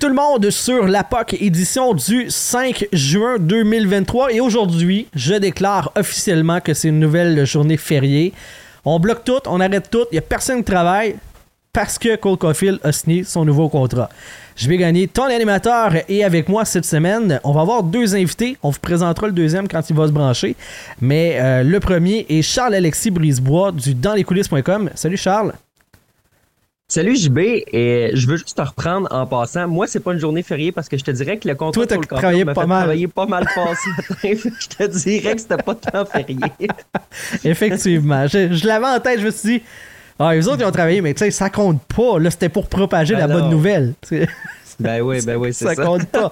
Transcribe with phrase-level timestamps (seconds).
[0.00, 5.92] Tout le monde sur la POC édition du 5 juin 2023 et aujourd'hui, je déclare
[5.94, 8.32] officiellement que c'est une nouvelle journée fériée.
[8.86, 11.16] On bloque tout, on arrête tout, il n'y a personne qui travaille
[11.74, 14.08] parce que Cole Caulfield a signé son nouveau contrat.
[14.56, 18.56] Je vais gagner ton animateur et avec moi cette semaine, on va avoir deux invités.
[18.62, 20.56] On vous présentera le deuxième quand il va se brancher.
[21.02, 24.88] Mais euh, le premier est Charles-Alexis Brisebois du danslescoulisses.com.
[24.94, 25.52] Salut Charles.
[26.90, 29.68] Salut JB, et je veux juste te reprendre en passant.
[29.68, 31.96] Moi, c'est pas une journée fériée parce que je te dirais que le contrat Toi,
[31.96, 32.80] t'as travaillé pas mal.
[32.80, 34.50] travaillé pas mal fort ce matin.
[34.58, 36.36] je te dirais que c'était pas tant férié.
[37.44, 38.26] Effectivement.
[38.26, 39.62] Je, l'avais en tête, je me suis dit,
[40.18, 42.18] ah, les autres, ils ont travaillé, mais tu sais, ça compte pas.
[42.18, 43.94] Là, c'était pour propager la bonne nouvelle.
[44.80, 45.74] Ben oui, ben oui, c'est ça.
[45.74, 46.30] Ça compte pas.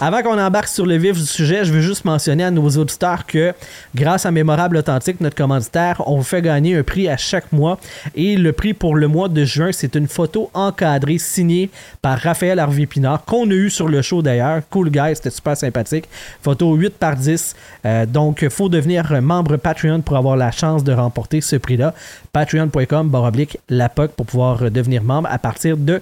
[0.00, 3.24] Avant qu'on embarque sur le vif du sujet, je veux juste mentionner à nos auditeurs
[3.26, 3.54] que
[3.94, 7.78] grâce à Mémorable Authentique, notre commanditaire, on vous fait gagner un prix à chaque mois.
[8.14, 11.70] Et le prix pour le mois de juin, c'est une photo encadrée signée
[12.02, 14.60] par Raphaël Harvey Pinard, qu'on a eu sur le show d'ailleurs.
[14.70, 16.06] Cool guy, c'était super sympathique.
[16.42, 17.54] Photo 8 par 10.
[17.86, 21.94] Euh, donc, il faut devenir membre Patreon pour avoir la chance de remporter ce prix-là.
[22.32, 26.00] Patreon.com, baroblique, la POC pour pouvoir devenir membre à partir de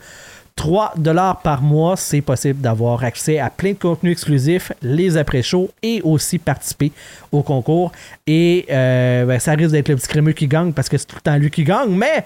[0.56, 5.70] 3 dollars par mois, c'est possible d'avoir accès à plein de contenus exclusifs, les après-shows
[5.82, 6.92] et aussi participer
[7.30, 7.92] au concours.
[8.26, 11.16] Et euh, ben, ça risque d'être le petit crémeux qui gagne parce que c'est tout
[11.16, 12.24] le temps lui qui gagne, mais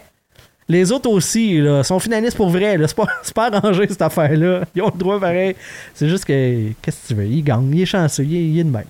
[0.69, 2.77] les autres aussi sont finalistes pour vrai.
[2.87, 3.07] C'est pas,
[3.51, 4.63] pas arrangé cette affaire-là.
[4.75, 5.55] Ils ont le droit pareil.
[5.95, 7.27] C'est juste que, qu'est-ce que tu veux?
[7.27, 8.85] Il gagne, il est chanceux, il est, il est de même.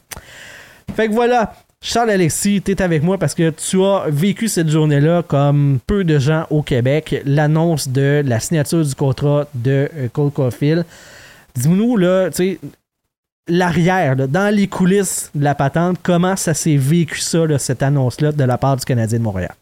[0.94, 1.52] Fait que voilà,
[1.88, 6.18] Charles-Alexis, tu es avec moi parce que tu as vécu cette journée-là comme peu de
[6.18, 10.84] gens au Québec, l'annonce de la signature du contrat de euh, Cole Caulfield.
[11.54, 12.58] Dis-nous, là, tu sais,
[13.46, 18.42] l'arrière, dans les coulisses de la patente, comment ça s'est vécu ça, cette annonce-là, de
[18.42, 19.54] la part du Canadien de Montréal?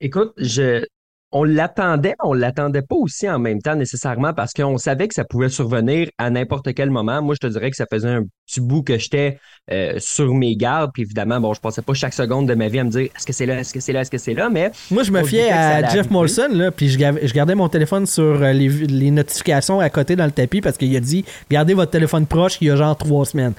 [0.00, 0.84] Écoute, je,
[1.32, 5.24] on l'attendait, on l'attendait pas aussi en même temps nécessairement parce qu'on savait que ça
[5.24, 7.20] pouvait survenir à n'importe quel moment.
[7.20, 9.38] Moi, je te dirais que ça faisait un petit bout que j'étais
[9.72, 10.92] euh, sur mes gardes.
[10.94, 13.26] Puis évidemment, bon, je passais pas chaque seconde de ma vie à me dire est-ce
[13.26, 14.48] que c'est là, est-ce que c'est là, est-ce que c'est là?
[14.48, 16.98] Mais moi, je me fiais à Jeff Molson là, puis je,
[17.34, 20.94] gardais mon téléphone sur euh, les, les notifications à côté dans le tapis parce qu'il
[20.96, 23.54] a dit gardez votre téléphone proche il y a genre trois semaines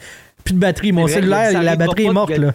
[0.47, 0.91] plus de batterie.
[0.91, 2.37] Mon cellulaire, la batterie est morte.
[2.37, 2.53] là.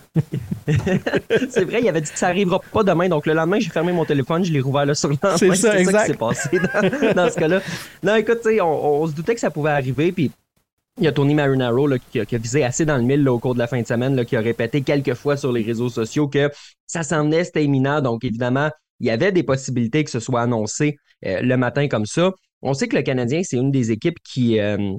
[1.51, 3.09] c'est vrai, il avait dit que ça arrivera pas demain.
[3.09, 5.37] Donc le lendemain, j'ai fermé mon téléphone, je l'ai rouvert le surlendemain.
[5.37, 6.49] C'est ça, ça qui s'est passé
[7.15, 7.61] dans, ce cas-là.
[8.03, 10.13] Non, écoute, on, on se doutait que ça pouvait arriver.
[10.13, 10.31] Puis
[10.99, 13.29] il y a Tony Marinaro là, qui, a, qui, a, visé assez dans le mille
[13.29, 15.63] au cours de la fin de semaine, là, qui a répété quelques fois sur les
[15.63, 16.51] réseaux sociaux que
[16.87, 18.01] ça s'en venait, c'était imminent.
[18.01, 18.71] Donc évidemment,
[19.01, 22.33] il y avait des possibilités que ce soit annoncé euh, le matin comme ça.
[22.63, 24.93] On sait que le Canadien, c'est une des équipes qui, euh,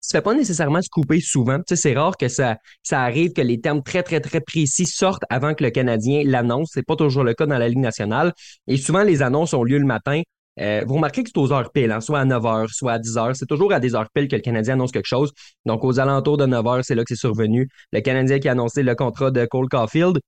[0.00, 1.58] se fait pas nécessairement se couper souvent.
[1.66, 2.56] Tu c'est rare que ça,
[2.90, 6.70] arrive que les termes très, très, très précis sortent avant que le Canadien l'annonce.
[6.72, 8.32] C'est pas toujours le cas dans la Ligue nationale.
[8.66, 10.22] Et souvent, les annonces ont lieu le matin.
[10.60, 12.98] Euh, vous remarquez que c'est aux heures piles, hein, soit à 9 h, soit à
[12.98, 13.34] 10 h.
[13.34, 15.32] C'est toujours à des heures piles que le Canadien annonce quelque chose.
[15.66, 17.68] Donc, aux alentours de 9 h, c'est là que c'est survenu.
[17.92, 20.18] Le Canadien qui a annoncé le contrat de Cole Caulfield.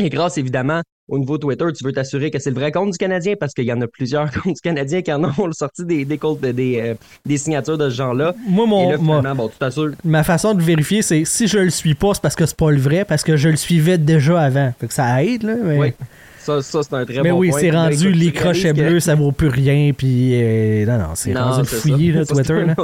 [0.00, 2.98] Et grâce évidemment au niveau Twitter, tu veux t'assurer que c'est le vrai compte du
[2.98, 6.04] Canadien parce qu'il y en a plusieurs comptes du Canadien qui en ont sorti des,
[6.04, 6.94] des, comptes, des, euh,
[7.26, 8.34] des signatures de ce genre-là.
[8.46, 9.50] Moi, mon, bon,
[10.04, 12.70] ma façon de vérifier, c'est si je le suis pas, c'est parce que c'est pas
[12.70, 14.72] le vrai, parce que je le suivais déjà avant.
[14.78, 15.56] Fait que ça aide, là.
[15.62, 15.78] Mais...
[15.78, 15.92] Oui.
[16.38, 19.32] Ça, ça c'est un très mais bon oui, c'est rendu les crochets bleus, ça vaut
[19.32, 19.92] plus rien.
[19.96, 22.66] Puis, euh, non, non, c'est rendu fouillé, là, Twitter.
[22.66, 22.74] Là.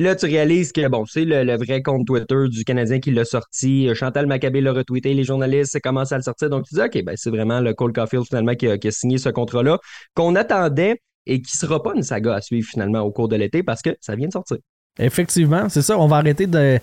[0.00, 3.88] Là, tu réalises que, bon, c'est le, vrai compte Twitter du Canadien qui l'a sorti.
[3.94, 6.50] Chantal Maccabé l'a retweeté, les journalistes commencent à le sortir.
[6.50, 9.28] Donc, tu dis, OK, ben, c'est vraiment le Cole Caulfield, finalement, qui a, signé ce
[9.28, 9.78] contrat-là,
[10.14, 13.62] qu'on attendait et qui sera pas une saga à suivre, finalement, au cours de l'été
[13.62, 14.58] parce que ça vient de sortir.
[14.98, 15.98] Effectivement, c'est ça.
[15.98, 16.78] On va arrêter de,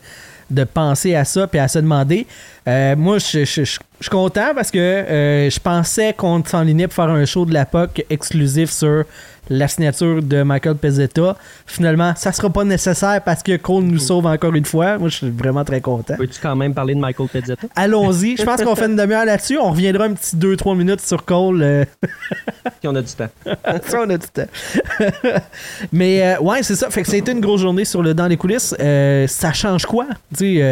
[0.49, 2.25] de penser à ça et à se demander.
[2.67, 7.25] Euh, moi, je, suis content parce que euh, je pensais qu'on s'enlignait pour faire un
[7.25, 9.05] show de la POC exclusif sur
[9.49, 11.35] la signature de Michael Pezzetta.
[11.65, 14.97] Finalement, ça sera pas nécessaire parce que Cole nous sauve encore une fois.
[14.97, 16.15] Moi, je suis vraiment très content.
[16.17, 17.67] Peux-tu quand même parler de Michael Pezzetta?
[17.75, 18.37] Allons-y.
[18.37, 19.57] Je pense qu'on fait une demi-heure là-dessus.
[19.57, 21.61] On reviendra un petit 2-3 minutes sur Cole.
[21.61, 21.85] Euh.
[22.83, 23.29] on a du temps.
[23.87, 24.47] ça, on a du temps.
[25.91, 26.89] Mais euh, ouais, c'est ça.
[26.89, 28.75] Fait que c'était une grosse journée sur le dans les coulisses.
[29.27, 30.05] Ça change quoi?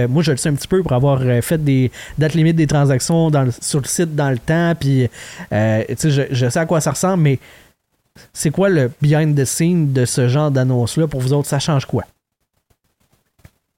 [0.09, 3.14] moi, je le sais un petit peu pour avoir fait des dates limites des transactions
[3.61, 5.07] sur le site dans le temps, puis
[5.51, 7.39] euh, je, je sais à quoi ça ressemble, mais
[8.33, 11.07] c'est quoi le behind the scene de ce genre d'annonce-là?
[11.07, 11.47] Pour vous autres?
[11.47, 12.03] Ça change quoi?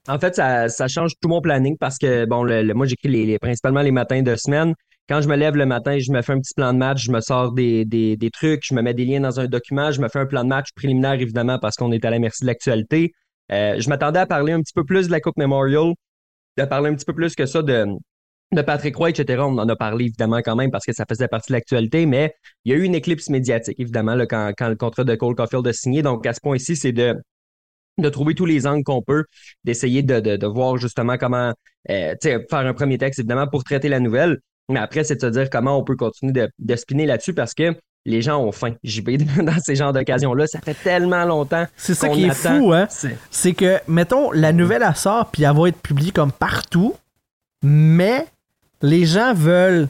[0.07, 3.81] En fait, ça, change tout mon planning parce que, bon, le, moi, j'écris les, principalement
[3.81, 4.73] les matins de semaine.
[5.09, 7.11] Quand je me lève le matin, je me fais un petit plan de match, je
[7.11, 10.09] me sors des, des, trucs, je me mets des liens dans un document, je me
[10.09, 13.13] fais un plan de match préliminaire, évidemment, parce qu'on est à la merci de l'actualité.
[13.51, 15.93] Euh, je m'attendais à parler un petit peu plus de la Coupe Memorial,
[16.57, 17.85] de parler un petit peu plus que ça de,
[18.53, 19.43] de Patrick Roy, etc.
[19.45, 22.33] On en a parlé évidemment quand même parce que ça faisait partie de l'actualité, mais
[22.63, 25.35] il y a eu une éclipse médiatique, évidemment, là, quand, quand le contrat de Cole
[25.35, 26.01] Caulfield a signé.
[26.01, 27.15] Donc, à ce point-ci, c'est de
[27.99, 29.25] de trouver tous les angles qu'on peut,
[29.63, 31.51] d'essayer de, de, de, voir justement comment
[31.89, 34.37] euh, faire un premier texte, évidemment, pour traiter la nouvelle.
[34.69, 37.55] Mais après, c'est de se dire comment on peut continuer de, de spinner là-dessus parce
[37.55, 37.73] que
[38.05, 38.75] les gens ont faim.
[38.83, 40.47] vais dans ces genres d'occasions-là.
[40.47, 41.65] Ça fait tellement longtemps.
[41.75, 42.87] C'est ça qui est fou, hein?
[43.31, 46.95] C'est que, mettons, la nouvelle, elle sort, puis elle va être publiée comme partout,
[47.63, 48.25] mais
[48.81, 49.87] les gens veulent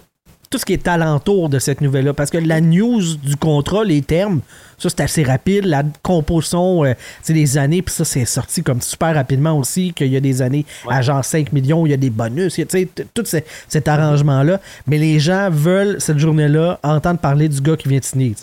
[0.49, 2.13] tout ce qui est alentour de cette nouvelle-là.
[2.13, 4.41] Parce que la news du contrat, les termes,
[4.77, 5.65] ça c'est assez rapide.
[5.65, 10.07] La composition, euh, c'est des années, puis ça c'est sorti comme super rapidement aussi, qu'il
[10.07, 12.89] y a des années à genre 5 millions, il y a des bonus, tu sais,
[13.13, 14.61] tout cet arrangement-là.
[14.85, 18.35] Mais les gens veulent, cette journée-là, entendre parler du gars qui vient de signer.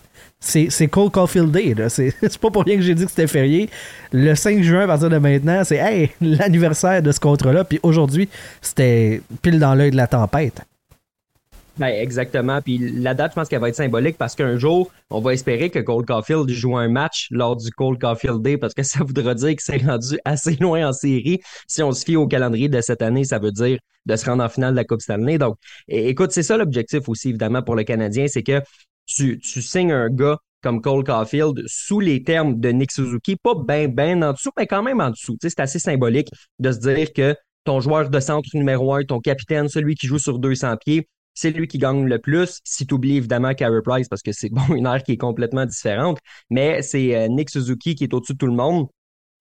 [0.44, 1.75] C'est Cole Caulfield Day.
[1.88, 3.70] C'est pas pour rien que j'ai dit que c'était férié.
[4.12, 7.64] Le 5 juin, à partir de maintenant, c'est l'anniversaire de ce contrat-là.
[7.64, 8.29] Puis aujourd'hui,
[8.61, 10.62] c'était pile dans l'œil de la tempête.
[11.76, 12.61] Ben, exactement.
[12.62, 15.70] Puis la date, je pense qu'elle va être symbolique parce qu'un jour, on va espérer
[15.70, 19.35] que Cole Caulfield joue un match lors du Cole Caulfield Day parce que ça voudra
[19.35, 21.40] dire qu'il s'est rendu assez loin en série.
[21.67, 24.44] Si on se fie au calendrier de cette année, ça veut dire de se rendre
[24.44, 25.38] en finale de la Coupe Stanley.
[25.38, 25.56] Donc,
[25.88, 28.61] écoute, c'est ça l'objectif aussi, évidemment, pour le Canadien, c'est que
[29.06, 33.88] tu, signes un gars comme Cole Caulfield sous les termes de Nick Suzuki, pas bien,
[33.88, 35.36] bien en dessous, mais quand même en dessous.
[35.40, 36.28] c'est assez symbolique
[36.58, 40.18] de se dire que ton joueur de centre numéro un, ton capitaine, celui qui joue
[40.18, 42.60] sur 200 pieds, c'est lui qui gagne le plus.
[42.64, 45.66] Si tu oublies évidemment Carey Price, parce que c'est bon, une ère qui est complètement
[45.66, 46.18] différente,
[46.50, 48.86] mais c'est euh, Nick Suzuki qui est au-dessus de tout le monde.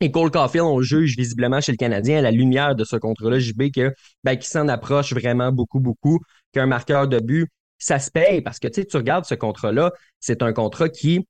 [0.01, 3.39] Et Cole Caulfield, on juge visiblement chez le Canadien à la lumière de ce contrat-là,
[3.39, 3.93] JB, que,
[4.23, 6.19] ben, qui s'en approche vraiment beaucoup, beaucoup,
[6.51, 7.47] qu'un marqueur de but,
[7.77, 11.27] ça se paye parce que tu regardes ce contrat-là, c'est un contrat qui,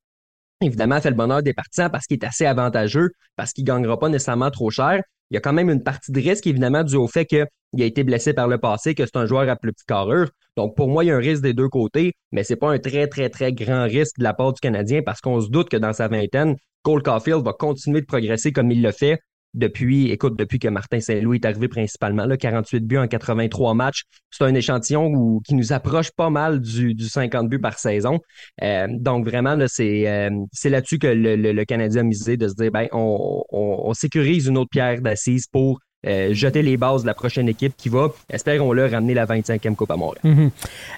[0.60, 3.98] évidemment, fait le bonheur des partisans parce qu'il est assez avantageux, parce qu'il ne gagnera
[3.98, 5.02] pas nécessairement trop cher.
[5.30, 7.46] Il y a quand même une partie de risque, évidemment, dû au fait qu'il
[7.80, 10.30] a été blessé par le passé, que c'est un joueur à plus petite carrure.
[10.56, 12.78] Donc, pour moi, il y a un risque des deux côtés, mais c'est pas un
[12.78, 15.76] très, très, très grand risque de la part du Canadien parce qu'on se doute que
[15.76, 19.18] dans sa vingtaine, Cole Caulfield va continuer de progresser comme il le fait
[19.54, 24.02] depuis, écoute, depuis que Martin Saint-Louis est arrivé principalement, là, 48 buts en 83 matchs.
[24.30, 28.18] C'est un échantillon qui nous approche pas mal du, du 50 buts par saison.
[28.62, 32.88] Euh, donc vraiment, euh, c'est là-dessus que le, Canadien a misé de se dire, ben,
[32.92, 37.74] on sécurise une autre pierre d'assise pour euh, jeter les bases de la prochaine équipe
[37.76, 40.20] qui va, espérons-le, ramener la 25e Coupe à Montréal.
[40.24, 40.50] Mhm.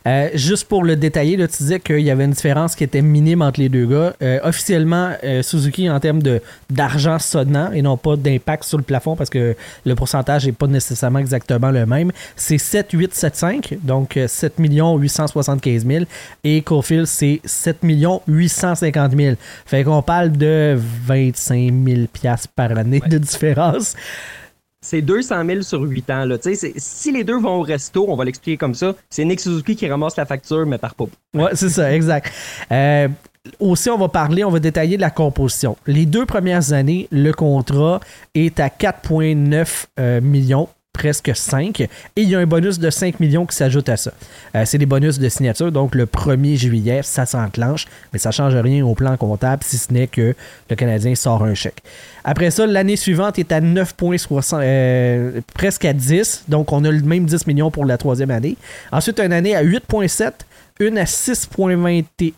[0.06, 3.02] Euh, juste pour le détailler, là, tu disais qu'il y avait une différence qui était
[3.02, 4.14] minime entre les deux gars.
[4.22, 5.12] Euh, officiellement,
[5.42, 9.54] Suzuki, en termes de, d'argent sonnant et non pas d'impact sur le plafond, parce que
[9.84, 14.54] le pourcentage n'est pas nécessairement exactement le même, c'est 7, 8, 7, 5, donc 7
[14.58, 16.04] 875 000.
[16.44, 17.78] Et Cofield, c'est 7
[18.26, 19.36] 850 000.
[19.64, 20.76] Fait qu'on parle de
[21.06, 22.00] 25 000
[22.54, 23.94] par année de différence
[24.86, 26.24] c'est 200 000 sur 8 ans.
[26.24, 26.36] Là.
[26.76, 29.88] Si les deux vont au resto, on va l'expliquer comme ça, c'est Nick Suzuki qui
[29.88, 31.06] ramasse la facture, mais par pas.
[31.34, 32.32] Ouais, c'est ça, exact.
[32.70, 33.08] Euh,
[33.58, 35.76] aussi, on va parler, on va détailler de la composition.
[35.86, 38.00] Les deux premières années, le contrat
[38.34, 41.80] est à 4,9 euh, millions presque 5.
[41.82, 44.12] Et il y a un bonus de 5 millions qui s'ajoute à ça.
[44.54, 48.32] Euh, c'est des bonus de signature, donc le 1er juillet, ça s'enclenche, mais ça ne
[48.32, 50.34] change rien au plan comptable si ce n'est que
[50.70, 51.82] le Canadien sort un chèque.
[52.24, 57.02] Après ça, l'année suivante est à 9,60, euh, presque à 10, donc on a le
[57.02, 58.56] même 10 millions pour la troisième année.
[58.90, 60.32] Ensuite, une année à 8,7,
[60.80, 62.08] une à 6,21.
[62.08, 62.34] Puis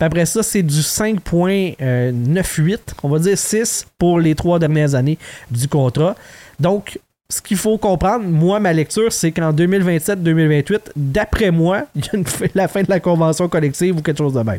[0.00, 5.18] après ça, c'est du 5.98, on va dire 6 pour les trois dernières années
[5.50, 6.16] du contrat.
[6.58, 6.98] Donc,
[7.30, 12.48] ce qu'il faut comprendre, moi, ma lecture, c'est qu'en 2027-2028, d'après moi, il y a
[12.54, 14.58] la fin de la convention collective ou quelque chose de même.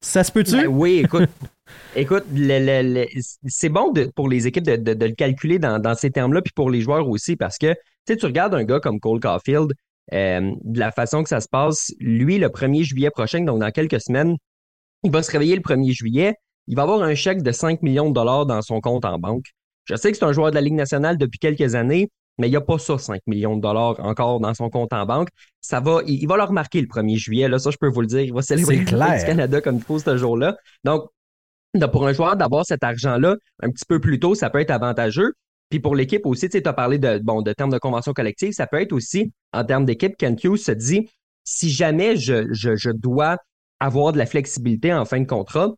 [0.00, 0.52] Ça se peut-tu?
[0.52, 1.28] Ben oui, écoute.
[1.96, 2.24] écoute,
[3.46, 7.06] c'est bon pour les équipes de, le calculer dans, ces termes-là, puis pour les joueurs
[7.06, 7.74] aussi, parce que
[8.06, 9.72] tu regardes un gars comme Cole Caulfield,
[10.12, 13.70] euh, de la façon que ça se passe, lui, le 1er juillet prochain, donc dans
[13.70, 14.36] quelques semaines,
[15.04, 16.34] il va se réveiller le 1er juillet,
[16.66, 19.44] il va avoir un chèque de 5 millions de dollars dans son compte en banque.
[19.84, 22.50] Je sais que c'est un joueur de la Ligue nationale depuis quelques années, mais il
[22.50, 25.28] n'y a pas ça, 5 millions de dollars encore dans son compte en banque.
[25.60, 28.06] Ça va, il, va le remarquer le 1er juillet, là, ça je peux vous le
[28.06, 28.20] dire.
[28.20, 30.56] Il va célébrer le du Canada comme il faut ce jour-là.
[30.84, 31.08] Donc,
[31.92, 35.34] pour un joueur d'avoir cet argent-là un petit peu plus tôt, ça peut être avantageux.
[35.68, 38.66] Puis pour l'équipe aussi, tu as parlé de, bon, de termes de convention collective, ça
[38.66, 41.08] peut être aussi, en termes d'équipe, Ken Hughes se dit,
[41.44, 43.36] si jamais je, je, je dois
[43.78, 45.74] avoir de la flexibilité en fin de contrat,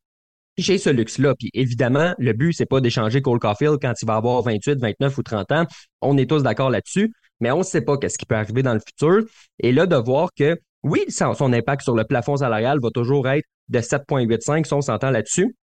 [0.56, 1.34] j'ai ce luxe-là.
[1.38, 5.18] Puis évidemment, le but, c'est pas d'échanger Cole Caulfield quand il va avoir 28, 29
[5.18, 5.66] ou 30 ans.
[6.00, 8.74] On est tous d'accord là-dessus, mais on ne sait pas qu'est-ce qui peut arriver dans
[8.74, 9.24] le futur.
[9.58, 13.46] Et là, de voir que, oui, son, impact sur le plafond salarial va toujours être
[13.68, 15.56] de 7,85, si on s'entend là-dessus.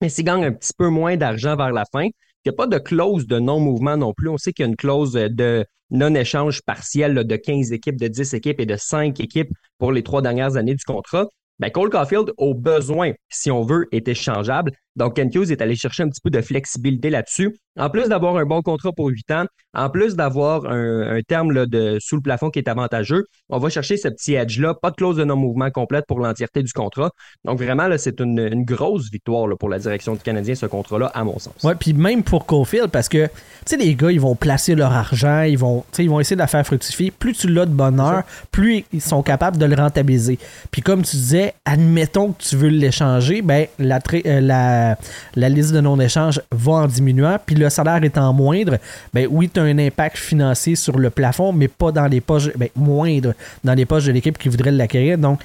[0.00, 2.12] Mais s'il gagne un petit peu moins d'argent vers la fin, il
[2.46, 4.28] n'y a pas de clause de non-mouvement non plus.
[4.28, 8.34] On sait qu'il y a une clause de non-échange partiel de 15 équipes, de 10
[8.34, 11.26] équipes et de 5 équipes pour les trois dernières années du contrat
[11.58, 14.72] ben Cole Caulfield, au besoin, si on veut, est échangeable.
[14.98, 17.56] Donc, Ken Hughes est allé chercher un petit peu de flexibilité là-dessus.
[17.78, 21.66] En plus d'avoir un bon contrat pour 8 ans, en plus d'avoir un, terme là,
[21.66, 24.74] de sous le plafond qui est avantageux, on va chercher ce petit edge-là.
[24.74, 27.10] Pas de clause de non-mouvement complète pour l'entièreté du contrat.
[27.44, 31.22] Donc, vraiment, c'est une, grosse victoire là, pour la direction du Canadien, ce contrat-là, à
[31.22, 31.54] mon sens.
[31.62, 33.32] Oui, puis même pour Caulfield, parce que, tu
[33.66, 36.48] sais, les gars, ils vont placer leur argent, ils vont, ils vont essayer de la
[36.48, 37.12] faire fructifier.
[37.12, 40.40] Plus tu l'as de bonheur, plus ils sont capables de le rentabiliser.
[40.72, 44.87] Puis comme tu disais, admettons que tu veux l'échanger, ben, la, euh, la
[45.34, 48.78] la, liste de non-échange va en diminuant, puis le salaire étant moindre,
[49.12, 52.50] ben oui, tu as un impact financier sur le plafond, mais pas dans les poches,
[52.56, 55.18] ben, moindre dans les poches de l'équipe qui voudrait l'acquérir.
[55.18, 55.40] Donc,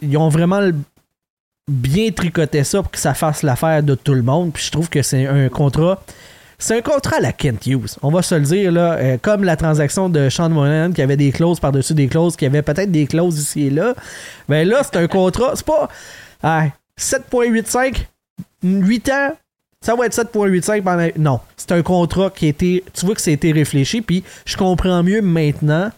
[0.00, 0.60] ils ont vraiment
[1.68, 4.52] bien tricoté ça pour que ça fasse l'affaire de tout le monde.
[4.52, 6.02] Puis je trouve que c'est un contrat.
[6.58, 7.96] C'est un contrat à la Kent Hughes.
[8.02, 11.16] On va se le dire, là, euh, comme la transaction de Sean Monahan qui avait
[11.16, 13.94] des clauses par-dessus des clauses, qui avait peut-être des clauses ici et là.
[14.48, 15.52] Ben là, c'est un contrat.
[15.56, 15.88] C'est pas.
[16.98, 18.06] 7,85
[18.62, 19.32] 8 ans,
[19.80, 21.08] ça va être 7.85 pendant.
[21.18, 22.84] Non, c'est un contrat qui a été.
[22.92, 25.90] Tu vois que ça a été réfléchi, puis je comprends mieux maintenant,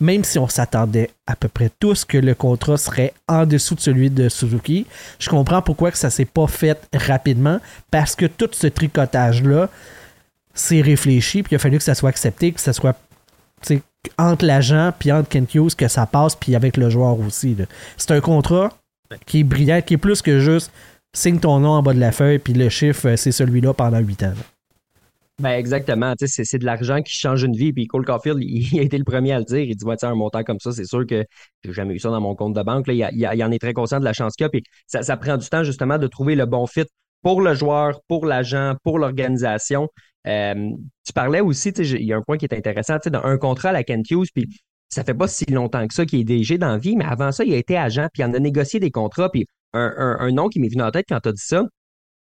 [0.00, 3.80] même si on s'attendait à peu près tous que le contrat serait en dessous de
[3.80, 4.86] celui de Suzuki.
[5.18, 7.60] Je comprends pourquoi que ça s'est pas fait rapidement,
[7.90, 9.68] parce que tout ce tricotage-là,
[10.54, 12.96] c'est réfléchi, puis il a fallu que ça soit accepté, que ça soit
[14.18, 17.56] entre l'agent puis entre Kent Hughes que ça passe, puis avec le joueur aussi.
[17.96, 18.70] C'est un contrat
[19.26, 20.70] qui est brillant, qui est plus que juste
[21.16, 23.98] signe ton nom en bas de la feuille, puis le chiffre, euh, c'est celui-là pendant
[23.98, 24.34] 8 ans.
[25.42, 27.70] Ben exactement, c'est de l'argent qui change une vie.
[27.72, 29.60] Puis Cole Caulfield, il, a été le premier à le dire.
[29.60, 31.24] Il dit ouais, un montant comme ça, c'est sûr que
[31.62, 32.86] j'ai jamais eu ça dans mon compte de banque.
[32.88, 34.48] Il, en est très conscient de la chance qu'il a.
[34.48, 36.86] Puis ça, ça, prend du temps justement de trouver le bon fit
[37.22, 39.88] pour le joueur, pour l'agent, pour l'organisation.
[40.26, 40.70] Euh,
[41.04, 43.72] tu parlais aussi, il y a un point qui est intéressant, dans un contrat à
[43.72, 44.48] la Kent Hughes, puis
[44.88, 47.30] ça fait pas si longtemps que ça qu'il est DG dans la vie, mais avant
[47.32, 50.48] ça, il a été agent, puis il en a négocié des contrats, puis un, nom
[50.48, 51.64] qui m'est venu en tête quand tu as dit ça,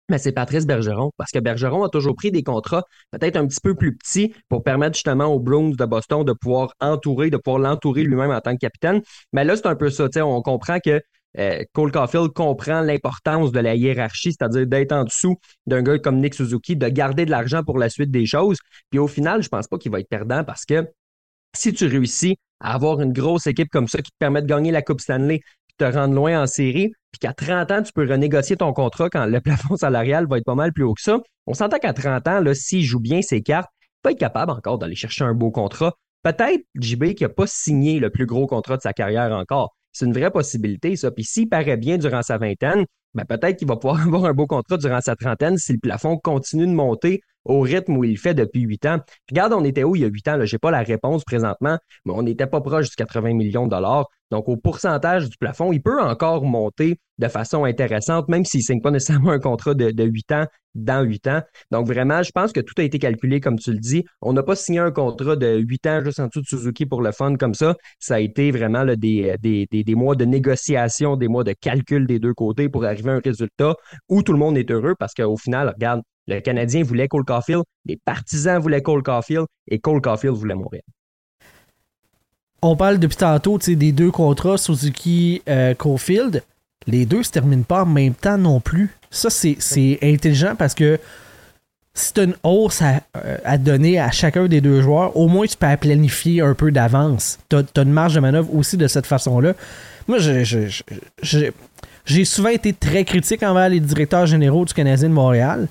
[0.10, 3.60] mais c'est Patrice Bergeron, parce que Bergeron a toujours pris des contrats peut-être un petit
[3.62, 7.60] peu plus petits pour permettre justement aux Bruins de Boston de pouvoir entourer, de pouvoir
[7.60, 9.02] l'entourer lui-même en tant que capitaine.
[9.34, 10.08] Mais là, c'est un peu ça.
[10.18, 11.02] On comprend que
[11.40, 16.20] euh, Cole Caulfield comprend l'importance de la hiérarchie, c'est-à-dire d'être en dessous d'un gars comme
[16.22, 18.58] Nick Suzuki, de garder de l'argent pour la suite des choses.
[18.92, 20.88] Puis au final, je pense pas qu'il va être perdant parce que
[21.56, 24.72] si tu réussis à avoir une grosse équipe comme ça qui te permet de gagner
[24.72, 25.42] la Coupe Stanley,
[25.78, 29.26] te rendre loin en série, puis qu'à 30 ans, tu peux renégocier ton contrat quand
[29.26, 31.22] le plafond salarial va être pas mal plus haut que ça.
[31.48, 34.78] On s'entend qu'à 30 ans, s'il joue bien ses cartes, il va être capable encore
[34.78, 35.94] d'aller chercher un beau contrat.
[36.24, 39.76] Peut-être JB qui n'a pas signé le plus gros contrat de sa carrière encore.
[39.94, 41.10] C'est une vraie possibilité, ça.
[41.10, 44.46] Puis s'il paraît bien durant sa vingtaine, ben peut-être qu'il va pouvoir avoir un beau
[44.46, 48.34] contrat durant sa trentaine si le plafond continue de monter au rythme où il fait
[48.34, 49.00] depuis huit ans.
[49.30, 50.38] regarde, on était où il y a huit ans?
[50.44, 53.72] Je n'ai pas la réponse présentement, mais on n'était pas proche du 80 millions de
[53.72, 54.10] dollars.
[54.32, 58.64] Donc, au pourcentage du plafond, il peut encore monter de façon intéressante, même s'il ne
[58.64, 61.42] signe pas nécessairement un contrat de, huit ans dans huit ans.
[61.72, 64.04] Donc, vraiment, je pense que tout a été calculé, comme tu le dis.
[64.22, 67.02] On n'a pas signé un contrat de huit ans juste en dessous de Suzuki pour
[67.02, 67.76] le fun comme ça.
[68.00, 72.20] Ça a été vraiment des, des, des, mois de négociation, des mois de calcul des
[72.20, 73.76] deux côtés pour arriver à un résultat
[74.10, 77.64] où tout le monde est heureux parce qu'au final, regarde, le Canadien voulait Cole Caulfield,
[77.86, 80.84] les partisans voulaient Cole Caulfield et Cole Caulfield voulait Montréal.
[82.62, 86.38] On parle depuis tantôt des deux contrats Suzuki-Caulfield.
[86.38, 86.40] Euh,
[86.88, 88.90] les deux se terminent pas en même temps non plus.
[89.12, 91.00] Ça, c'est intelligent parce que
[91.94, 95.28] si tu as une hausse à, euh, à, donner à chacun des deux joueurs, au
[95.28, 97.40] moins tu peux planifier un peu d'avance.
[97.50, 99.54] Tu as, une marge de manœuvre aussi de cette façon-là.
[100.08, 100.18] Moi,
[102.06, 105.68] j'ai souvent été très critique envers les directeurs généraux du Canadien de Montréal.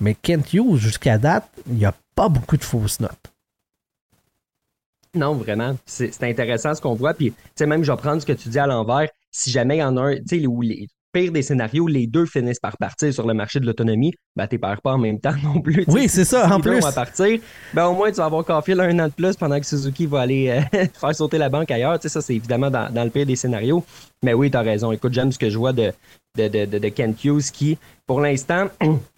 [0.00, 3.32] Mais Kent Hughes, jusqu'à date, il n'y a pas beaucoup de fausses notes.
[5.14, 5.76] Non, vraiment.
[5.86, 7.14] C'est intéressant ce qu'on voit.
[7.14, 9.08] Puis, tu sais, même, je vais prendre ce que tu dis à l'envers.
[9.30, 12.06] Si jamais il y en a un, tu sais, où les pire des scénarios, les
[12.06, 15.18] deux finissent par partir sur le marché de l'autonomie, ben, tu perds pas en même
[15.18, 15.84] temps non plus.
[15.88, 16.80] Oui, c'est ça, en plus.
[16.94, 17.40] partir,
[17.72, 20.20] ben, au moins, tu vas avoir Caulfield un an de plus pendant que Suzuki va
[20.20, 21.98] aller euh, faire sauter la banque ailleurs.
[21.98, 23.84] Tu sais, ça, c'est évidemment dans, le pire des scénarios.
[24.22, 24.92] Mais oui, tu as raison.
[24.92, 25.92] Écoute, j'aime ce que je vois de,
[26.36, 28.66] de, de, de Kent Hughes qui, pour l'instant,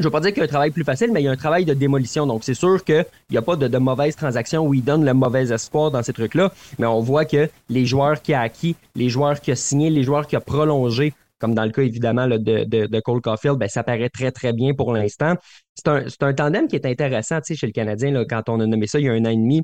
[0.00, 1.30] je veux pas dire qu'il y a un travail plus facile, mais il y a
[1.30, 2.26] un travail de démolition.
[2.26, 5.14] Donc, c'est sûr qu'il n'y a pas de, de mauvaises transactions où il donne le
[5.14, 6.52] mauvais espoir dans ces trucs-là.
[6.78, 10.02] Mais on voit que les joueurs qui a acquis, les joueurs qui a signé, les
[10.02, 14.10] joueurs qui a prolongé, comme dans le cas évidemment de, Cole Caulfield, ben, ça paraît
[14.10, 15.34] très, très bien pour l'instant.
[15.74, 19.00] C'est un, un, tandem qui est intéressant chez le Canadien quand on a nommé ça
[19.00, 19.62] il y a un an et demi,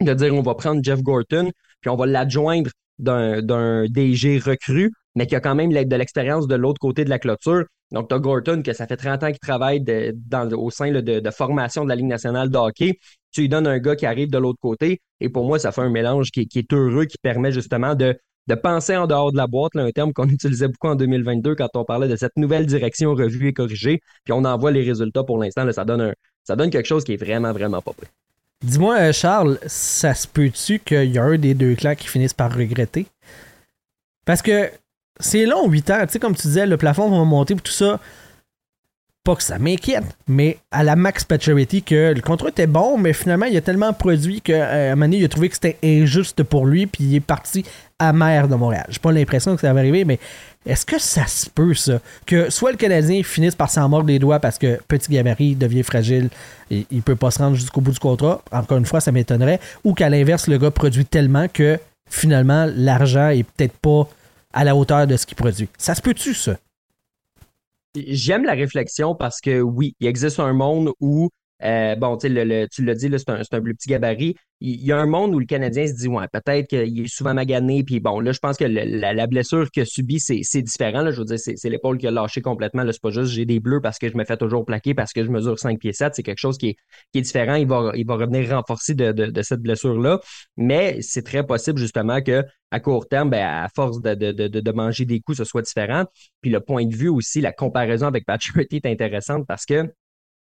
[0.00, 1.50] de dire on va prendre Jeff Gorton,
[1.80, 6.54] puis on va l'adjoindre d'un DG recru, mais qui a quand même de l'expérience de
[6.54, 7.64] l'autre côté de la clôture.
[7.92, 9.84] Donc, tu as Gorton, que ça fait 30 ans qu'il travaille
[10.52, 12.98] au sein de, formation de la Ligue nationale de hockey.
[13.32, 15.00] Tu lui donnes un gars qui arrive de l'autre côté.
[15.20, 18.54] Et pour moi, ça fait un mélange qui, est heureux, qui permet justement de, de
[18.54, 21.68] penser en dehors de la boîte, là, un terme qu'on utilisait beaucoup en 2022 quand
[21.74, 24.00] on parlait de cette nouvelle direction revue et corrigée.
[24.24, 25.70] Puis on en voit les résultats pour l'instant.
[25.72, 26.14] Ça donne,
[26.44, 28.08] ça donne quelque chose qui est vraiment, vraiment pas prêt.
[28.62, 32.34] Dis-moi, euh, Charles, ça se peut-tu qu'il y a un des deux clans qui finisse
[32.34, 33.06] par regretter?
[34.26, 34.70] Parce que
[35.20, 35.98] c'est long, 8 ans.
[36.02, 38.00] Tu sais, comme tu disais, le plafond va monter pour tout ça.
[39.22, 43.12] Pas que ça m'inquiète, mais à la Max Pacioretty, que le contrat était bon, mais
[43.12, 46.42] finalement, il a tellement produit qu'à un moment donné, il a trouvé que c'était injuste
[46.42, 47.66] pour lui, puis il est parti
[47.98, 48.86] amer de Montréal.
[48.88, 50.18] J'ai pas l'impression que ça va arriver, mais
[50.64, 52.00] est-ce que ça se peut, ça?
[52.24, 55.82] Que soit le Canadien finisse par s'en mordre les doigts parce que petit gabarit devient
[55.82, 56.30] fragile
[56.70, 59.60] et il peut pas se rendre jusqu'au bout du contrat, encore une fois, ça m'étonnerait,
[59.84, 64.08] ou qu'à l'inverse, le gars produit tellement que finalement, l'argent est peut-être pas
[64.52, 65.68] à la hauteur de ce qu'il produit.
[65.78, 66.58] Ça se peut-tu, ça?
[67.94, 71.30] J'aime la réflexion parce que oui, il existe un monde où
[71.62, 74.36] euh, bon, tu l'as dit, c'est un, un, petit gabarit.
[74.60, 77.34] Il, y a un monde où le Canadien se dit, ouais, peut-être qu'il est souvent
[77.34, 77.82] magané.
[77.82, 81.02] Puis bon, là, je pense que la, blessure qu'il a subie, c'est différent.
[81.02, 82.84] Là, je veux dire, c'est l'épaule qui a lâché complètement.
[82.90, 85.24] C'est pas juste j'ai des bleus parce que je me fais toujours plaquer parce que
[85.24, 86.14] je mesure 5 pieds 7.
[86.14, 86.76] C'est quelque chose qui est,
[87.12, 87.54] qui est différent.
[87.54, 90.20] Il va, il va revenir renforcé de, de, cette blessure-là.
[90.56, 94.72] Mais c'est très possible, justement, que à court terme, ben, à force de, de, de,
[94.72, 96.04] manger des coups, ce soit différent.
[96.40, 99.92] Puis le point de vue aussi, la comparaison avec Patrick est intéressante parce que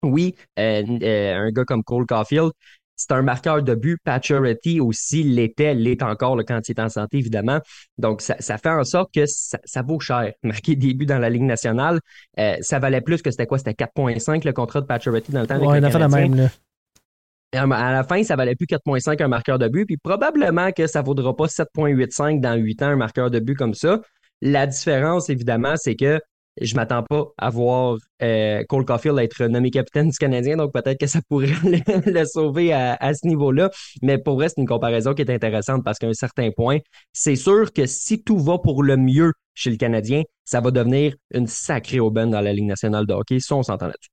[0.02, 2.50] oui, euh, euh, un gars comme Cole Caulfield,
[2.98, 3.96] c'est un marqueur de but.
[4.04, 7.60] Paturity aussi l'était, l'est encore le quand il est en santé, évidemment.
[7.96, 10.32] Donc, ça, fait en sorte que ça, vaut cher.
[10.42, 12.00] Marquer des buts dans la Ligue nationale,
[12.38, 13.58] euh, ça valait plus que c'était quoi?
[13.58, 16.48] C'était 4.5 le contrat de Paturity dans le temps avec le la même, là.
[17.52, 21.00] À la fin, ça valait plus 4.5 un marqueur de but, puis probablement que ça
[21.00, 24.02] vaudra pas 7.85 dans 8 ans un marqueur de but comme ça.
[24.42, 26.20] La différence, évidemment, c'est que
[26.60, 30.98] je m'attends pas à voir euh, Cole Caulfield être nommé capitaine du Canadien, donc peut-être
[30.98, 31.48] que ça pourrait
[32.06, 33.70] le, sauver à, ce niveau-là.
[34.02, 36.78] Mais pour vrai, c'est une comparaison qui est intéressante parce qu'à un certain point,
[37.12, 41.14] c'est sûr que si tout va pour le mieux chez le Canadien, ça va devenir
[41.32, 43.40] une sacrée aubaine dans la Ligue nationale de hockey.
[43.40, 44.10] Ça, on s'entend là-dessus.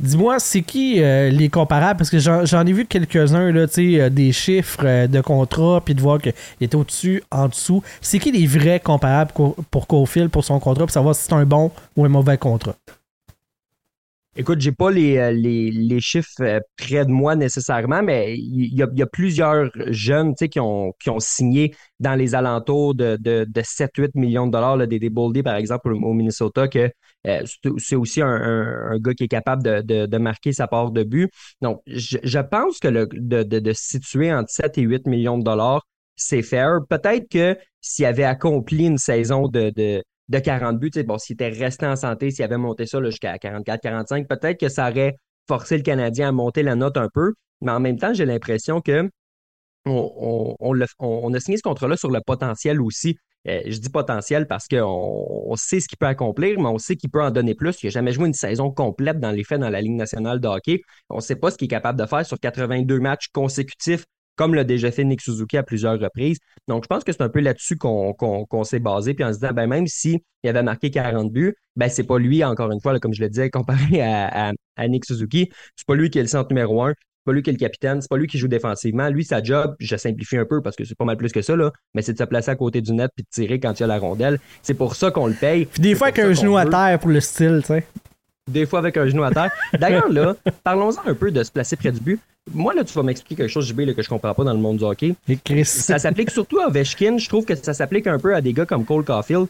[0.00, 1.98] Dis-moi, c'est qui euh, les comparables?
[1.98, 6.00] Parce que j'en ai vu quelques-uns, là, euh, des chiffres euh, de contrat, puis de
[6.00, 6.32] voir qu'il
[6.62, 7.82] est au-dessus, en dessous.
[8.00, 9.32] C'est qui les vrais comparables
[9.70, 12.74] pour Cofield pour son contrat, pour savoir si c'est un bon ou un mauvais contrat?
[14.36, 18.72] Écoute, j'ai pas les, euh, les, les, chiffres euh, près de moi nécessairement, mais il
[18.72, 23.16] y a, y a, plusieurs jeunes qui ont, qui ont signé dans les alentours de,
[23.16, 26.92] de, de 7-8 millions de dollars, là, des, Boldy, par exemple, au Minnesota, que
[27.26, 27.42] euh,
[27.78, 31.28] c'est aussi un, un, gars qui est capable de, de, marquer sa part de but.
[31.60, 35.38] Donc, je, je pense que le, de, de, de situer entre 7 et 8 millions
[35.38, 36.78] de dollars, c'est fair.
[36.88, 40.90] Peut-être que s'il avait accompli une saison de, de, de 40 buts.
[41.04, 44.88] Bon, s'il était resté en santé, s'il avait monté ça jusqu'à 44-45, peut-être que ça
[44.88, 45.16] aurait
[45.48, 47.34] forcé le Canadien à monter la note un peu.
[47.60, 49.10] Mais en même temps, j'ai l'impression que
[49.86, 53.16] on, on, a signé ce contrat-là sur le potentiel aussi.
[53.48, 57.10] Euh, je dis potentiel parce qu'on sait ce qu'il peut accomplir, mais on sait qu'il
[57.10, 57.82] peut en donner plus.
[57.82, 60.46] Il n'a jamais joué une saison complète dans les faits dans la Ligue nationale de
[60.46, 60.82] hockey.
[61.08, 64.04] On ne sait pas ce qu'il est capable de faire sur 82 matchs consécutifs
[64.40, 66.38] comme l'a déjà fait Nick Suzuki à plusieurs reprises.
[66.66, 69.52] Donc, je pense que c'est un peu là-dessus qu'on s'est basé, puis en se disant,
[69.52, 73.12] ben, même s'il avait marqué 40 buts, ben, c'est pas lui, encore une fois, comme
[73.12, 74.52] je le disais, comparé à,
[74.88, 77.50] Nick Suzuki, c'est pas lui qui est le centre numéro un, c'est pas lui qui
[77.50, 79.10] est le capitaine, c'est pas lui qui joue défensivement.
[79.10, 81.54] Lui, sa job, je simplifie un peu parce que c'est pas mal plus que ça,
[81.54, 83.82] là, mais c'est de se placer à côté du net puis de tirer quand il
[83.82, 84.40] y a la rondelle.
[84.62, 85.68] C'est pour ça qu'on le paye.
[85.76, 87.84] des fois avec un genou à terre pour le style, tu sais.
[88.48, 89.50] Des fois avec un genou à terre.
[89.78, 92.20] D'ailleurs, là, parlons-en un peu de se placer près du but.
[92.52, 94.58] Moi, là, tu vas m'expliquer quelque chose, JB, là, que je comprends pas dans le
[94.58, 95.14] monde du hockey.
[95.64, 97.18] Ça s'applique surtout à Ovechkin.
[97.18, 99.46] Je trouve que ça s'applique un peu à des gars comme Cole Caulfield.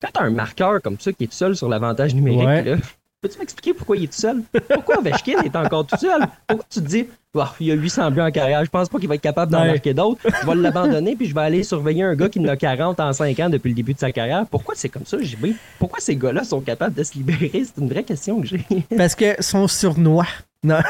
[0.00, 2.76] Quand t'as un marqueur comme ça qui est tout seul sur l'avantage numérique, là,
[3.24, 4.42] peux-tu m'expliquer pourquoi il est tout seul?
[4.68, 6.20] Pourquoi Ovechkin est encore tout seul?
[6.46, 8.98] Pourquoi tu te dis, oh, il y a 800 buts en carrière, je pense pas
[8.98, 10.20] qu'il va être capable d'en marquer d'autres.
[10.24, 13.12] Je vais l'abandonner puis je vais aller surveiller un gars qui en a 40 en
[13.14, 14.44] 5 ans depuis le début de sa carrière.
[14.50, 15.54] Pourquoi c'est comme ça, JB?
[15.78, 17.50] Pourquoi ces gars-là sont capables de se libérer?
[17.64, 18.66] C'est une vraie question que j'ai.
[18.94, 20.26] Parce que sont surnois.
[20.62, 20.80] Non.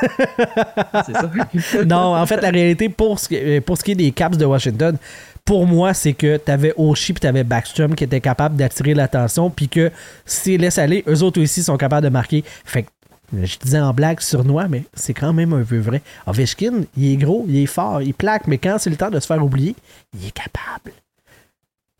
[1.07, 1.31] c'est ça.
[1.85, 4.45] non, en fait, la réalité, pour ce, qui, pour ce qui est des Caps de
[4.45, 4.97] Washington,
[5.45, 8.95] pour moi, c'est que tu avais Oshie et tu avais Backstrom qui étaient capables d'attirer
[8.95, 9.91] l'attention, puis que
[10.25, 12.45] s'ils laissent aller, eux autres aussi sont capables de marquer.
[12.65, 12.87] Fait
[13.33, 16.03] je disais en blague surnois, mais c'est quand même un peu vrai.
[16.27, 19.19] Ovechkin, il est gros, il est fort, il plaque, mais quand c'est le temps de
[19.19, 19.75] se faire oublier,
[20.15, 20.93] il est capable.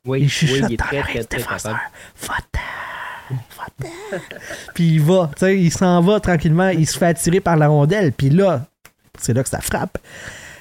[0.07, 1.79] Oui, il chuchote oui, il est très, très, très défenseur.
[4.75, 7.69] puis il va, tu sais, il s'en va tranquillement, il se fait attirer par la
[7.69, 8.67] rondelle, puis là,
[9.19, 9.99] c'est là que ça frappe.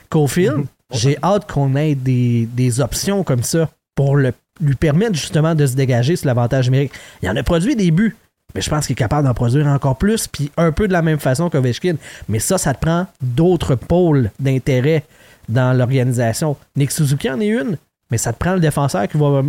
[0.10, 5.56] Cofield, j'ai hâte qu'on ait des, des options comme ça pour le, lui permettre justement
[5.56, 6.94] de se dégager sur l'avantage numérique.
[7.22, 8.16] Il en a produit des buts,
[8.56, 11.02] mais je pense qu'il est capable d'en produire encore plus, puis un peu de la
[11.02, 11.96] même façon qu'Ovechkin.
[12.30, 15.04] Mais ça, ça te prend d'autres pôles d'intérêt
[15.50, 16.56] dans l'organisation.
[16.76, 17.78] Nick Suzuki en est une,
[18.12, 19.42] mais ça te prend le défenseur qui va,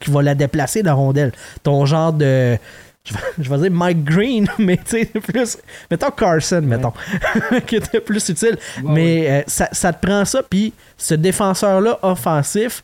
[0.00, 1.32] qui va la déplacer, la rondelle.
[1.62, 2.56] Ton genre de.
[3.04, 5.58] Je vais, je vais dire Mike Green, mais tu sais, plus.
[5.90, 6.92] Mettons Carson, mettons,
[7.66, 8.58] qui était plus utile.
[8.82, 12.82] Mais euh, ça, ça te prend ça, puis ce défenseur-là offensif,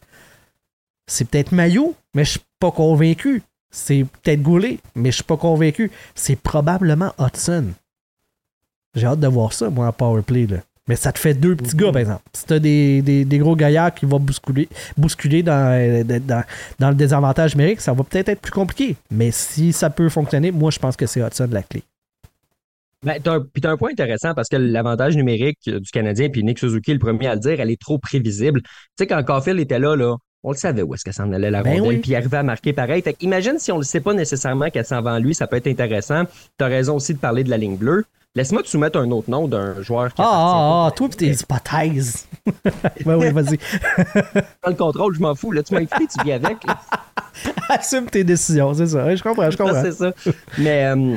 [1.07, 3.43] c'est peut-être Maillot, mais je suis pas convaincu.
[3.71, 5.91] C'est peut-être Goulet, mais je suis pas convaincu.
[6.15, 7.73] C'est probablement Hudson.
[8.95, 10.47] J'ai hâte de voir ça, moi, en powerplay.
[10.47, 10.59] Là.
[10.87, 12.23] Mais ça te fait deux petits gars, par exemple.
[12.35, 14.69] Si t'as des, des, des gros gaillards qui vont bousculer,
[14.99, 16.45] bousculer dans, euh, dans,
[16.79, 18.97] dans le désavantage numérique, ça va peut-être être plus compliqué.
[19.11, 21.83] Mais si ça peut fonctionner, moi, je pense que c'est Hudson la clé.
[23.03, 26.43] Ben, t'as un, puis t'as un point intéressant parce que l'avantage numérique du Canadien, puis
[26.43, 28.63] Nick Suzuki est le premier à le dire, elle est trop prévisible.
[28.63, 31.51] Tu sais, quand Caulfield était là, là, on le savait où est-ce qu'elle s'en allait
[31.51, 31.99] la Ben rondelle, oui.
[31.99, 33.03] puis il arrivait à marquer pareil.
[33.03, 35.57] Fait imagine si on le sait pas nécessairement qu'elle s'en va en lui, ça peut
[35.57, 36.25] être intéressant.
[36.59, 38.05] T'as raison aussi de parler de la ligne bleue.
[38.37, 41.31] Laisse-moi te soumettre un autre nom d'un joueur qui Ah, ah, ah, toi pis tes
[41.31, 42.27] hypothèses.
[43.07, 43.59] ouais, ouais, vas-y.
[44.65, 45.53] Dans le contrôle, je m'en fous.
[45.53, 46.59] Là, tu m'as invité, tu viens avec.
[47.69, 49.15] Assume tes décisions, c'est ça.
[49.15, 49.81] Je comprends, je comprends.
[49.83, 50.13] c'est ça.
[50.59, 51.17] Mais euh,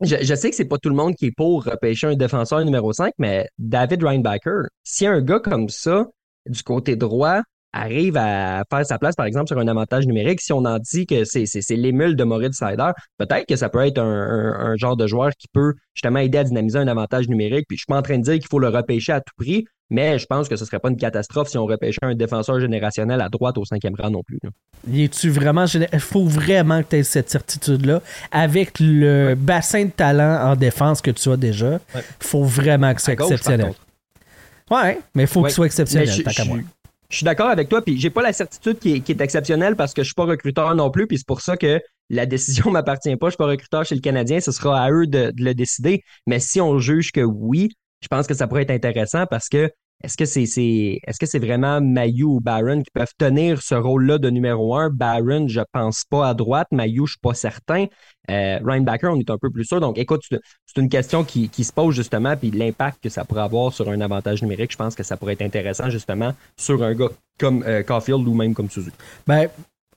[0.00, 2.64] je, je sais que c'est pas tout le monde qui est pour repêcher un défenseur
[2.64, 6.06] numéro 5, mais David Reinbacker, si un gars comme ça,
[6.46, 7.42] du côté droit,
[7.80, 11.06] arrive à faire sa place, par exemple, sur un avantage numérique, si on en dit
[11.06, 14.72] que c'est, c'est, c'est l'émule de Moritz Sider, peut-être que ça peut être un, un-
[14.72, 17.66] un genre de joueur qui peut justement aider à dynamiser un avantage numérique.
[17.68, 19.64] Puis je suis pas en train de dire qu'il faut le repêcher à tout prix,
[19.90, 23.20] mais je pense que ce serait pas une catastrophe si on repêchait un défenseur générationnel
[23.20, 24.38] à droite au cinquième rang non plus.
[24.92, 28.00] es-tu vraiment Il faut vraiment que tu aies cette certitude-là.
[28.32, 32.02] Avec le bassin de talent en défense que tu as déjà, Ouais.
[32.20, 33.66] faut vraiment que ce soit gauche, exceptionnel.
[33.68, 33.80] contre.
[34.68, 35.48] Ouais, mais il faut Ouais.
[35.48, 36.58] qu'il soit exceptionnel, tant qu'à moi.
[37.10, 40.02] Je suis d'accord avec toi, puis j'ai pas la certitude qui est, exceptionnelle parce que
[40.02, 43.26] je suis pas recruteur non plus, puis c'est pour ça que la décision m'appartient pas.
[43.26, 46.02] Je suis pas recruteur chez le Canadien, ce sera à eux de le décider.
[46.26, 47.70] Mais si on juge que oui,
[48.02, 49.70] je pense que ça pourrait être intéressant parce que
[50.04, 50.44] est-ce que c'est
[51.18, 54.90] que c'est vraiment Mayu ou Barron qui peuvent tenir ce rôle-là de numéro un?
[54.90, 56.68] Barron, je pense pas à droite.
[56.70, 57.86] Mayu, je suis pas certain.
[58.30, 59.80] Euh, Ryan Backer, on est un peu plus sûr.
[59.80, 63.42] Donc, écoute, c'est une question qui, qui se pose justement, puis l'impact que ça pourrait
[63.42, 66.94] avoir sur un avantage numérique, je pense que ça pourrait être intéressant justement sur un
[66.94, 68.96] gars comme euh, Caulfield ou même comme Suzuki.
[69.26, 69.48] Ben,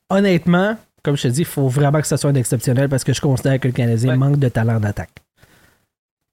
[0.10, 3.14] honnêtement, comme je te dis, il faut vraiment que ça soit un exceptionnel parce que
[3.14, 4.18] je considère que le Canadien Ouais.
[4.18, 5.12] manque de talent d'attaque.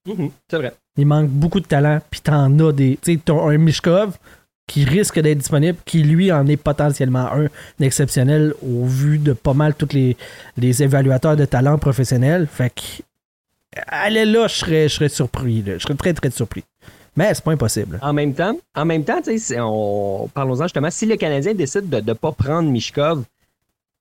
[0.06, 0.72] Mhm, c'est vrai.
[0.96, 2.98] Il manque beaucoup de talent, puis t'en as des.
[3.02, 4.16] Tu sais, t'as un Mishkov
[4.66, 7.46] qui risque d'être disponible, qui lui en est potentiellement un
[7.80, 10.16] exceptionnel au vu de pas mal tous les,
[10.56, 12.48] les évaluateurs de talent professionnels.
[12.50, 13.02] Fait que.
[13.88, 15.62] Allez là, je serais, je serais surpris.
[15.66, 16.64] Je serais très, très surpris.
[17.16, 17.98] Mais c'est pas impossible.
[18.02, 19.20] En même temps, en même temps,
[20.34, 23.24] parlons-en justement, si le Canadien décide de ne pas prendre Mishkov,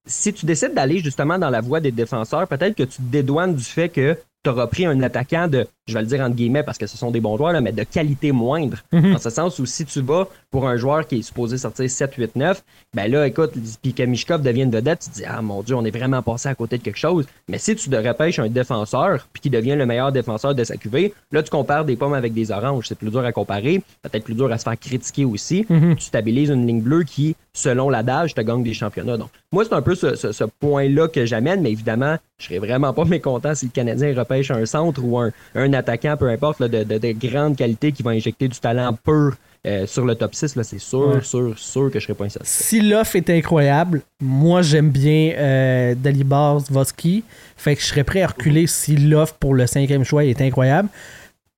[0.05, 3.55] si tu décides d'aller justement dans la voie des défenseurs, peut-être que tu te dédouanes
[3.55, 6.63] du fait que tu auras pris un attaquant de, je vais le dire entre guillemets
[6.63, 8.77] parce que ce sont des bons joueurs, là, mais de qualité moindre.
[8.93, 9.13] Mhm.
[9.13, 12.13] Dans ce sens où si tu vas pour un joueur qui est supposé sortir 7,
[12.15, 12.63] 8, 9,
[12.93, 15.83] ben là, écoute, puis que Mishkov devienne vedette, tu te dis, ah mon Dieu, on
[15.83, 17.25] est vraiment passé à côté de quelque chose.
[17.49, 20.77] Mais si tu te repêches un défenseur, puis qui devient le meilleur défenseur de sa
[20.77, 22.85] cuvée, là, tu compares des pommes avec des oranges.
[22.87, 25.65] C'est plus dur à comparer, peut-être plus dur à se faire critiquer aussi.
[25.69, 25.97] Mhm.
[25.97, 29.17] Tu stabilises une ligne bleue qui, selon l'adage, te gagne des championnats.
[29.17, 32.59] Donc, moi, c'est un peu ce, ce- ce point-là que j'amène, mais évidemment, je serais
[32.59, 36.61] vraiment pas mécontent si le Canadien repêche un centre ou un, un attaquant, peu importe,
[36.61, 39.33] là, de, de- de grande qualité qui va injecter du talent pur
[39.65, 40.55] euh, sur le top 6.
[40.55, 41.21] Là, c'est sûr, Ouais.
[41.21, 42.63] sûr, sûr que je serais pas insatisfait.
[42.63, 47.23] Si l'offre est incroyable, moi j'aime bien euh, Dalibor Zvoski.
[47.57, 50.89] Fait que je serais prêt à reculer si l'offre pour le cinquième choix est incroyable.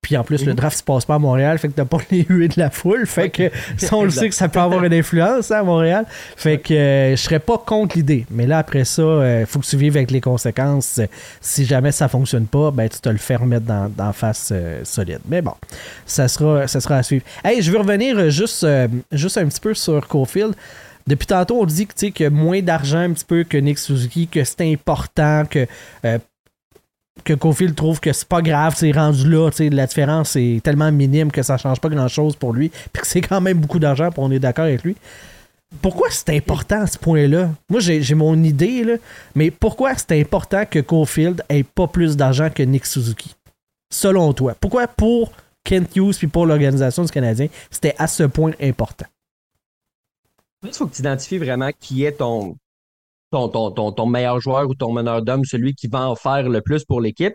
[0.00, 0.56] Puis en plus, le Mhm.
[0.56, 3.04] draft se passe pas à Montréal, fait que t'as pas les huées de la foule.
[3.06, 6.06] Fait que ça, on le sait que ça peut avoir une influence hein, à Montréal.
[6.36, 8.24] Fait que euh, je serais pas contre l'idée.
[8.30, 11.00] Mais là, après ça, euh, faut que tu vives avec les conséquences.
[11.40, 14.80] Si jamais ça fonctionne pas, ben tu te le fais remettre dans, dans face euh,
[14.84, 15.20] solide.
[15.28, 15.54] Mais bon,
[16.06, 17.24] ça sera, ça sera à suivre.
[17.44, 20.54] Hey, je veux revenir euh, juste, euh, juste un petit peu sur Cofield.
[21.08, 24.44] Depuis tantôt, on dit que, a moins d'argent un petit peu que Nick Suzuki, que
[24.44, 25.66] c'est important, que,
[27.28, 31.30] que Cofield trouve que c'est pas grave, c'est rendu là, la différence est tellement minime
[31.30, 34.20] que ça change pas grand-chose pour lui, puis que c'est quand même beaucoup d'argent, puis
[34.20, 34.96] on est d'accord avec lui.
[35.82, 37.50] Pourquoi c'est important à ce point-là?
[37.68, 38.98] Moi, j'ai mon idée,
[39.34, 43.34] mais pourquoi c'est important que Cofield ait pas plus d'argent que Nick Suzuki?
[43.90, 44.54] selon toi?
[44.60, 45.32] Pourquoi pour
[45.64, 49.06] Kent Hughes puis pour l'organisation du Canadien, c'était à ce point important?
[50.64, 52.56] Il faut que tu identifies vraiment qui est ton,
[53.30, 56.60] ton, ton, ton, meilleur joueur ou ton meneur d'homme, celui qui va en faire le
[56.60, 57.34] plus pour l'équipe.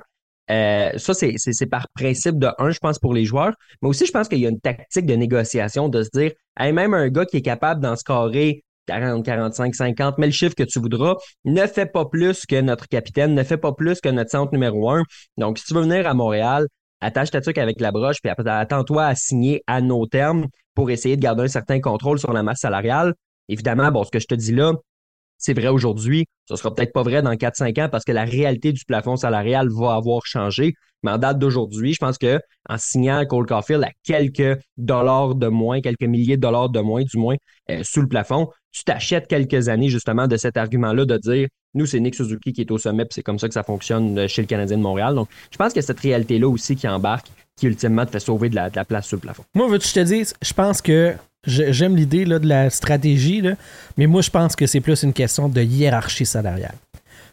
[0.51, 3.53] Euh, ça, c'est par principe de un, je pense, pour les joueurs.
[3.81, 6.93] Mais aussi, je pense qu'il y a une tactique de négociation de se dire, même
[6.93, 10.79] un gars qui est capable d'en scorer 40, 45, 50, mais le chiffre que tu
[10.79, 14.51] voudras, ne fait pas plus que notre capitaine, ne fait pas plus que notre centre
[14.51, 15.03] numéro un.
[15.37, 16.67] Donc, si tu veux venir à Montréal,
[16.99, 21.15] attache ta truc avec la broche, puis attends-toi à signer à nos termes pour essayer
[21.15, 23.13] de garder un certain contrôle sur la masse salariale.
[23.49, 24.73] Évidemment, bon, ce que je te dis là,
[25.43, 28.71] c'est vrai aujourd'hui, ce sera peut-être pas vrai dans 4-5 ans parce que la réalité
[28.71, 30.73] du plafond salarial va avoir changé.
[31.03, 35.47] Mais en date d'aujourd'hui, je pense que en signant Cole Caulfield à quelques dollars de
[35.47, 37.35] moins, quelques milliers de dollars de moins, du moins,
[37.69, 41.87] euh, sous le plafond, tu t'achètes quelques années justement de cet argument-là de dire nous,
[41.87, 44.27] c'est Nick Suzuki qui est au sommet, puis c'est comme ça que ça fonctionne euh,
[44.29, 45.13] chez le Canadien de Montréal.
[45.13, 47.27] Donc, je pense que cette réalité-là aussi qui embarque,
[47.57, 49.43] qui ultimement te fait sauver de la, place sur le plafond.
[49.55, 53.53] Moi, veux-tu te dise, je pense que J'aime l'idée de la stratégie, là,
[53.97, 56.75] mais moi, je pense que c'est plus une question de hiérarchie salariale.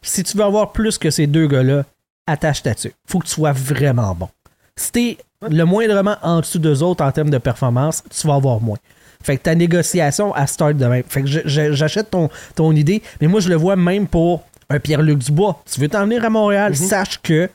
[0.03, 1.85] Si tu veux avoir plus que ces deux gars-là,
[2.27, 2.93] attache ta dessus.
[3.07, 4.29] faut que tu sois vraiment bon.
[4.77, 5.19] Si t'es
[5.49, 8.79] le moindrement en dessous d'eux autres en termes de performance, tu vas avoir moins.
[9.23, 11.05] Fait que ta négociation, à start de même.
[11.07, 15.19] Fait que j'achète ton, ton idée, mais moi, je le vois même pour un Pierre-Luc
[15.19, 15.63] Dubois.
[15.71, 16.89] Tu veux t'en venir à Montréal, mm-hmm.
[16.89, 17.51] sache que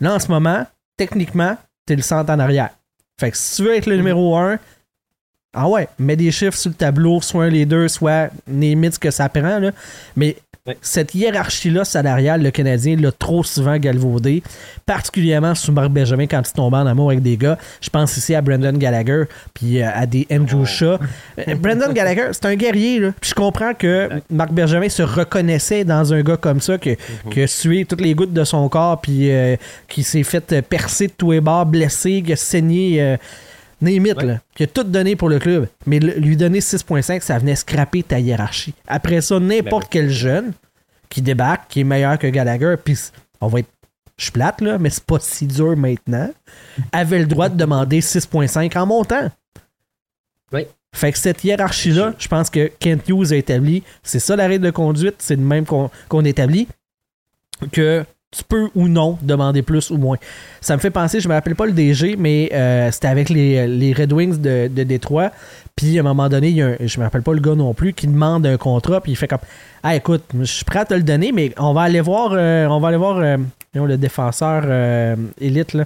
[0.00, 0.66] là, en ce moment,
[0.96, 2.70] techniquement, t'es le centre en arrière.
[3.18, 4.58] Fait que si tu veux être le numéro un,
[5.54, 8.98] ah ouais, mets des chiffres sur le tableau, soit un les deux, soit limite ce
[8.98, 9.58] que ça prend.
[9.58, 9.70] Là.
[10.16, 10.36] Mais
[10.80, 14.42] cette hiérarchie-là salariale, le Canadien l'a trop souvent galvaudé,
[14.86, 17.58] particulièrement sous Marc Benjamin quand il tombait en amour avec des gars.
[17.82, 20.64] Je pense ici à Brendan Gallagher puis euh, à des Andrew oh.
[20.64, 20.98] Shaw.
[21.46, 22.98] Euh, Brendan Gallagher, c'est un guerrier.
[22.98, 23.10] Là.
[23.20, 27.28] je comprends que Marc Benjamin se reconnaissait dans un gars comme ça, que, mm-hmm.
[27.30, 31.12] que suer toutes les gouttes de son corps, puis euh, qui s'est fait percer de
[31.12, 33.18] tous les bords, blessé, qui a
[33.80, 35.68] Némite, là, qui a tout donné pour le club.
[35.86, 38.74] Mais lui donner 6.5, ça venait scraper ta hiérarchie.
[38.86, 40.52] Après ça, n'importe ben quel jeune
[41.08, 42.98] qui débarque, qui est meilleur que Gallagher, puis
[43.40, 43.68] on va être.
[44.16, 46.30] Je suis plate, là, mais c'est pas si dur maintenant,
[46.92, 49.28] avait le droit de demander 6.5 en montant.
[50.52, 50.66] Oui.
[50.94, 53.82] Fait que cette hiérarchie-là, je pense que Kent Hughes a établi.
[54.04, 56.68] C'est ça la règle de conduite, c'est le même qu'on établit.
[57.72, 60.16] Que tu peux ou non demander plus ou moins.
[60.60, 63.94] Ça me fait penser, je me rappelle pas le DG, mais euh, c'était avec les,
[63.96, 65.30] Red Wings de, de Détroit.
[65.76, 67.54] Puis à un moment donné, il y a un, je me rappelle pas le gars
[67.54, 69.38] non plus, qui demande un contrat, puis il fait comme
[69.82, 72.66] Ah écoute, je suis prêt à te le donner, mais on va aller voir, euh,
[72.66, 73.36] on va aller voir euh,
[73.74, 74.64] le défenseur
[75.40, 75.84] élite là.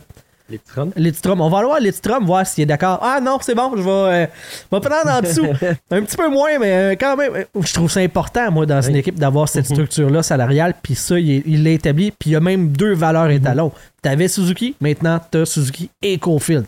[0.49, 1.41] Lidstrom.
[1.41, 2.99] On va aller voir Lidstrom, voir s'il est d'accord.
[3.03, 5.45] Ah non, c'est bon, je vais, euh, prendre en dessous.
[5.91, 7.35] un petit peu moins, mais euh, quand même.
[7.35, 9.77] Euh, je trouve ça important, moi, dans une équipe, d'avoir cette mhm.
[9.77, 10.75] structure-là salariale.
[10.83, 12.11] Puis ça, il l'a établi.
[12.11, 13.73] Puis il y a même deux valeurs étalons.
[14.03, 16.67] Tu avais Suzuki, maintenant tu as Suzuki et Cofield.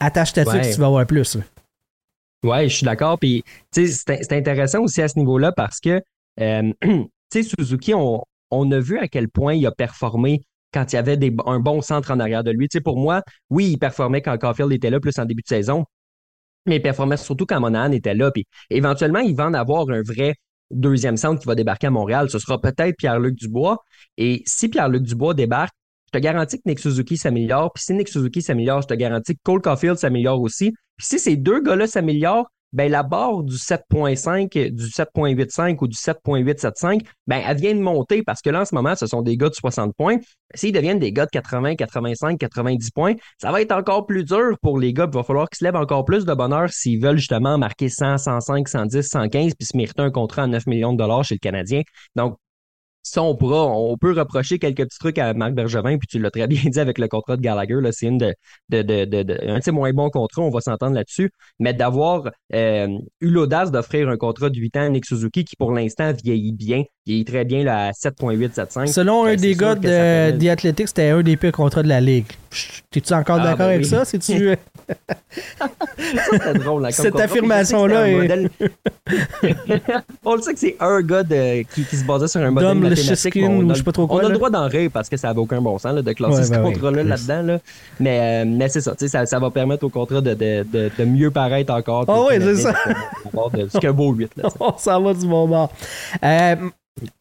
[0.00, 0.72] Attache ta ouais.
[0.72, 1.38] tu vas avoir plus.
[2.44, 3.18] Ouais, je suis d'accord.
[3.18, 6.02] Puis, c'est intéressant aussi à ce niveau-là parce que,
[6.38, 10.42] tu sais, Suzuki, on, on a vu à quel point il a performé
[10.72, 12.68] quand il y avait un bon centre en arrière de lui.
[12.68, 15.48] Tu sais, pour moi, oui, il performait quand Caulfield était là, plus en début de
[15.48, 15.84] saison,
[16.66, 18.30] mais il performait surtout quand Monahan était là.
[18.30, 20.34] Puis éventuellement, il va en avoir un vrai
[20.70, 22.28] deuxième centre qui va débarquer à Montréal.
[22.28, 23.78] Ce sera peut-être Pierre-Luc Dubois.
[24.16, 25.74] Et si Pierre-Luc Dubois débarque,
[26.06, 27.72] je te garantis que Nick Suzuki s'améliore.
[27.72, 30.72] Puis si Nick Suzuki s'améliore, je te garantis que Cole Caulfield s'améliore aussi.
[30.96, 35.96] Puis si ces deux gars-là s'améliorent, ben, la barre du 7.5, du 7.85 ou du
[35.96, 39.38] 7.875, ben, elle vient de monter parce que là, en ce moment, ce sont des
[39.38, 40.18] gars de 60 points.
[40.54, 44.58] S'ils deviennent des gars de 80, 85, 90 points, ça va être encore plus dur
[44.60, 45.08] pour les gars.
[45.10, 48.18] Il va falloir qu'ils se lèvent encore plus de bonheur s'ils veulent justement marquer 100,
[48.18, 51.40] 105, 110, 115 puis se mériter un contrat à 9 millions de dollars chez le
[51.40, 51.80] Canadien.
[52.14, 52.36] Donc,
[53.10, 56.30] ça, on pourra, on peut reprocher quelques petits trucs à Marc Bergevin, puis tu l'as
[56.30, 58.34] très bien dit avec le contrat de Gallagher, là, c'est une de,
[58.68, 62.30] de, de, de, un de ses moins bons contrats, on va s'entendre là-dessus, mais d'avoir
[62.54, 66.12] euh, eu l'audace d'offrir un contrat de 8 ans à Nick Suzuki qui, pour l'instant,
[66.12, 70.48] vieillit bien, vieillit très bien là, à 7.8, Selon un ben, des gars de The
[70.48, 72.26] Athletics, c'était un des pires contrats de la Ligue.
[72.90, 74.04] T'es-tu encore ah, d'accord ben avec ça?
[74.04, 74.56] C'est-tu...
[76.58, 76.86] drôle.
[76.92, 78.06] Cette affirmation-là
[80.24, 83.70] on le sait que c'est un gars qui, qui, se basait sur un modèle On,
[83.70, 85.28] a, je sais pas trop quoi, on a le droit d'en rire parce que ça
[85.28, 87.42] n'avait aucun bon sens là, de classer ce ben contrat-là là-dedans.
[87.42, 87.58] Là.
[88.00, 91.04] Mais, euh, mais c'est ça, ça, ça va permettre au contrat de, de, de, de
[91.04, 92.04] mieux paraître encore.
[92.08, 92.74] Ah oui, c'est ça.
[93.70, 94.32] C'est qu'un beau 8.
[94.36, 95.72] Là, on s'en va du bon bord.
[96.22, 96.56] Euh,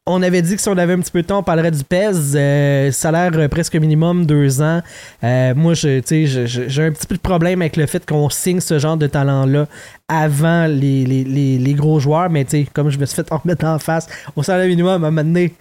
[0.06, 1.84] on avait dit que si on avait un petit peu de temps, on parlerait du
[1.84, 2.36] PES.
[2.36, 4.82] Euh, salaire euh, presque minimum, deux ans.
[5.24, 8.98] Euh, moi, j'ai un petit peu de problème avec le fait qu'on signe ce genre
[8.98, 9.68] de talent-là
[10.08, 12.30] avant les, gros joueurs.
[12.30, 15.12] Mais comme je me suis fait en remettre en face, au salaire minimum, à un
[15.12, 15.54] moment donné,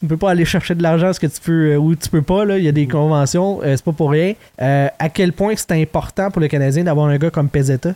[0.00, 2.20] Tu peux pas aller chercher de l'argent ce que tu peux euh, ou tu peux
[2.20, 2.44] pas.
[2.58, 4.34] Il y a des conventions, euh, c'est pas pour rien.
[4.60, 7.94] Euh, à quel point c'est important pour le Canadien d'avoir un gars comme Pezetta?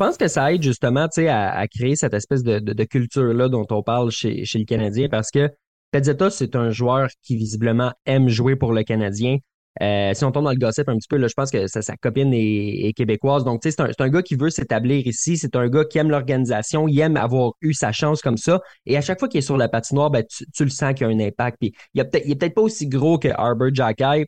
[0.00, 3.82] Je pense que ça aide justement à, à créer cette espèce de, culture-là dont on
[3.82, 5.50] parle chez, le Canadien parce que
[5.90, 9.36] Pezetta, c'est un joueur qui visiblement aime jouer pour le Canadien.
[9.82, 11.82] Euh, si on tombe dans le gossip un petit peu, là, je pense que sa,
[11.82, 13.44] sa copine est, québécoise.
[13.44, 15.36] Donc, c'est un, gars qui veut s'établir ici.
[15.36, 16.88] C'est un gars qui aime l'organisation.
[16.88, 18.62] Il aime avoir eu sa chance comme ça.
[18.86, 21.10] Et à chaque fois qu'il est sur la patinoire, ben, tu, le sens qu'il y
[21.10, 21.58] a un impact.
[21.60, 22.04] Il, est
[22.38, 24.24] peut-être pas aussi gros que Arbor Jacky.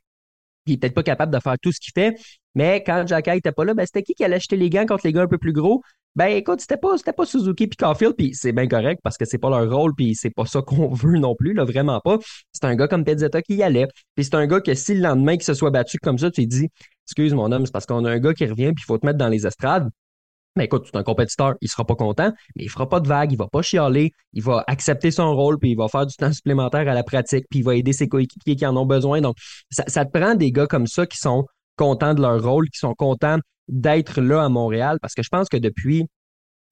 [0.67, 2.17] Il est peut-être pas capable de faire tout ce qu'il fait.
[2.55, 5.07] Mais quand Jacky était pas là, ben, c'était qui qui allait acheter les gants contre
[5.07, 5.83] les gars un peu plus gros?
[6.15, 9.25] Ben écoute, c'était pas, c'était pas Suzuki puis Caulfield, puis c'est bien correct parce que
[9.25, 12.19] c'est pas leur rôle, puis c'est pas ça qu'on veut non plus, là, vraiment pas.
[12.53, 15.01] C'est un gars comme Pezzetta qui y allait, puis c'est un gars que si le
[15.01, 16.69] lendemain qu'il se soit battu comme ça, tu lui dis
[17.07, 19.07] Excuse mon homme, c'est parce qu'on a un gars qui revient, puis il faut te
[19.07, 19.89] mettre dans les estrades.
[20.57, 23.33] Mais écoute, c'est un compétiteur, il sera pas content, mais il fera pas de vagues,
[23.33, 26.33] il va pas chialer, il va accepter son rôle, puis il va faire du temps
[26.33, 29.21] supplémentaire à la pratique, puis il va aider ses coéquipiers qui en ont besoin.
[29.23, 29.37] Donc,
[29.71, 32.79] ça, ça te prend des gars comme ça qui sont contents de leur rôle, qui
[32.79, 33.39] sont contents
[33.69, 36.07] d'être là à Montréal, parce que je pense que depuis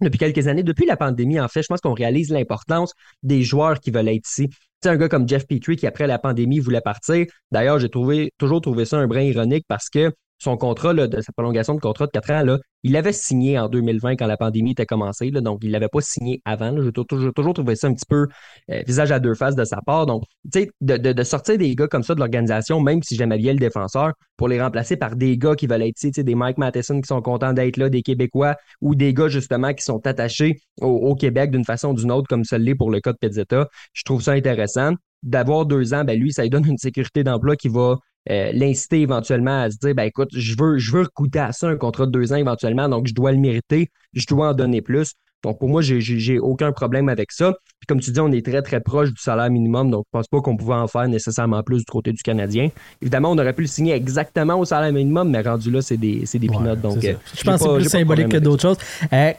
[0.01, 3.81] depuis quelques années, depuis la pandémie, en fait, je pense qu'on réalise l'importance des joueurs
[3.81, 4.49] qui veulent être ici.
[4.83, 7.27] C'est un gars comme Jeff Petrie qui, après la pandémie, voulait partir.
[7.51, 10.11] D'ailleurs, j'ai trouvé, toujours trouvé ça un brin ironique parce que
[10.41, 13.69] son contrat, de sa prolongation de contrat de 4 ans, là, il avait signé en
[13.69, 16.75] 2020 quand la pandémie était commencée, là, donc il l'avait pas signé avant.
[16.83, 18.27] J'ai toujours, toujours, trouvé ça un petit peu
[18.71, 20.07] euh, visage à deux faces de sa part.
[20.07, 23.37] Donc, tu sais, de, de, sortir des gars comme ça de l'organisation, même si j'aimais
[23.37, 26.57] bien le défenseur, pour les remplacer par des gars qui veulent être ici, des Mike
[26.57, 30.57] Matheson qui sont contents d'être là, des Québécois ou des gars justement qui sont attachés
[30.81, 33.69] au, Québec d'une façon ou d'une autre, comme ça l'est pour le cas de Pizzetta.
[33.93, 34.95] Je trouve ça intéressant.
[35.23, 37.97] D'avoir deux ans, ben lui, ça lui donne une sécurité d'emploi qui va
[38.29, 41.69] euh, l'inciter éventuellement à se dire ben écoute, je veux, je veux goûter à ça,
[41.69, 44.83] un contrat de deux ans éventuellement, donc je dois le mériter, je dois en donner
[44.83, 45.15] plus.
[45.43, 47.53] Donc pour moi, j'ai aucun problème avec ça.
[47.53, 50.29] Puis comme tu dis, on est très très proche du salaire minimum, donc je pense
[50.29, 52.69] pas qu'on pouvait en faire nécessairement plus du côté du Canadien.
[53.01, 56.25] Évidemment, on aurait pu le signer exactement au salaire minimum, mais rendu là, c'est des,
[56.31, 56.83] des pinottes.
[56.83, 58.79] Donc euh, je pense que c'est plus symbolique que d'autres choses.
[59.13, 59.33] Euh,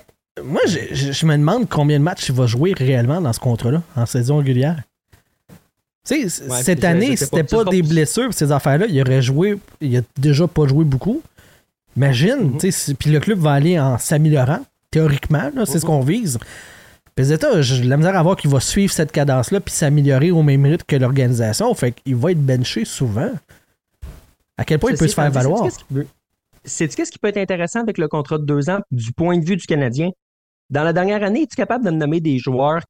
[0.44, 3.84] moi, je, je, me demande combien de matchs il va jouer réellement dans ce contrat-là,
[3.96, 4.82] en saison régulière.
[6.08, 10.02] Tu sais, cette année, c'était pas, des blessures, ces affaires-là, il aurait joué, il a
[10.18, 11.22] déjà pas joué beaucoup.
[11.96, 12.96] Imagine, mm-hmm.
[12.96, 15.86] puis le club va aller en s'améliorant, théoriquement, c'est ce mm-hmm.
[15.86, 16.40] qu'on vise.
[17.16, 20.66] Peseta, j'ai la misère à voir qu'il va suivre cette cadence-là puis s'améliorer au même
[20.66, 21.74] rythme que l'organisation.
[21.74, 23.32] Fait qu'il va être benché souvent.
[24.58, 25.68] À quel point il peut se faire valoir?
[26.64, 29.46] C'est ce qui peut être intéressant avec le contrat de deux ans du point de
[29.46, 30.10] vue du Canadien?
[30.70, 32.82] Dans la dernière année, es-tu capable de nommer des joueurs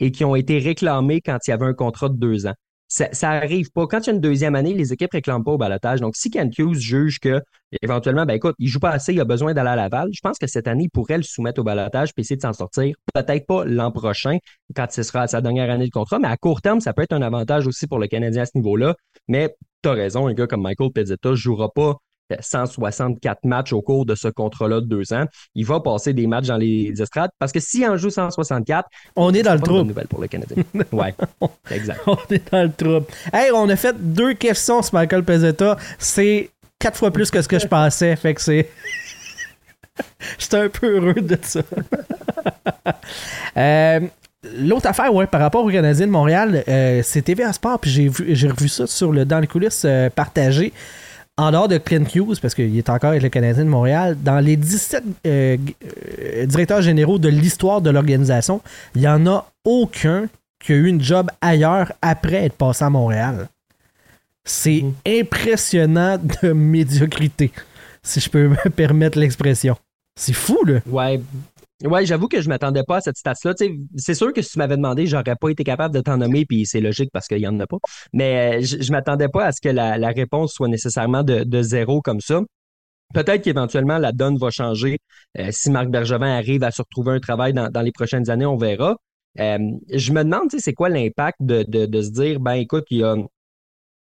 [0.00, 2.54] et qui ont été réclamés quand il y avait un contrat de deux ans.
[2.90, 3.86] Ça, ça arrive pas.
[3.86, 6.00] Quand il y a une deuxième année, les équipes réclament pas au balotage.
[6.00, 7.42] Donc, si Ken Hughes juge que,
[7.82, 10.38] éventuellement, ben écoute, il joue pas assez, il a besoin d'aller à Laval, je pense
[10.38, 12.96] que cette année, il pourrait le soumettre au balotage puis essayer de s'en sortir.
[13.12, 14.38] Peut-être pas l'an prochain,
[14.74, 17.12] quand ce sera sa dernière année de contrat, mais à court terme, ça peut être
[17.12, 18.94] un avantage aussi pour le Canadien à ce niveau-là.
[19.28, 21.98] Mais tu raison, un gars comme Michael Pezzetta jouera pas
[22.40, 25.24] 164 matchs au cours de ce contrat-là de deux ans.
[25.54, 29.32] Il va passer des matchs dans les estrades parce que s'il en joue 164, on
[29.34, 29.82] est dans le trou.
[29.82, 30.62] nouvelle pour le Canadien.
[30.92, 31.14] ouais,
[31.70, 32.00] exact.
[32.06, 33.06] On est dans le trou.
[33.32, 35.76] Hey, on a fait deux questions sur Michael Pezzetta.
[35.98, 38.14] C'est quatre fois plus que ce que je pensais.
[38.16, 38.68] Fait que c'est.
[40.38, 41.60] J'étais un peu heureux de ça.
[43.56, 44.00] Euh,
[44.56, 48.48] l'autre affaire, ouais, par rapport au Canadien de Montréal, euh, c'est TVA Sport, puis j'ai,
[48.48, 50.72] revu ça sur le, dans les coulisses euh, partagées
[51.38, 54.40] en dehors de Clint Hughes, parce qu'il est encore avec le Canadien de Montréal, dans
[54.40, 55.56] les 17 euh,
[56.20, 58.60] euh, directeurs généraux de l'histoire de l'organisation,
[58.96, 60.26] il n'y en a aucun
[60.58, 63.48] qui a eu une job ailleurs après être passé à Montréal.
[64.44, 64.94] C'est mhm.
[65.20, 67.52] impressionnant de médiocrité,
[68.02, 69.76] si je peux me permettre l'expression.
[70.18, 70.80] C'est fou, là.
[70.86, 71.20] Ouais,
[71.84, 73.54] Ouais, j'avoue que je m'attendais pas à cette stats-là.
[73.96, 76.66] C'est sûr que si tu m'avais demandé, j'aurais pas été capable de t'en nommer, puis
[76.66, 77.76] c'est logique parce qu'il y en a pas.
[78.12, 82.02] Mais euh, je, je m'attendais pas à ce que la, réponse soit nécessairement de, zéro
[82.02, 82.42] comme ça.
[83.14, 84.98] Peut-être qu'éventuellement la donne va changer
[85.38, 88.56] euh, si Marc Bergevin arrive à se retrouver un travail dans, les prochaines années, on
[88.56, 88.96] verra.
[89.38, 89.58] Euh,
[89.92, 93.14] je me demande, c'est quoi l'impact de, de, se dire, ben écoute, il y a,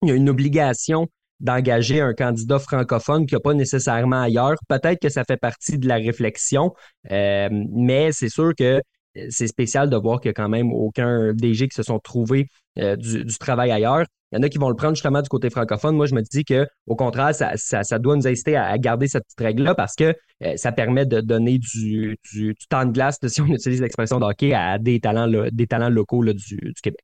[0.02, 1.08] il y a une obligation
[1.40, 4.56] d'engager un candidat francophone qui n'y a pas nécessairement ailleurs.
[4.68, 6.74] Peut-être que ça fait partie de la réflexion,
[7.12, 8.82] euh, mais c'est sûr que
[9.18, 12.00] euh, c'est spécial de voir qu'il n'y a quand même aucun DG qui se sont
[12.00, 12.48] trouvés
[12.80, 14.06] euh, du, travail ailleurs.
[14.32, 15.96] Il y en a qui vont le prendre justement du côté francophone.
[15.96, 19.40] Moi, je me dis que au contraire, ça, doit nous inciter à, garder cette petite
[19.40, 20.14] règle-là parce que
[20.58, 24.54] ça permet de donner du, du, temps de glace, si on utilise l'expression de hockey,
[24.54, 27.00] à des talents, des talents locaux du, du, Québec.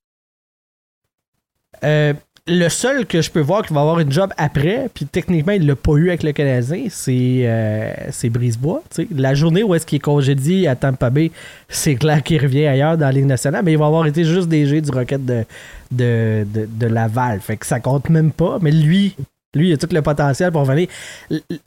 [1.84, 2.14] Euh,
[2.46, 5.66] le seul que je peux voir qui va avoir une job après, puis techniquement, il
[5.66, 7.94] l'a pas eu avec le Canadien, c'est euh,
[8.26, 8.84] Brisebois.
[9.16, 11.32] La journée où est-ce qu'il est congédié à Tampa Bay,
[11.70, 14.50] c'est clair qu'il revient ailleurs dans la Ligue nationale, mais il va avoir été juste
[14.50, 15.46] DG du Rocket de,
[15.90, 17.40] de, de, Laval.
[17.40, 19.16] Fait que ça compte même pas, mais lui,
[19.56, 20.90] lui, il a tout le potentiel pour venir.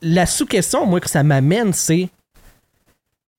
[0.02, 2.10] La sous-question, moi, que ça m'amène, c'est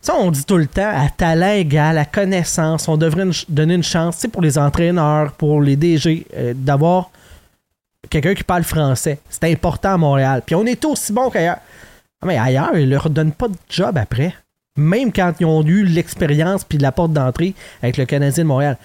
[0.01, 3.83] ça, on dit tout le temps, à talent égal, à connaissance, on devrait donner une
[3.83, 7.11] chance pour les entraîneurs, pour les DG, euh, d'avoir
[8.09, 9.19] quelqu'un qui parle français.
[9.29, 10.41] C'est important à Montréal.
[10.45, 11.59] Puis on est aussi bon qu'ailleurs.
[12.21, 14.33] Ah, mais ailleurs, ils leur donnent pas de job après.
[14.77, 18.77] Même quand ils ont eu l'expérience puis la porte d'entrée avec le Canadien de Montréal.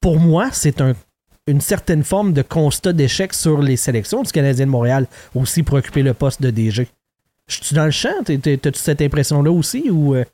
[0.00, 0.94] Pour moi, c'est un,
[1.46, 5.76] une certaine forme de constat d'échec sur les sélections du Canadien de Montréal aussi pour
[5.76, 6.88] occuper le poste de DG.
[7.48, 8.22] Je suis dans le champ?
[8.24, 10.14] T'as-tu cette impression-là aussi ou.
[10.14, 10.24] Euh?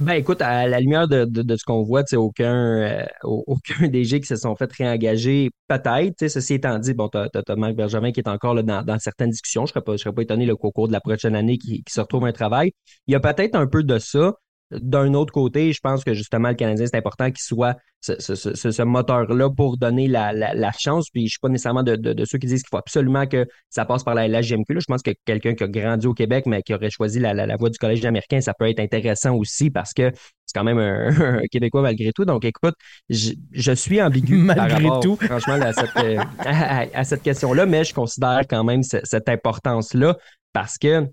[0.00, 4.36] Ben écoute, à la lumière de, ce qu'on voit, aucun, euh, aucun DG qui se
[4.36, 6.26] sont fait réengager, peut-être.
[6.26, 9.66] Ceci étant dit, bon, tu as, Marc Bergevin qui est encore là, dans, certaines discussions.
[9.66, 12.00] Je ne serais, serais, pas étonné le cours de la prochaine année qui, qui se
[12.00, 12.72] retrouve un travail.
[13.08, 14.32] Il y a peut-être un peu de ça.
[14.70, 19.50] D'un autre côté, je pense que justement, le Canadien, c'est important qu'il soit ce, moteur-là
[19.50, 21.10] pour donner la, chance.
[21.10, 24.04] Puis je suis pas nécessairement de, ceux qui disent qu'il faut absolument que ça passe
[24.04, 24.80] par la, la GMQ.
[24.80, 27.70] Je pense que quelqu'un qui a grandi au Québec, mais qui aurait choisi la, voie
[27.70, 30.12] du Collège américain, ça peut être intéressant aussi parce que
[30.46, 32.24] c'est quand même un, Québécois malgré tout.
[32.24, 32.74] Donc écoute,
[33.08, 35.16] je, suis ambigu malgré par tout.
[35.20, 40.16] franchement, à cette, euh, cette question-là, mais je considère quand même cette, importance-là
[40.52, 41.06] parce que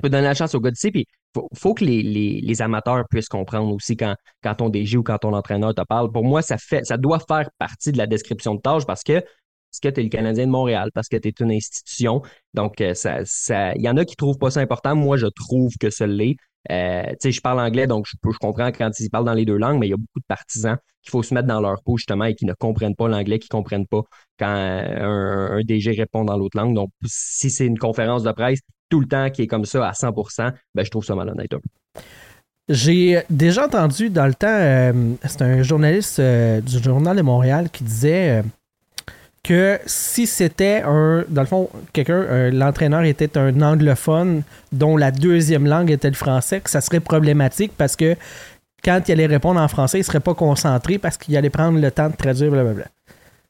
[0.00, 0.90] peut donner la chance au gars d'ici.
[0.90, 5.18] Puis faut, faut que les, amateurs puissent comprendre aussi quand, quand ton DG ou quand
[5.18, 6.10] ton entraîneur te parle.
[6.10, 9.22] Pour moi, ça ça doit faire partie de la description de tâche parce que
[9.70, 12.22] parce que tu es le Canadien de Montréal, parce que tu es une institution.
[12.54, 14.96] Donc, euh, ça, ça, il y en a qui trouvent pas ça important.
[14.96, 16.36] Moi, je trouve que ce l'est.
[16.70, 19.44] Euh, tu sais, je parle anglais, donc je, je comprends quand ils parlent dans les
[19.44, 21.82] deux langues, mais il y a beaucoup de partisans qu'il faut se mettre dans leur
[21.82, 24.02] peau, justement, et qui ne comprennent pas l'anglais, qui ne comprennent pas
[24.38, 26.74] quand un, un, DG répond dans l'autre langue.
[26.74, 29.92] Donc, si c'est une conférence de presse, tout le temps qui est comme ça à
[29.92, 31.54] 100%, ben, je trouve ça malhonnête.
[32.68, 34.92] J'ai déjà entendu dans le temps, euh,
[35.24, 38.42] c'est un journaliste euh, du Journal de Montréal qui disait euh,
[39.42, 45.66] que si c'était un, dans le fond, quelqu'un, l'entraîneur était un anglophone dont la deuxième
[45.66, 48.16] langue était le français, que ça serait problématique parce que
[48.84, 51.90] quand il allait répondre en français, il serait pas concentré parce qu'il allait prendre le
[51.90, 52.86] temps de traduire, blablabla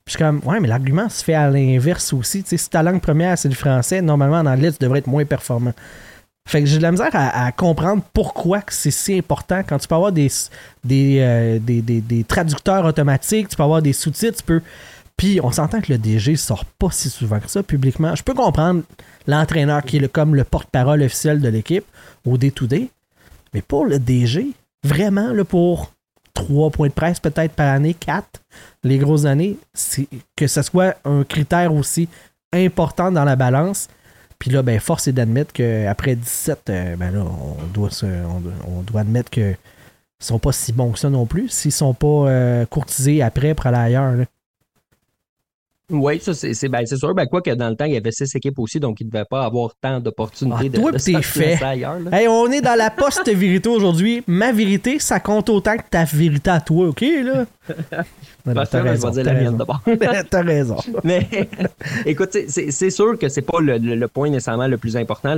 [0.08, 2.42] je suis comme, ouais, mais l'argument se fait à l'inverse aussi.
[2.46, 5.74] si ta langue première, c'est le français, normalement, en anglais, tu devrais être moins performant.
[6.48, 9.60] Fait que j'ai de la misère à, comprendre pourquoi c'est si important.
[9.68, 10.30] Quand tu peux avoir des,
[10.90, 14.62] euh, des, des, traducteurs automatiques, tu peux avoir des sous-titres, tu peux.
[15.18, 18.14] Puis on s'entend que le DG sort pas si souvent que ça publiquement.
[18.14, 18.82] Je peux comprendre
[19.26, 21.84] l'entraîneur qui est comme le porte-parole officiel de l'équipe
[22.24, 22.88] au day-to-day.
[23.52, 24.52] Mais pour le DG,
[24.84, 25.92] vraiment, pour
[26.34, 28.40] trois points de presse peut-être par année, quatre,
[28.84, 29.58] les grosses années,
[30.36, 32.08] que ce soit un critère aussi
[32.52, 33.88] important dans la balance.
[34.38, 37.90] Puis là, ben, force est d'admettre qu'après 17, euh, ben là, on doit,
[38.68, 39.56] on, doit admettre qu'ils
[40.20, 41.48] sont pas si bons que ça non plus.
[41.48, 44.14] S'ils sont pas euh, courtisés après pour aller ailleurs.
[45.90, 47.14] Oui, ça, c'est ben, sûr.
[47.14, 49.10] Ben, quoi que dans le temps, il y avait six équipes aussi, donc il ne
[49.10, 51.62] devait pas avoir tant d'opportunités ah, de, toi, de fait.
[51.62, 51.98] ailleurs.
[52.28, 54.22] on est dans la post-vérité aujourd'hui.
[54.26, 57.00] Ma vérité, ça compte autant que ta vérité à toi, OK?
[57.00, 57.46] Là?
[58.54, 59.10] t'as raison.
[59.10, 60.42] t'as.
[61.04, 61.26] Mais
[62.06, 65.36] écoute, c'est sûr que c'est pas le, point nécessairement le plus important.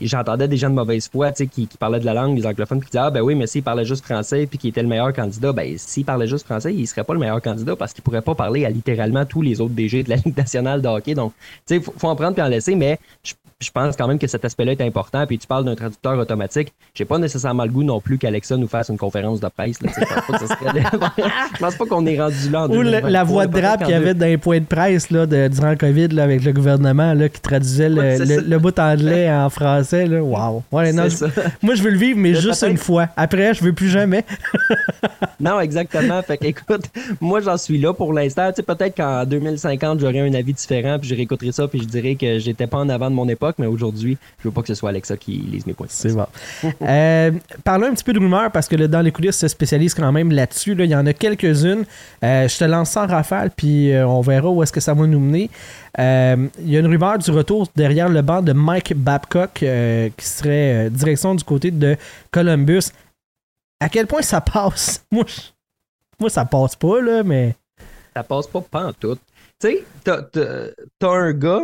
[0.00, 2.90] J'entendais des gens de mauvaise foi qui, qui parlaient de la langue, des anglophones, qui
[2.90, 5.52] disaient Ah, ben oui, mais s'il parlait juste français puis qu'il était le meilleur candidat,
[5.52, 8.34] ben s'il parlait juste français, il serait pas le meilleur candidat parce qu'il pourrait pas
[8.34, 11.14] parler à littéralement tous les autres DG de la Ligue nationale de hockey.
[11.14, 11.32] Donc,
[11.66, 14.18] tu sais, faut, faut en prendre puis en laisser, mais je je pense quand même
[14.18, 15.26] que cet aspect-là est important.
[15.26, 16.72] Puis tu parles d'un traducteur automatique.
[16.94, 19.78] J'ai pas nécessairement le goût non plus qu'Alexa nous fasse une conférence de presse.
[19.82, 22.62] je pense pas qu'on est rendu là.
[22.64, 25.26] En Ou la, voix de drap qu'il y avait dans les points de presse là,
[25.26, 29.30] de, durant le COVID là, avec le gouvernement là, qui traduisait le, le, bout anglais
[29.32, 30.06] en français.
[30.06, 30.22] Là.
[30.22, 30.62] Wow.
[30.72, 31.08] Ouais, non,
[31.62, 33.08] moi, je veux le vivre, mais, juste une fois.
[33.16, 34.24] Après, je veux plus jamais.
[35.38, 36.22] non, exactement.
[36.22, 36.84] Fait écoute,
[37.20, 38.50] moi, j'en suis là pour l'instant.
[38.66, 42.38] Peut-être qu'en 2050, j'aurai un avis différent, puis je réécouterai ça, puis je dirais que
[42.38, 44.90] j'étais pas en avant de mon époque mais aujourd'hui, je veux pas que ce soit
[44.90, 45.86] Alexa qui lise mes points.
[45.88, 46.26] C'est bon.
[46.82, 47.30] euh,
[47.64, 50.30] parlons un petit peu de rumeurs parce que dans les coulisses se spécialise quand même
[50.32, 50.74] là-dessus.
[50.78, 51.84] Il y en a quelques-unes.
[52.24, 55.06] Euh, je te lance sans rafale, puis euh, on verra où est-ce que ça va
[55.06, 55.50] nous mener.
[55.98, 60.26] Euh, il y a une rumeur du retour derrière le banc de Mike Babcock qui
[60.26, 61.96] serait direction du côté de
[62.30, 62.90] Columbus.
[63.80, 65.04] À quel point ça passe?
[65.10, 65.24] Moi,
[66.18, 67.54] moi ça passe pas, là, mais.
[68.14, 69.16] Ça passe pas, pas en tout.
[69.58, 71.62] Tu sais, t'as un gars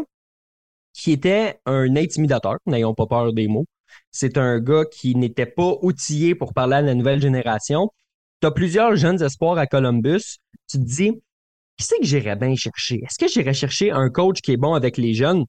[0.97, 3.67] qui était un intimidateur, n'ayons pas peur des mots.
[4.11, 7.91] C'est un gars qui n'était pas outillé pour parler à la nouvelle génération.
[8.41, 10.39] Tu as plusieurs jeunes espoirs à Columbus.
[10.71, 11.13] Tu te dis,
[11.77, 13.03] qui c'est que j'irais bien chercher?
[13.05, 15.45] Est-ce que j'irais chercher un coach qui est bon avec les jeunes?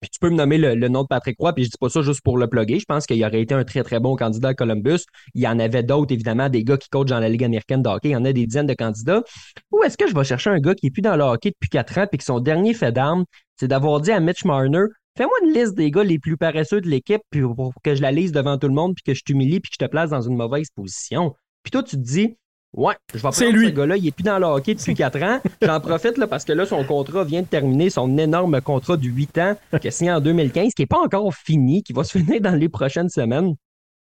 [0.00, 2.00] Puis tu peux me nommer le, nom de Patrick Roy, puis je dis pas ça
[2.00, 2.80] juste pour le plugger.
[2.80, 5.04] Je pense qu'il aurait été un très, très bon candidat à Columbus.
[5.34, 7.88] Il y en avait d'autres, évidemment, des gars qui coachent dans la Ligue américaine de
[7.88, 8.08] hockey.
[8.08, 9.22] Il y en a des dizaines de candidats.
[9.70, 11.68] Ou est-ce que je vais chercher un gars qui est plus dans le hockey depuis
[11.68, 13.24] quatre ans, puis que son dernier fait d'armes,
[13.60, 14.84] c'est d'avoir dit à Mitch Marner,
[15.16, 18.10] fais-moi une liste des gars les plus paresseux de l'équipe, puis pour que je la
[18.10, 20.22] lise devant tout le monde, puis que je t'humilie, puis que je te place dans
[20.22, 21.34] une mauvaise position.
[21.62, 22.36] Puis toi, tu te dis,
[22.72, 23.66] Ouais, je vais prendre lui.
[23.66, 23.96] ce gars-là.
[23.96, 25.40] Il est plus dans le hockey depuis 4 ans.
[25.60, 29.04] J'en profite là, parce que là, son contrat vient de terminer, son énorme contrat de
[29.04, 32.16] 8 ans qu'il a signé en 2015, qui n'est pas encore fini, qui va se
[32.16, 33.54] finir dans les prochaines semaines.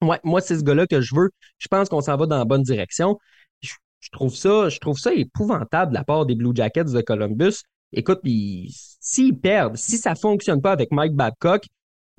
[0.01, 1.29] Ouais, moi, c'est ce gars-là que je veux.
[1.59, 3.17] Je pense qu'on s'en va dans la bonne direction.
[3.61, 7.63] Je, trouve ça, je trouve ça épouvantable de la part des Blue Jackets de Columbus.
[7.93, 8.21] Écoute,
[8.99, 11.65] s'ils perdent, si ça fonctionne pas avec Mike Babcock,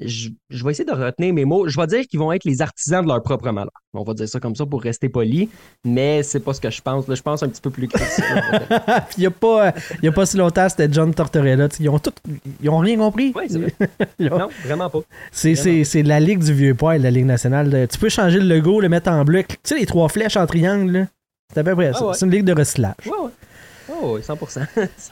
[0.01, 1.69] je, vais essayer de retenir mes mots.
[1.69, 3.71] Je vais dire qu'ils vont être les artisans de leur propre malheur.
[3.93, 5.49] On va dire ça comme ça pour rester poli,
[5.85, 7.05] mais c'est pas ce que je pense.
[7.09, 8.23] je pense un petit peu plus que ça.
[9.17, 11.69] il n'y a, pas, a pas si longtemps, c'était John Tortorella.
[11.79, 12.13] Ils ont, tout,
[12.61, 13.33] ils ont rien compris.
[13.37, 13.73] Oui, c'est vrai.
[14.19, 15.01] non, vraiment pas.
[15.31, 17.87] C'est la Ligue du Vieux Poil, la Ligue nationale.
[17.91, 19.45] Tu peux changer le logo, le mettre en bleu.
[19.45, 21.07] Tu sais, les trois flèches en triangle,
[21.53, 22.13] c'est à peu près ça.
[22.15, 22.95] C'est une ligue de recyclage.
[23.07, 23.31] Ouais, ouais.
[23.89, 24.67] Oh, 100%.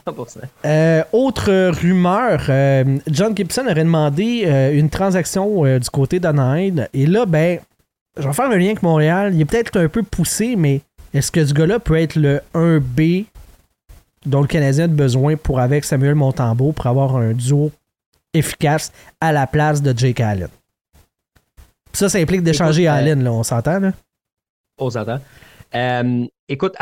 [0.07, 0.37] 100%.
[0.65, 6.87] Euh, autre rumeur, euh, John Gibson aurait demandé euh, une transaction du côté d'Anaheim.
[6.93, 7.59] Et là, ben,
[8.17, 9.33] je vais faire le lien avec Montréal.
[9.33, 10.81] Il est peut-être un peu poussé, mais
[11.13, 13.25] est-ce que ce gars-là peut être le 1B
[14.25, 17.71] dont le Canadien a besoin pour avec Samuel Montembeau pour avoir un duo
[18.33, 20.49] efficace à la place de Jake Allen?
[21.91, 23.91] ça, ça implique d'échanger Allen, là, on s'entend, là?
[24.79, 25.19] On s'entend.
[26.47, 26.75] écoute,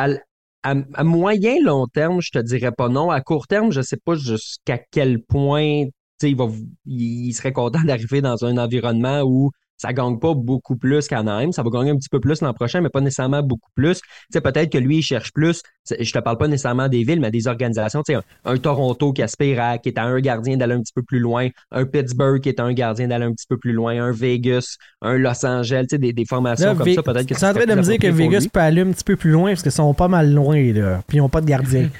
[0.63, 3.09] à, moyen long terme, je te dirais pas non.
[3.09, 5.85] À court terme, je sais pas jusqu'à quel point
[6.23, 6.47] il, va,
[6.85, 9.51] il serait content d'arriver dans un environnement où
[9.81, 11.51] ça gagne pas beaucoup plus qu'Anaheim.
[11.51, 13.99] Ça va gagner un petit peu plus l'an prochain, mais pas nécessairement beaucoup plus.
[14.31, 15.63] Tu peut-être que lui, il cherche plus.
[15.89, 18.03] Je te parle pas nécessairement des villes, mais des organisations.
[18.03, 20.93] Tu sais, un, Toronto qui aspire à, qui est à un gardien d'aller un petit
[20.93, 23.73] peu plus loin, un Pittsburgh qui est à un gardien d'aller un petit peu plus
[23.73, 27.43] loin, un Vegas, un Los Angeles, tu sais, des, formations comme ça, peut-être que es
[27.43, 29.63] en train de me dire que Vegas peut aller un petit peu plus loin parce
[29.63, 31.01] qu'ils sont pas mal loin, là.
[31.07, 31.89] Puis ils ont pas de gardien.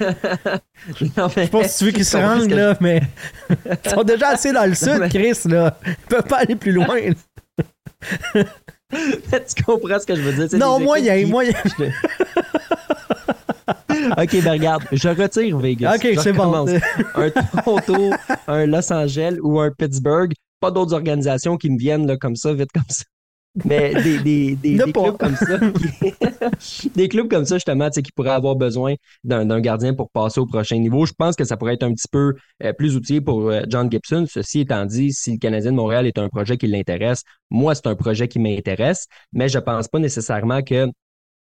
[1.16, 1.28] non, mais...
[1.28, 3.02] Je sais pas si tu veux qu'ils se rendent, là, mais
[3.84, 5.76] ils sont déjà assez dans le sud, Chris, là.
[5.84, 6.96] Ils peuvent pas aller plus loin.
[8.92, 10.58] tu comprends ce que je veux dire?
[10.58, 11.54] Non, moyen, moyen.
[14.18, 15.96] ok, ben regarde, je retire Vegas.
[15.96, 16.66] Ok, c'est bon.
[17.14, 18.10] un Toronto,
[18.46, 20.32] un Los Angeles ou un Pittsburgh.
[20.60, 23.04] Pas d'autres organisations qui me viennent là, comme ça, vite comme ça.
[23.64, 25.58] Mais des, des, des, des clubs comme ça,
[26.94, 28.94] des clubs comme ça, justement, qui pourraient avoir besoin
[29.24, 31.04] d'un gardien pour passer au prochain niveau.
[31.04, 33.90] Je pense que ça pourrait être un petit peu euh, plus utile pour euh, John
[33.90, 34.24] Gibson.
[34.28, 37.86] Ceci étant dit, si le Canadien de Montréal est un projet qui l'intéresse, moi, c'est
[37.86, 40.88] un projet qui m'intéresse, mais je pense pas nécessairement que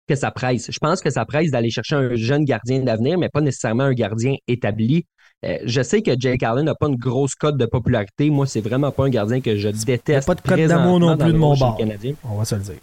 [0.09, 0.72] que ça presse.
[0.72, 3.92] Je pense que ça presse d'aller chercher un jeune gardien d'avenir, mais pas nécessairement un
[3.92, 5.07] gardien établi.
[5.45, 8.30] Euh, je sais que Jake Allen n'a pas une grosse cote de popularité.
[8.30, 10.26] Moi, c'est vraiment pas un gardien que je déteste.
[10.26, 11.78] pas de cote d'amour non plus de mon bord.
[12.24, 12.74] On va se le dire.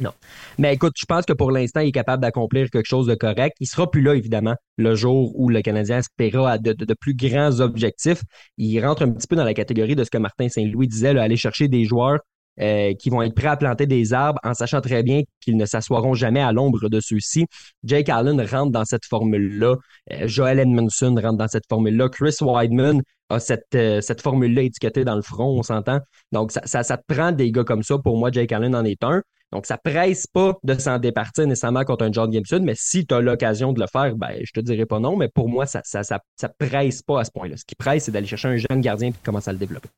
[0.00, 0.10] Non.
[0.58, 3.56] Mais écoute, je pense que pour l'instant, il est capable d'accomplir quelque chose de correct.
[3.60, 7.60] Il sera plus là, évidemment, le jour où le Canadien aspirera à de, plus grands
[7.60, 8.22] objectifs.
[8.58, 11.36] Il rentre un petit peu dans la catégorie de ce que Martin Saint-Louis disait, aller
[11.36, 12.18] chercher des joueurs
[12.60, 15.66] euh, qui vont être prêts à planter des arbres en sachant très bien qu'ils ne
[15.66, 17.46] s'assoiront jamais à l'ombre de ceux-ci.
[17.82, 19.76] Jake Allen rentre dans cette formule-là.
[20.12, 22.08] Euh, Joel Edmondson rentre dans cette formule-là.
[22.08, 26.00] Chris Weidman a cette, euh, cette formule-là étiquetée dans le front, on s'entend.
[26.32, 27.98] Donc, ça, ça, te prend des gars comme ça.
[27.98, 29.22] Pour moi, Jake Allen en est un.
[29.52, 33.14] Donc, ça presse pas de s'en départir nécessairement contre un John Gibson, mais si tu
[33.14, 35.80] as l'occasion de le faire, ben, je te dirais pas non, mais pour moi, ça,
[35.84, 37.56] ça, ça, ça presse pas à ce point-là.
[37.56, 39.88] Ce qui presse, c'est d'aller chercher un jeune gardien et de commencer à le développer.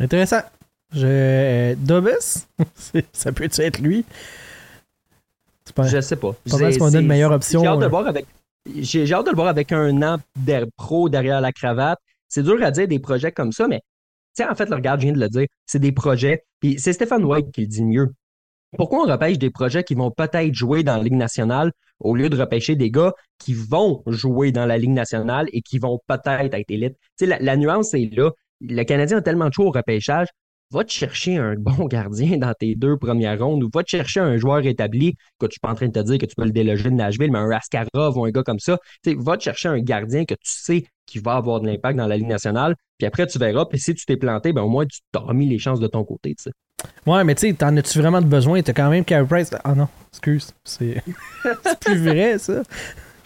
[0.00, 0.40] Intéressant.
[0.92, 1.06] Je...
[1.06, 2.46] Euh, Dobis,
[3.12, 4.04] ça peut être lui?
[5.74, 5.86] Pas...
[5.86, 6.34] Je sais pas.
[6.50, 7.60] Pas mal qu'on a une meilleure option.
[7.60, 7.74] J'ai hâte,
[9.12, 10.18] hâte de le voir avec un an
[10.76, 12.00] pro derrière la cravate.
[12.28, 13.80] C'est dur à dire des projets comme ça, mais
[14.40, 16.44] en fait, le regarde, je viens de le dire, c'est des projets.
[16.60, 18.08] Puis c'est Stéphane White qui le dit mieux.
[18.76, 22.30] Pourquoi on repêche des projets qui vont peut-être jouer dans la Ligue nationale au lieu
[22.30, 26.54] de repêcher des gars qui vont jouer dans la Ligue nationale et qui vont peut-être
[26.54, 26.96] être élite?
[27.20, 28.30] La, la nuance est là
[28.60, 30.28] le Canadien a tellement de choix au repêchage.
[30.72, 34.20] Va te chercher un bon gardien dans tes deux premières rondes ou va te chercher
[34.20, 35.14] un joueur établi.
[35.38, 36.94] que je suis pas en train de te dire que tu peux le déloger de
[36.94, 38.78] Nashville, mais un Askarov ou un gars comme ça.
[39.04, 42.16] va te chercher un gardien que tu sais qui va avoir de l'impact dans la
[42.16, 42.76] Ligue nationale.
[42.98, 43.64] Puis après, tu verras.
[43.66, 46.04] Puis si tu t'es planté, ben au moins, tu t'as remis les chances de ton
[46.04, 46.34] côté.
[46.38, 46.52] sais.
[47.06, 48.62] Ouais, mais tu sais, t'en as-tu vraiment de besoin?
[48.62, 49.50] T'as quand même Carey Price.
[49.64, 50.52] Ah non, excuse.
[50.64, 51.02] C'est
[51.80, 52.62] plus vrai, ça.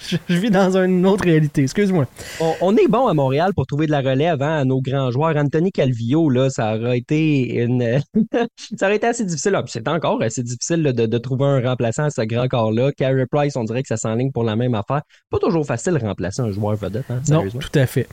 [0.09, 1.63] Je, vis dans une autre réalité.
[1.63, 2.07] Excuse-moi.
[2.61, 5.37] On, est bon à Montréal pour trouver de la relève hein, à nos grands joueurs.
[5.37, 8.01] Anthony Calvillo, là, ça aurait été une.
[8.77, 9.55] ça aurait été assez difficile.
[9.55, 12.93] Ah, c'est encore assez difficile de, trouver un remplaçant à ce grand corps-là.
[12.93, 15.03] Carey Price, on dirait que ça s'enligne pour la même affaire.
[15.31, 18.07] Pas toujours facile de remplacer un joueur vedette, hein, Non, tout à fait.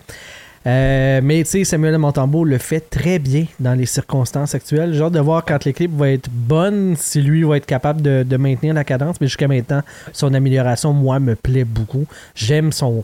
[0.68, 4.94] Euh, mais tu sais, Samuel Montembeau le fait très bien dans les circonstances actuelles.
[4.94, 8.74] Genre de voir quand l'équipe va être bonne, si lui va être capable de, maintenir
[8.74, 9.20] la cadence.
[9.20, 9.82] Mais jusqu'à maintenant,
[10.14, 12.06] son amélioration, moi, me plaît beaucoup.
[12.36, 13.02] J'aime son.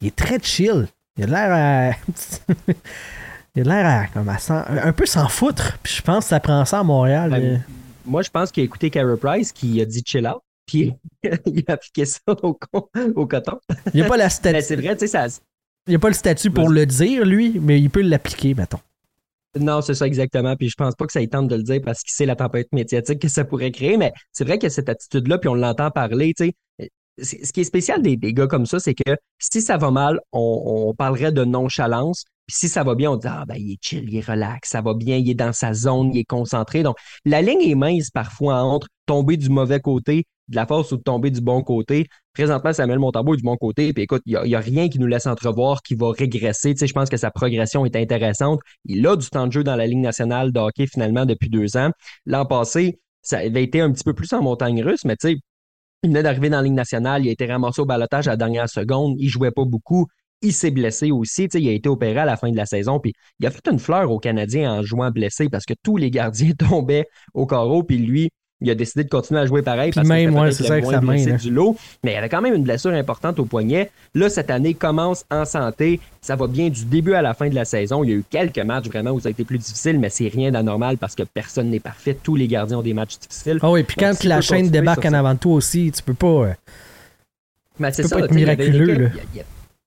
[0.00, 0.86] Il est très chill.
[1.16, 2.72] Il a l'air à.
[3.54, 4.28] il a l'air comme
[4.58, 5.78] un peu s'en foutre.
[5.82, 7.30] Puis je pense que ça prend ça à Montréal.
[7.30, 7.62] Ben,
[8.06, 10.40] moi, je pense qu'il a écouté Carey Price qui a dit chill out.
[10.66, 12.58] Puis il a appliqué ça au,
[13.14, 13.58] au coton.
[13.92, 14.62] Il n'y a pas la statue.
[14.62, 15.28] c'est vrai, tu sais, ça
[15.86, 18.80] il n'y a pas le statut pour le dire, lui, mais il peut l'appliquer, mettons.
[19.58, 20.56] Non, c'est ça exactement.
[20.56, 22.36] Puis je pense pas que ça ait tente de le dire parce qu'il sait la
[22.36, 25.90] tempête médiatique que ça pourrait créer, mais c'est vrai que cette attitude-là, puis on l'entend
[25.90, 26.90] parler, tu sais.
[27.16, 30.88] Ce qui est spécial des, gars comme ça, c'est que si ça va mal, on,
[30.88, 32.24] on parlerait de nonchalance.
[32.46, 34.70] Puis si ça va bien, on dit Ah ben il est chill, il est relax,
[34.70, 36.82] ça va bien, il est dans sa zone, il est concentré.
[36.82, 40.96] Donc la ligne est mince parfois entre tomber du mauvais côté de la force ou
[40.96, 42.06] de tomber du bon côté.
[42.34, 43.92] Présentement, Samuel Montambeau est du bon côté.
[43.92, 46.74] Puis écoute, il n'y a, rien qui nous laisse entrevoir qui va régresser.
[46.74, 48.60] Tu sais, je pense que sa progression est intéressante.
[48.84, 51.76] Il a du temps de jeu dans la Ligue nationale de hockey finalement depuis deux
[51.76, 51.90] ans.
[52.26, 55.36] L'an passé, ça avait été un petit peu plus en montagne russe, mais tu sais,
[56.02, 58.36] il venait d'arriver dans la Ligue nationale, il a été ramassé au balotage à la
[58.36, 60.06] dernière seconde, il jouait pas beaucoup.
[60.42, 61.44] Il s'est blessé aussi.
[61.54, 63.00] Il a été opéré à la fin de la saison.
[63.00, 66.10] Puis il a fait une fleur aux Canadiens en jouant blessé parce que tous les
[66.10, 67.82] gardiens tombaient au carreau.
[67.82, 68.30] Puis lui,
[68.60, 71.16] il a décidé de continuer à jouer pareil parce même, que c'est ça sa main,
[71.16, 71.76] du lot.
[72.02, 73.90] Mais il avait quand même une blessure importante au poignet.
[74.14, 76.00] Là, cette année commence en santé.
[76.22, 78.04] Ça va bien du début à la fin de la saison.
[78.04, 80.28] Il y a eu quelques matchs vraiment où ça a été plus difficile, mais c'est
[80.28, 82.16] rien d'anormal parce que personne n'est parfait.
[82.22, 83.58] Tous les gardiens ont des matchs difficiles.
[83.60, 86.26] Ah oui, puis quand la chaîne débarque en avant de toi aussi, tu peux pas.
[86.26, 86.52] Euh,
[87.78, 89.10] mais c'est ça, pas être miraculeux.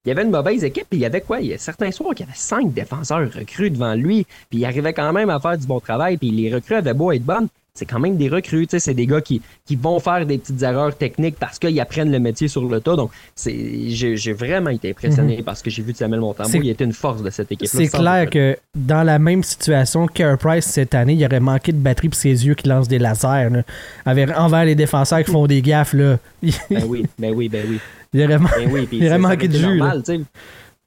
[0.06, 1.42] Il y avait une mauvaise équipe, puis il y avait quoi?
[1.42, 4.66] Il y a certains soirs qu'il y avait cinq défenseurs recrues devant lui, puis il
[4.66, 7.50] arrivait quand même à faire du bon travail, puis les recrues avaient beau être bonnes,
[7.78, 10.96] c'est quand même des recrues, c'est des gars qui, qui vont faire des petites erreurs
[10.98, 12.96] techniques parce qu'ils apprennent le métier sur le tas.
[12.96, 13.12] Donc,
[13.46, 15.44] j'ai vraiment été impressionné mhm.
[15.44, 17.68] parce que j'ai vu Samuel Montembeau, il était une force de cette équipe.
[17.68, 21.78] C'est clair que dans la même situation, Care Price cette année, il aurait manqué de
[21.78, 23.64] batterie pour ses yeux qui lancent des lasers.
[24.06, 25.94] envers les défenseurs qui font des gaffes.
[25.94, 26.18] Là.
[26.42, 27.80] ben oui, ben oui, ben oui.
[28.14, 28.48] Il aurait, ben
[28.92, 29.82] il aurait manqué de jus.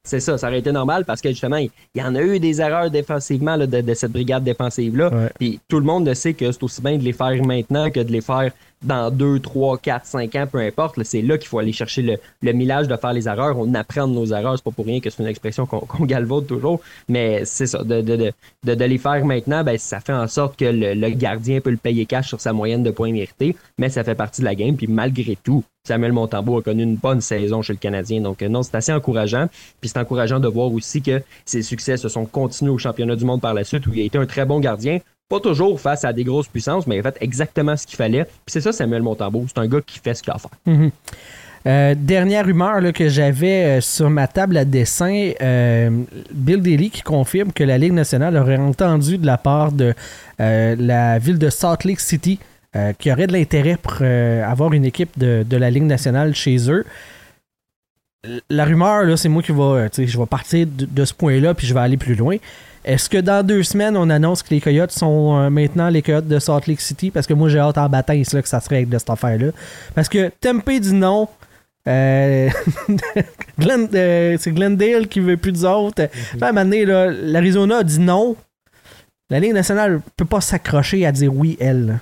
[0.02, 2.62] C'est ça, ça aurait été normal parce que justement, il y en a eu des
[2.62, 5.28] erreurs défensivement de, cette brigade défensive-là.
[5.38, 8.00] Puis tout le monde le sait que c'est aussi bien de les faire maintenant que
[8.00, 8.50] de les faire
[8.82, 11.02] dans 2, 3, 4, 5 ans, peu importe.
[11.02, 13.58] C'est là qu'il faut aller chercher le, le, millage de faire les erreurs.
[13.58, 14.56] On apprend de nos erreurs.
[14.56, 16.80] C'est pas pour rien que c'est une expression qu'on galvaude toujours.
[17.06, 17.84] Mais c'est ça.
[17.84, 18.32] De, de,
[18.64, 21.70] de, de, les faire maintenant, ben, ça fait en sorte que le, le, gardien peut
[21.70, 23.54] le payer cash sur sa moyenne de points mérités.
[23.76, 24.76] Mais ça fait partie de la game.
[24.76, 28.20] Puis malgré tout, Samuel Montembeau a connu une bonne saison chez le Canadien.
[28.20, 29.48] Donc, euh, non, c'est assez encourageant.
[29.80, 33.24] Puis c'est encourageant de voir aussi que ses succès se sont continués au championnat du
[33.24, 35.00] monde par la suite, où il a été un très bon gardien.
[35.28, 38.22] Pas toujours face à des grosses puissances, mais il a fait exactement ce qu'il fallait.
[38.24, 39.46] Puis c'est ça, Samuel Montembeau.
[39.48, 40.50] C'est un gars qui fait ce qu'il a à faire.
[40.64, 40.90] Mhm.
[41.66, 45.32] Euh, dernière rumeur que j'avais euh, sur ma table à dessin,
[46.32, 49.92] Bill Daly qui confirme que la Ligue nationale aurait entendu de la part de
[50.38, 52.38] la ville de Salt Lake City
[52.76, 56.70] euh, qui aurait de l'intérêt pour euh, avoir une équipe de, la Ligue nationale chez
[56.70, 56.84] eux.
[58.48, 61.74] La rumeur, là, c'est moi qui va, je vais partir de, ce point-là, puis je
[61.74, 62.36] vais aller plus loin.
[62.84, 66.28] Est-ce que dans deux semaines, on annonce que les Coyotes sont euh, maintenant les Coyotes
[66.28, 67.10] de Salt Lake City?
[67.10, 69.48] Parce que moi, j'ai hâte en bataille là, que ça serait avec de cette affaire-là.
[69.96, 71.28] Parce que Tempe dit non.
[71.86, 72.52] c'est
[74.52, 76.04] Glendale qui veut plus d'autres.
[76.04, 76.08] autres.
[76.40, 76.70] à un moment
[77.24, 78.36] l'Arizona dit non.
[79.28, 81.98] La Ligue nationale peut pas s'accrocher à dire oui, elle.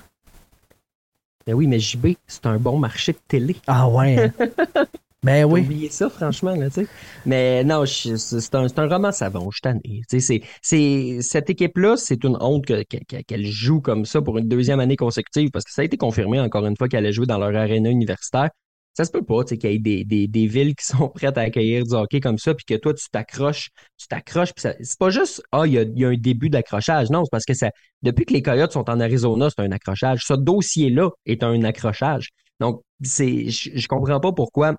[1.49, 3.55] Ben oui, mais JB, c'est un bon marché de télé.
[3.65, 4.19] Ah ouais.
[4.19, 4.31] Hein?
[5.23, 5.61] ben oui.
[5.61, 6.87] oublié ça, franchement, là, tu sais.
[7.25, 10.03] Mais non, c'est un, un, roman savon, je tanné.
[10.07, 15.49] C'est, cette équipe-là, c'est une honte qu'elle joue comme ça pour une deuxième année consécutive
[15.49, 17.89] parce que ça a été confirmé encore une fois qu'elle allait jouer dans leur aréna
[17.89, 18.51] universitaire
[18.99, 21.85] ça se peut pas, qu'il y ait des, des, villes qui sont prêtes à accueillir
[21.85, 25.41] du hockey comme ça, puis que toi, tu t'accroches, tu t'accroches, puis c'est pas juste,
[25.53, 27.09] ah, il y a, y a, un début d'accrochage.
[27.09, 27.71] Non, c'est parce que ça,
[28.01, 30.25] depuis que les Coyotes sont en Arizona, c'est un accrochage.
[30.25, 32.31] Ce dossier-là est un accrochage.
[32.59, 34.75] Donc, c'est, je, je comprends pas pourquoi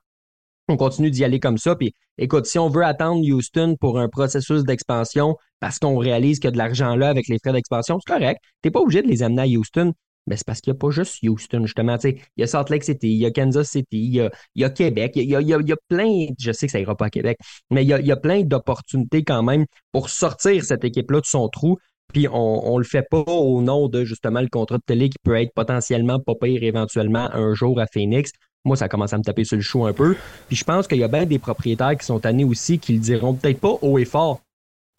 [0.69, 1.75] on continue d'y aller comme ça.
[1.75, 6.49] Puis écoute, si on veut attendre Houston pour un processus d'expansion parce qu'on réalise qu'il
[6.49, 8.41] y a de l'argent là avec les frais d'expansion, c'est correct.
[8.63, 9.95] Tu n'es pas obligé de les amener à Houston.
[10.27, 11.97] Mais c'est parce qu'il n'y a pas juste Houston, justement.
[12.05, 14.63] il y a Salt Lake City, il y a Kansas City, il y a, il
[14.63, 17.07] y a Québec, il y a, y a, plein, je sais que ça ira pas
[17.07, 17.39] à Québec,
[17.71, 21.21] mais il y a, il y a plein d'opportunités quand même pour sortir cette équipe-là
[21.21, 21.79] de son trou.
[22.13, 25.19] Puis on ne le fait pas au nom de justement le contrat de télé qui
[25.23, 28.33] peut être potentiellement pas pire éventuellement un jour à Phoenix.
[28.65, 30.17] moi, ça commence à me taper sur le chou un peu.
[30.49, 32.99] Puis je pense qu'il y a bien des propriétaires qui sont tannés aussi qui le
[32.99, 34.41] diront peut-être pas haut et fort.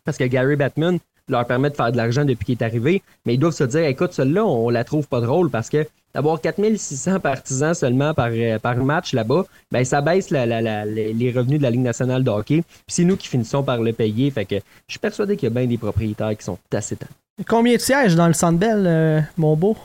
[0.06, 1.00] Parce que Gary Batman
[1.32, 3.86] leur permet de faire de l'argent depuis qu'il est arrivé, mais ils doivent se dire
[3.86, 8.60] écoute, celle-là, on la trouve pas drôle parce que d'avoir 4600 partisans seulement par, euh,
[8.60, 12.62] par match là-bas, ben ça baisse les revenus de la Ligue nationale de hockey.
[12.62, 14.30] Puis c'est nous qui finissons par le payer.
[14.32, 17.12] Fait que je suis persuadé qu'il y a bien des propriétaires qui sont assez tannés.
[17.48, 19.78] Combien de sièges dans le Sandbell, euh, mon beau?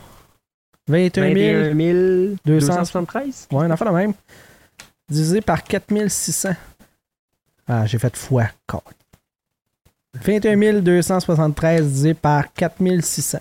[0.87, 3.47] 21 273.
[3.51, 4.13] Ouais, on a fait la même.
[5.09, 6.51] Divisé par 4600.
[7.67, 8.83] Ah, j'ai fait fois 4.
[10.23, 13.39] 21 273 divisé par 4600.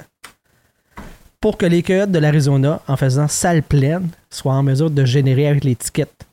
[1.40, 5.46] Pour que les coyotes de l'Arizona, en faisant salle pleine, soient en mesure de générer
[5.48, 6.26] avec l'étiquette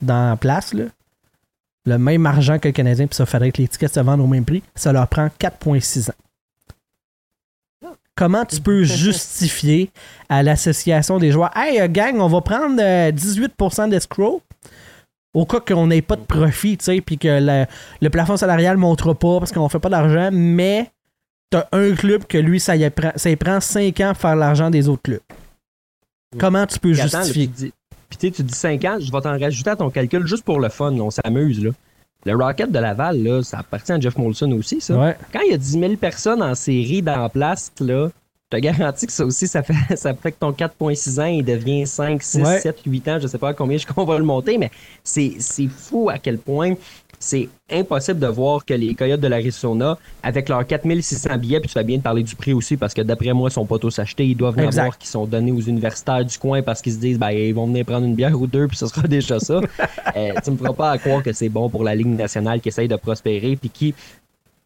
[0.00, 0.74] dans la place,
[1.84, 4.44] le même argent que le Canadien, puis ça ferait que l'étiquette se vende au même
[4.44, 6.14] prix, ça leur prend 4,6 ans.
[8.14, 9.90] Comment tu peux justifier
[10.28, 14.42] à l'association des joueurs Hey, gang, on va prendre 18% euh, d'escrow
[15.34, 17.66] au cas qu'on n'ait pas de profit, tu sais, puis que
[18.00, 20.90] le, plafond salarial ne montera pas parce qu'on fait pas d'argent, mais
[21.50, 24.70] t'as un club que lui, ça y, prend, ça prend 5 ans pour faire l'argent
[24.70, 25.20] des autres clubs.
[26.38, 27.50] Comment tu peux justifier?
[28.08, 30.68] Puis tu dis 5 ans, je vais t'en rajouter à ton calcul juste pour le
[30.68, 31.70] fun, on s'amuse, là.
[32.24, 35.16] Le Rocket de Laval, là, ça appartient à Jeff Molson aussi, ça.
[35.32, 38.10] Quand il y a 10 000 personnes en série dans la place, là,
[38.52, 41.86] te garantis que ça aussi, ça fait, ça fait que ton 4.6 ans, il devient
[41.86, 43.18] 5, 6, 7, 8 ans.
[43.20, 44.70] Je sais pas à combien on va le monter, mais
[45.02, 45.38] c'est
[45.68, 46.74] fou à quel point
[47.18, 51.74] c'est impossible de voir que les Coyotes de l'Arizona, avec leurs 4600 billets, puis tu
[51.74, 53.96] vas bien te parler du prix aussi, parce que d'après moi, ils sont pas tous
[54.00, 54.26] achetés.
[54.26, 57.18] Ils doivent en avoir qui sont donnés aux universitaires du coin parce qu'ils se disent,
[57.18, 59.60] ben, ils vont venir prendre une bière ou deux, puis ce sera déjà ça.
[60.16, 62.70] euh, tu me feras pas à croire que c'est bon pour la Ligue nationale qui
[62.70, 63.94] essaye de prospérer, puis qui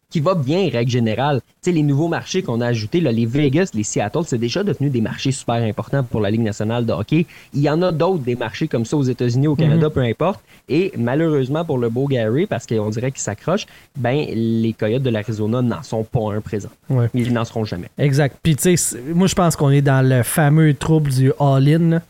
[0.09, 1.41] qui va bien, règle générale.
[1.61, 4.63] Tu sais, les nouveaux marchés qu'on a ajoutés, là, les Vegas, les Seattle, c'est déjà
[4.63, 7.25] devenu des marchés super importants pour la Ligue nationale de hockey.
[7.53, 9.93] Il y en a d'autres, des marchés comme ça aux États-Unis, au Canada, mhm.
[9.93, 10.39] peu importe.
[10.69, 13.65] Et malheureusement pour le beau Gary, parce qu'on dirait qu'il s'accroche,
[13.97, 16.69] ben, les Coyotes de l'Arizona n'en sont pas un présent.
[17.13, 17.89] Ils n'en seront jamais.
[17.97, 18.37] Exact.
[18.41, 22.01] Puis, tu sais, moi, je pense qu'on est dans le fameux trouble du all-in.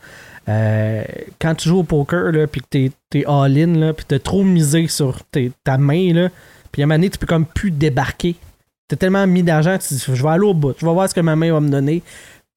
[0.48, 1.02] Euh,
[1.40, 4.44] quand tu joues au poker, là, puis que t'es, es all-in, là, puis t'as trop
[4.44, 5.20] misé sur
[5.64, 6.28] ta main, là,
[6.72, 8.36] puis à un moment donné, tu peux comme plus débarquer.
[8.88, 11.14] T'as tellement mis d'argent, tu dis, je vais aller au bout, je vais voir ce
[11.14, 12.02] que ma main va me donner.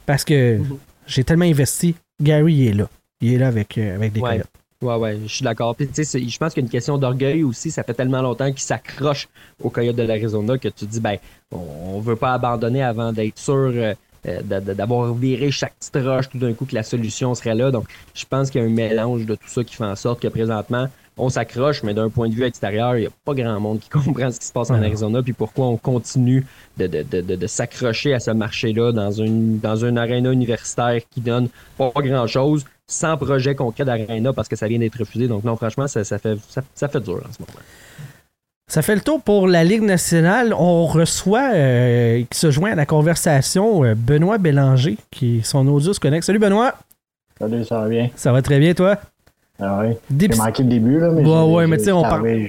[0.05, 0.77] Parce que mhm.
[1.07, 1.95] j'ai tellement investi.
[2.21, 2.89] Gary, il est là.
[3.21, 4.41] Il est là avec, euh, avec des ouais.
[4.81, 5.75] Ouais, ouais, je suis d'accord.
[5.75, 7.69] Puis, tu sais, je pense qu'il y a une question d'orgueil aussi.
[7.69, 9.29] Ça fait tellement longtemps qu'il s'accroche
[9.61, 11.17] aux Coyotes de l'Arizona que tu dis, ben,
[11.51, 13.93] on veut pas abandonner avant d'être sûr euh,
[14.27, 17.69] euh, d'avoir viré chaque petite roche tout d'un coup que la solution serait là.
[17.69, 17.85] Donc,
[18.15, 20.27] je pense qu'il y a un mélange de tout ça qui fait en sorte que
[20.27, 20.87] présentement,
[21.17, 23.89] on s'accroche, mais d'un point de vue extérieur, il n'y a pas grand monde qui
[23.89, 26.45] comprend ce qui se passe en Arizona, puis pourquoi on continue
[26.77, 31.91] de, de, s'accrocher à ce marché-là dans une, dans une aréna universitaire qui donne pas
[31.95, 35.27] grand-chose, sans projet concret d'aréna parce que ça vient d'être refusé.
[35.27, 36.37] Donc non, franchement, ça, fait,
[36.75, 37.59] ça, fait dur en ce moment.
[38.67, 40.53] Ça fait le tour pour la Ligue nationale.
[40.53, 45.93] On reçoit, euh, qui se joint à la conversation, euh, Benoît Bélanger, qui son audio
[45.93, 46.25] se connecte.
[46.25, 46.73] Salut Benoît!
[47.37, 48.09] Salut, ça va bien?
[48.15, 48.97] Ça va très bien, toi?
[49.61, 49.83] Ah.
[50.17, 51.23] J'ai manqué le début, là, mais.
[51.23, 52.47] Ouais, ouais, mais tu sais, on parle.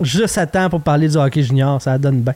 [0.00, 2.34] Juste à temps pour parler du hockey junior, ça donne bien.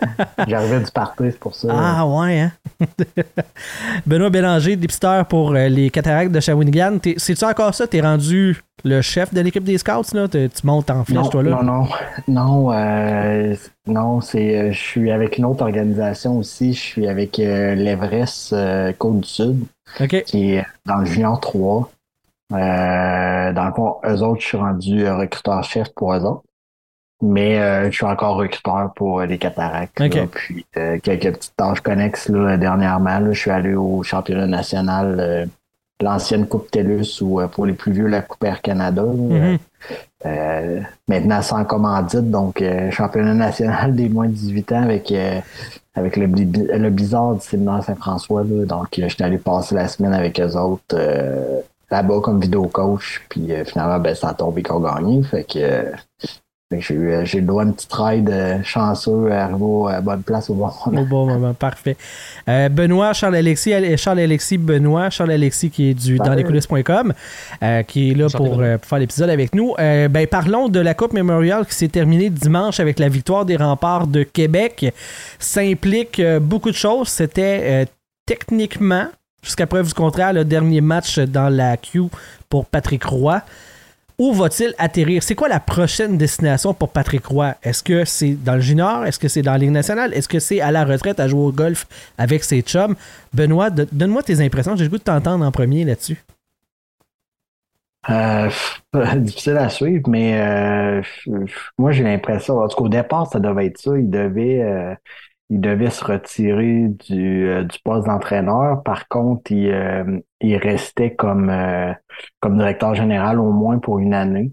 [0.46, 1.68] J'arrivais du party, c'est pour ça.
[1.70, 2.52] Ah ouais, hein?
[4.06, 6.98] Benoît Bélanger, dépisteur pour euh, les cataractes de Shawinigan.
[7.16, 7.86] C'est-tu encore ça?
[7.86, 10.28] T'es rendu le chef de l'équipe des Scouts, là?
[10.28, 11.50] Tu montes en flèche, toi, là?
[11.50, 11.88] Non, non.
[12.28, 13.54] Non, euh,
[13.86, 16.74] non c'est, euh, je suis avec une autre organisation aussi.
[16.74, 18.54] Je suis avec l'Everest
[18.98, 19.64] Côte du Sud,
[20.26, 21.90] qui est dans le Junior 3.
[22.52, 26.42] Euh, dans le fond, eux autres, je suis rendu euh, recruteur-chef pour eux autres.
[27.22, 30.02] Mais euh, je suis encore recruteur pour les cataractes.
[30.32, 30.66] puis
[31.02, 33.32] quelques petites tâches connexes là, dernièrement.
[33.32, 35.48] je suis allé au championnat national,
[36.02, 39.02] l'ancienne Coupe TELUS ou pour les plus vieux, la Coupe Air Canada.
[39.02, 40.84] Mm-hmm.
[41.08, 45.14] maintenant sans commandite, donc championnat national des moins de 18 ans avec
[45.94, 48.44] avec le, le bizarre du séminaire Saint-François.
[48.44, 50.94] Donc je suis allé passer la semaine avec eux autres
[51.90, 53.22] là-bas comme vidéo coach.
[53.28, 55.22] Puis euh, finalement, ben, ça a tombé qu'on gagnait.
[55.22, 55.92] Fait que, euh,
[56.72, 60.22] j'ai eu euh, j'ai le droit à une petite ride chanceux à arriver à bonne
[60.22, 61.00] place au bon moment.
[61.00, 61.96] Au bon moment, parfait.
[62.46, 67.12] Benoît, Charles-Alexis, Charles-Alexis Benoît, Charles-Alexis qui est du dans les coulisses.com,
[67.86, 69.74] qui est là pour, faire l'épisode avec nous.
[69.76, 74.08] ben, parlons de la Coupe Memorial qui s'est terminée dimanche avec la victoire des remparts
[74.08, 74.92] de Québec.
[75.38, 77.06] Ça implique beaucoup de choses.
[77.06, 77.86] C'était
[78.26, 79.06] techniquement
[79.46, 82.08] jusqu'à preuve du contraire, le dernier match dans la queue
[82.50, 83.40] pour Patrick Roy.
[84.18, 85.22] Où va-t-il atterrir?
[85.22, 87.54] C'est quoi la prochaine destination pour Patrick Roy?
[87.62, 89.04] Est-ce que c'est dans le junior?
[89.04, 90.14] Est-ce que c'est dans la Ligue nationale?
[90.14, 91.86] Est-ce que c'est à la retraite à jouer au golf
[92.16, 92.96] avec ses chums?
[93.34, 94.74] Benoît, donne-moi tes impressions.
[94.74, 96.16] J'ai le goût de t'entendre en premier là-dessus.
[98.08, 98.48] Euh,
[99.16, 101.02] difficile à suivre, mais euh,
[101.76, 103.98] moi j'ai l'impression, en tout cas au départ, ça devait être ça.
[103.98, 104.94] Il devait, euh,
[105.50, 108.82] il devait se retirer du, du poste d'entraîneur.
[108.82, 111.52] Par contre, il, il restait comme,
[112.40, 114.50] comme directeur général au moins pour une année.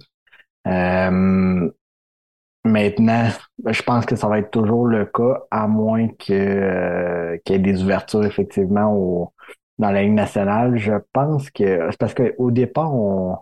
[2.63, 3.29] maintenant,
[3.65, 7.61] je pense que ça va être toujours le cas, à moins que qu'il y ait
[7.61, 9.33] des ouvertures effectivement au,
[9.79, 13.37] dans la Ligue nationale, je pense que c'est parce qu'au départ, on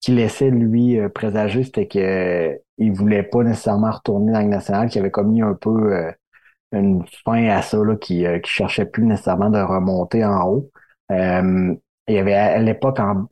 [0.00, 4.40] qui laissait lui euh, présager, c'était qu'il euh, il voulait pas nécessairement retourner dans la
[4.42, 6.12] Ligue nationale, qu'il avait commis un peu euh,
[6.72, 10.70] une fin à ça, là, qui, qui cherchait plus nécessairement de remonter en haut.
[11.10, 13.26] il y avait à l'époque en,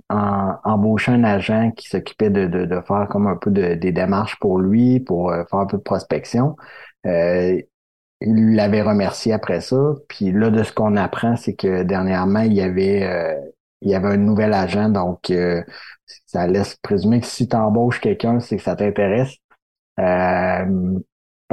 [0.64, 4.38] embauché un agent qui s'occupait de, de, de, faire comme un peu de, des démarches
[4.40, 6.56] pour lui, pour faire un peu de prospection
[8.20, 9.94] il l'avait remercié après ça.
[10.08, 13.40] Puis là, de ce qu'on apprend, c'est que dernièrement, il y avait euh,
[13.82, 15.62] il y avait un nouvel agent, donc euh,
[16.26, 19.34] ça laisse présumer que si tu embauches quelqu'un, c'est que ça t'intéresse.
[20.00, 20.98] Euh,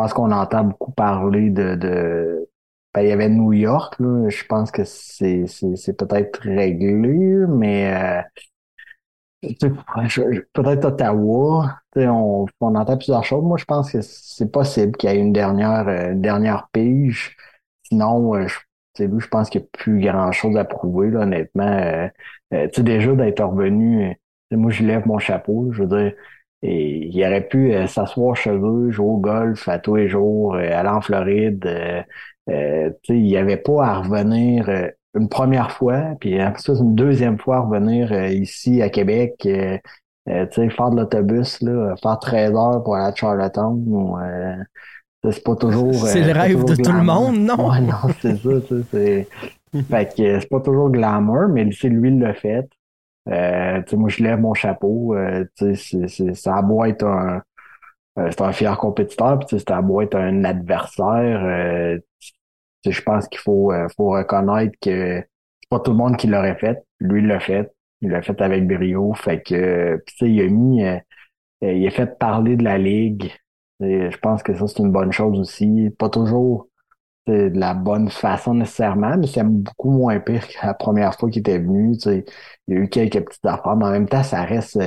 [0.02, 2.48] pense qu'on entend beaucoup parler de,
[2.94, 5.46] ben, il y avait New York, je pense que c'est,
[5.98, 8.24] peut-être réglé, mais
[9.42, 11.80] Peut-être Ottawa.
[11.96, 13.44] On, entend plusieurs choses.
[13.44, 17.36] Moi, je pense que c'est possible qu'il y ait une dernière, euh, dernière pige.
[17.84, 21.64] Sinon, euh, je, pense qu'il n'y a plus grand-chose à prouver, honnêtement.
[21.64, 22.08] Euh,
[22.54, 24.16] euh tu sais, déjà d'être revenu,
[24.52, 25.72] moi, je lève mon chapeau.
[25.72, 26.14] Je veux dire,
[26.64, 30.90] et il aurait pu s'asseoir chez eux, jouer au golf à tous les jours, aller
[30.90, 31.66] en Floride.
[32.50, 34.70] Euh, il n'y avait pas à revenir
[35.14, 39.78] une première fois, puis après ça, une deuxième fois revenir euh, ici à Québec, euh,
[40.30, 44.18] euh, tu sais, faire de l'autobus, là, faire 13 heures pour aller à Charlottetown, ou,
[45.30, 45.94] c'est pas toujours...
[45.94, 47.70] c'est le rêve de tout le monde, non?
[47.70, 48.50] Ouais, non, c'est ça,
[48.92, 49.28] c'est...
[49.90, 52.68] fait que c'est pas toujours glamour, mais c'est lui le fait.
[53.30, 55.16] Euh, moi, je lève mon chapeau.
[55.16, 55.46] Euh,
[56.34, 57.42] ça a beau être un,
[58.18, 62.02] c'est un fier compétiteur, puis ça a beau être un adversaire
[62.90, 66.58] je pense qu'il faut, euh, faut reconnaître que c'est pas tout le monde qui l'aurait
[66.58, 66.84] fait.
[67.00, 67.72] Lui, il l'a fait.
[68.02, 69.14] Il l'a fait avec brio.
[69.14, 70.98] Fait que, tu sais, il a mis, euh,
[71.64, 73.32] euh, il a fait parler de la ligue.
[73.80, 75.92] je pense que ça, c'est une bonne chose aussi.
[76.00, 76.68] Pas toujours
[77.28, 81.42] de la bonne façon nécessairement, mais c'est beaucoup moins pire que la première fois qu'il
[81.42, 81.96] était venu.
[81.98, 82.26] Tu sais.
[82.68, 84.78] Il y a eu quelques petites affaires, mais en même temps, ça reste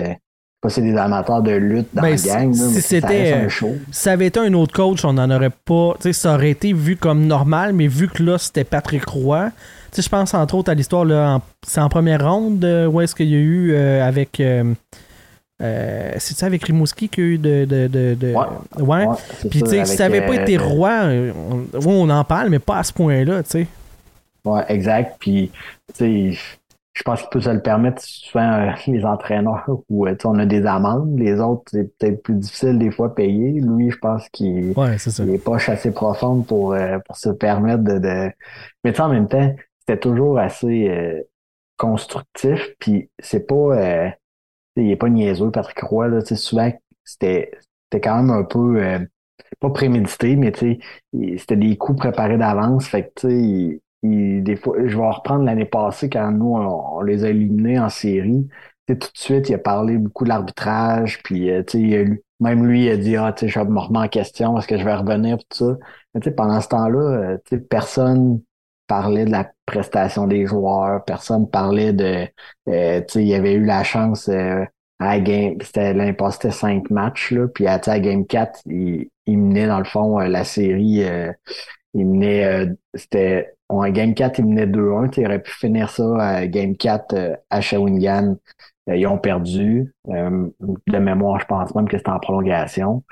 [0.64, 2.54] pas c'est des amateurs de lutte dans ben, la gang.
[2.54, 3.46] si c'était
[3.90, 5.92] ça avait été un autre coach, on n'en aurait pas.
[6.12, 9.50] Ça aurait été vu comme normal, mais vu que là, c'était Patrick Roy.
[9.96, 13.34] Je pense entre autres à l'histoire, c'est en première ronde, euh, où est-ce qu'il y
[13.34, 14.40] a eu euh, avec.
[14.40, 14.74] Euh,
[15.60, 17.64] c'est ça avec Rimouski qu'il y a eu de.
[17.64, 18.34] de, de,
[18.82, 19.06] ouais.
[19.50, 22.78] Puis, tu sais, si ça n'avait pas été roi, on, on, en parle, mais pas
[22.78, 23.66] à ce point-là, tu sais.
[24.44, 25.16] Ouais, exact.
[25.18, 25.50] Puis,
[25.96, 26.38] tu sais,
[26.94, 30.46] je pense qu'il peut se le permettre souvent euh, les entraîneurs où euh, on a
[30.46, 31.18] des amendes.
[31.18, 33.60] Les autres, c'est peut-être plus difficile des fois à payer.
[33.60, 37.98] Lui, je pense qu'il n'est pas assez profond pour, euh, pour se permettre de.
[37.98, 38.30] de...
[38.84, 41.24] Mais en même temps, c'était toujours assez
[41.76, 42.74] constructif.
[42.78, 44.12] Puis c'est pas.
[44.76, 46.08] Il est pas niaiseux, Patrick Roy.
[46.08, 46.72] Là, souvent,
[47.04, 47.50] c'était
[47.90, 48.80] c'était quand même un peu
[49.60, 50.52] pas prémédité, mais
[51.38, 52.86] c'était des coups préparés d'avance.
[52.86, 57.24] Fait que tu sais des fois, je vais reprendre l'année passée quand nous, on, les
[57.24, 58.46] a éliminés en série.
[58.86, 61.62] tout de suite, il a parlé beaucoup de l'arbitrage, puis euh,
[62.40, 64.84] même lui, il a dit Ah, je vais me remettre en question, est-ce que je
[64.84, 65.78] vais revenir, tout ça.
[66.14, 68.40] Mais pendant ce temps-là, euh, personne
[68.86, 72.26] parlait de la prestation des joueurs, personne parlait de
[72.68, 74.28] euh, il y avait eu la chance
[75.00, 75.94] à game, c'était
[76.30, 80.18] c'était cinq matchs, là, puis à, à Game 4, il, il menait dans le fond
[80.18, 81.04] la série
[81.94, 85.10] il menait, c'était en Game 4, ils menaient 2-1.
[85.16, 88.36] Ils auraient pu finir ça à Game 4 euh, à Shawinigan.
[88.88, 89.92] Euh, ils ont perdu.
[90.08, 90.48] Euh,
[90.86, 93.04] de mémoire, je pense même que c'était en prolongation.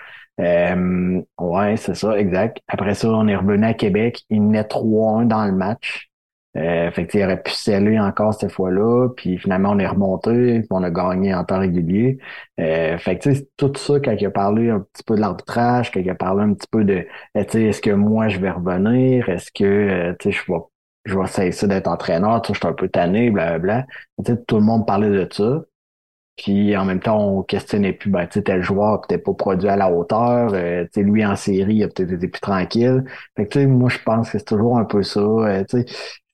[1.39, 2.59] Ouais, c'est ça, exact.
[2.69, 4.23] Après ça, on est revenu à Québec.
[4.31, 6.13] Ils menaient 3-1 dans le match.
[6.55, 10.69] Euh, fait qu'il aurait pu sceller encore cette fois-là, puis finalement on est remonté, puis
[10.71, 12.19] on a gagné en temps régulier.
[12.61, 15.91] Euh, fait que tu tout ça, quand il a parlé un petit peu de l'arbitrage,
[15.91, 17.07] quand il a parlé un petit peu de
[17.39, 20.53] euh, tu sais, est-ce que moi je vais revenir, est-ce que euh, tu sais, je
[20.53, 20.59] vais
[21.05, 23.87] je vais cesser d'être entraîneur, tu je suis un peu tanné, blablabla.
[24.25, 25.63] Tu sais, tout le monde parlait de ça.
[26.37, 29.93] Puis en même temps, on questionnait plus, ben, tel joueur peut-être pas produit à la
[29.93, 30.53] hauteur.
[30.55, 33.05] Euh, tu sais, lui en série, il a peut-être été plus tranquille.
[33.37, 35.21] Fait que moi je pense que c'est toujours un peu ça.
[35.21, 35.85] Euh, tu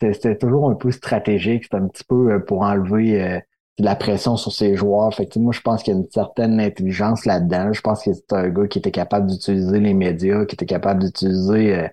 [0.00, 1.64] sais, c'était toujours un peu stratégique.
[1.70, 3.40] C'est un petit peu euh, pour enlever
[3.78, 5.12] de la pression sur ses joueurs.
[5.14, 7.72] Fait que moi, je pense qu'il y a une certaine intelligence là-dedans.
[7.72, 11.02] Je pense que c'est un gars qui était capable d'utiliser les médias, qui était capable
[11.04, 11.88] d'utiliser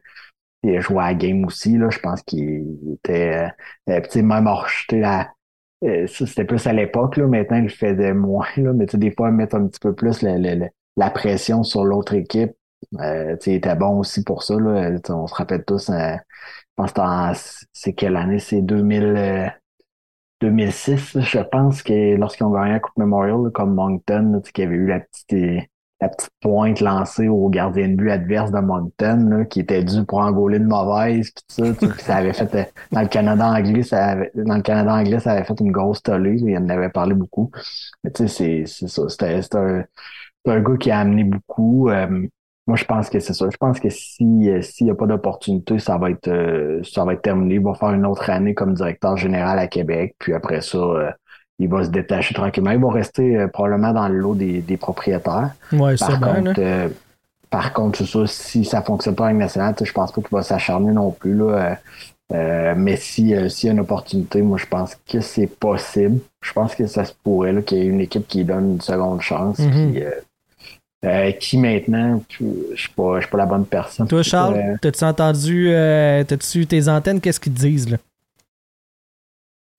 [0.80, 1.78] jouer à la game aussi.
[1.78, 1.90] Là.
[1.90, 3.52] Je pense qu'il était.
[3.88, 5.30] Euh, même acheté la
[5.86, 7.28] euh, c'était plus à l'époque, là.
[7.28, 8.74] Maintenant, il le faisait moins, là.
[8.74, 12.52] Mais des fois, mettre un petit peu plus la, la, pression sur l'autre équipe.
[13.00, 14.92] Euh, il était bon aussi pour ça, là.
[15.10, 18.40] on se rappelle tous, euh, je pense que c'est quelle année?
[18.40, 19.52] C'est 2000,
[20.42, 24.88] 2006, je pense que lorsqu'ils ont gagné la Coupe Memorial, comme Moncton, qui avait eu
[24.88, 25.68] la petite
[26.02, 30.20] la petite pointe lancée au gardien de but adverse de Moncton, qui était dû pour
[30.20, 31.64] engoler de mauvaise, pis ça,
[32.00, 35.32] ça avait fait euh, dans le Canada anglais, ça avait, dans le Canada anglais, ça
[35.32, 37.50] avait fait une grosse tollée, il en avait parlé beaucoup.
[38.04, 39.10] Mais tu sais, c'est ça.
[39.10, 39.86] C'était un,
[40.48, 41.90] un gars qui a amené beaucoup.
[41.90, 42.28] Euh,
[42.68, 43.48] moi, je pense que c'est ça.
[43.52, 47.14] Je pense que si euh, s'il n'y a pas d'opportunité, ça va être ça va
[47.14, 47.56] être terminé.
[47.56, 50.16] Il va faire une autre année comme directeur général à Québec.
[50.20, 51.16] Puis après ça,
[51.60, 52.72] il va se détacher tranquillement.
[52.72, 55.52] Il va rester euh, probablement dans le lot des, propriétaires.
[55.72, 56.90] Ouais, par, contre, euh,
[57.50, 60.44] par contre, ça, si ça ne fonctionne pas avec National, je pense pas qu'il va
[60.44, 61.36] s'acharner non plus.
[61.36, 61.78] Là,
[62.34, 66.20] euh, mais si, s'il y a une opportunité, moi je pense que c'est possible.
[66.42, 69.22] Je pense que ça se pourrait qu'il y ait une équipe qui donne une seconde
[69.22, 69.60] chance.
[69.60, 71.38] Mm-hmm.
[71.38, 74.08] qui maintenant, je ne suis pas, pas la bonne personne.
[74.08, 75.70] Toi, Charles, t'as-tu entendu,
[76.28, 77.98] t'as-tu tes antennes, qu'est-ce qu'ils te disent là?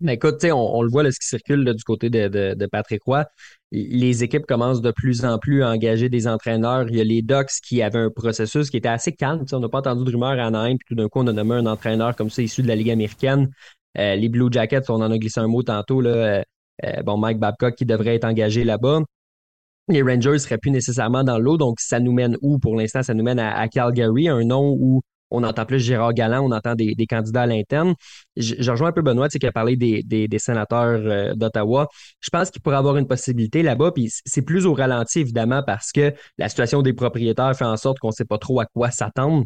[0.01, 3.03] Mais écoute, on, on le voit là, ce qui circule du côté de, de, Patrick
[3.05, 3.24] Roy.
[3.72, 6.86] Les équipes commencent de plus en plus à engager des entraîneurs.
[6.88, 9.44] Il y a les Ducks qui avaient un processus qui était assez calme.
[9.53, 11.55] on n'a pas entendu de rumeurs à Anaheim, puis tout d'un coup, on a nommé
[11.55, 13.51] un entraîneur comme ça issu de la Ligue américaine.
[13.99, 16.03] Euh, les Blue Jackets, on en a glissé un mot tantôt.
[16.03, 16.42] Là, euh,
[16.84, 19.01] euh, bon, Mike Babcock qui devrait être engagé là-bas.
[19.88, 22.59] Les Rangers ne seraient plus nécessairement dans l'eau, donc ça nous mène où?
[22.59, 23.03] Pour l'instant?
[23.03, 25.01] Ça nous mène à, à Calgary, un nom où
[25.31, 27.95] on entend plus Gérard Galland, on entend des, candidats à l'interne.
[28.37, 31.89] Je, rejoins un peu Benoît, qui a parlé des, sénateurs euh, d'Ottawa.
[32.20, 35.93] Je pense qu'il pourrait avoir une possibilité là-bas, puis c'est plus au ralenti, évidemment, parce
[35.93, 38.91] que la situation des propriétaires fait en sorte qu'on ne sait pas trop à quoi
[38.91, 39.45] s'attendre.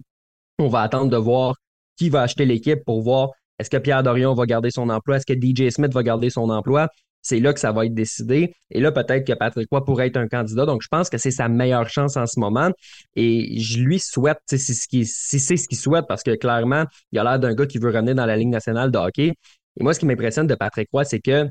[0.59, 1.55] On va attendre de voir
[1.97, 5.27] qui va acheter l'équipe pour voir est-ce que Pierre Dorion va garder son emploi, est-ce
[5.27, 6.89] que DJ Smith va garder son emploi.
[7.23, 8.55] C'est là que ça va être décidé.
[8.71, 10.65] Et là, peut-être que Patrick Roy pourrait être un candidat.
[10.65, 12.71] Donc, je pense que c'est sa meilleure chance en ce moment.
[13.15, 17.25] Et je lui souhaite, si c'est ce qu'il ce souhaite, parce que clairement, il a
[17.25, 19.35] l'air d'un gars qui veut revenir dans la Ligue nationale de hockey.
[19.79, 21.49] Et moi, ce qui m'impressionne de Patrick Roy, c'est que,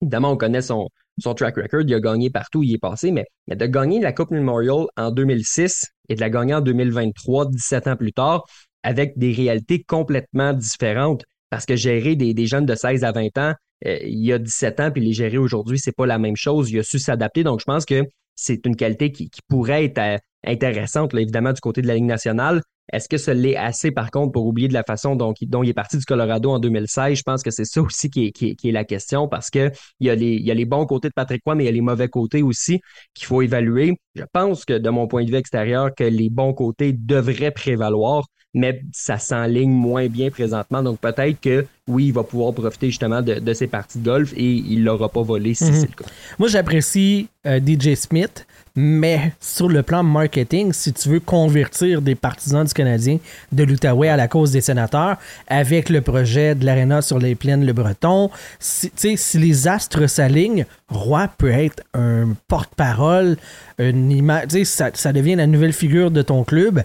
[0.00, 0.88] évidemment, on connaît son,
[1.18, 1.82] son track record.
[1.82, 5.10] Il a gagné partout il est passé, mais, mais de gagner la Coupe Memorial en
[5.10, 8.44] 2006 et de la gagner en 2023, 17 ans plus tard,
[8.82, 11.24] avec des réalités complètement différentes.
[11.50, 13.52] Parce que gérer des, des jeunes de 16 à 20 ans,
[13.86, 16.70] euh, il y a 17 ans, puis les gérer aujourd'hui, c'est pas la même chose.
[16.70, 17.42] Il a su s'adapter.
[17.44, 18.02] Donc, je pense que
[18.34, 22.62] c'est une qualité qui, pourrait être euh, intéressante, évidemment, du côté de la Ligue nationale.
[22.92, 25.72] Est-ce que ça l'est assez, par contre, pour oublier de la façon dont, il est
[25.72, 27.16] parti du Colorado en 2016?
[27.16, 29.70] Je pense que c'est ça aussi qui est, la question parce que
[30.00, 31.66] il y, a les, il y a les bons côtés de Patrick Roy, mais il
[31.66, 32.80] y a les mauvais côtés aussi
[33.14, 33.96] qu'il faut évaluer.
[34.14, 38.26] Je pense que, de mon point de vue extérieur, que les bons côtés devraient prévaloir
[38.54, 40.82] mais ça s'enligne moins bien présentement.
[40.82, 44.32] Donc peut-être que oui, il va pouvoir profiter justement de, de ces parties de golf
[44.36, 45.74] et il l'aura pas volé si mhm.
[45.74, 46.10] c'est le cas.
[46.38, 48.46] Moi, j'apprécie euh, DJ Smith,
[48.76, 53.18] mais sur le plan marketing, si tu veux convertir des partisans du Canadien
[53.50, 55.16] de l'Outaouais à la cause des sénateurs,
[55.48, 58.30] avec le projet de l'Arena sur les plaines Le Breton,
[58.60, 63.36] si, si les astres s'alignent, Roy peut être un porte-parole,
[63.78, 66.84] une image, ça, ça devient la nouvelle figure de ton club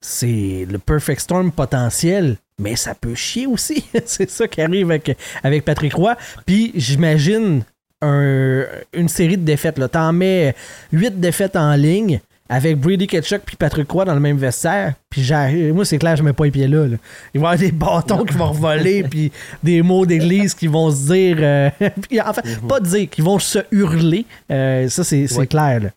[0.00, 3.84] c'est le perfect storm potentiel, mais ça peut chier aussi.
[4.06, 6.16] c'est ça qui arrive avec, avec Patrick Roy.
[6.46, 7.62] Puis j'imagine
[8.02, 9.80] une série de défaites.
[9.90, 10.54] T'en mets
[10.92, 14.94] huit défaites en ligne avec Brady Ketchuk puis Patrick Roy dans le même vestiaire.
[15.10, 15.30] Puis
[15.72, 16.86] moi, c'est clair, je mets pas les pieds là.
[17.34, 19.30] Il va y avoir des bâtons qui vont revoler, puis
[19.62, 21.36] des mots d'église qui vont se dire.
[21.40, 22.68] Euh, en fait, mhm.
[22.68, 24.24] pas dire, qui vont se hurler.
[24.50, 25.90] Euh, ça, c'est clair.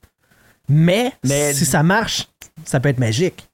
[0.68, 2.28] Mais, Mais si ça marche,
[2.64, 3.48] ça peut être magique.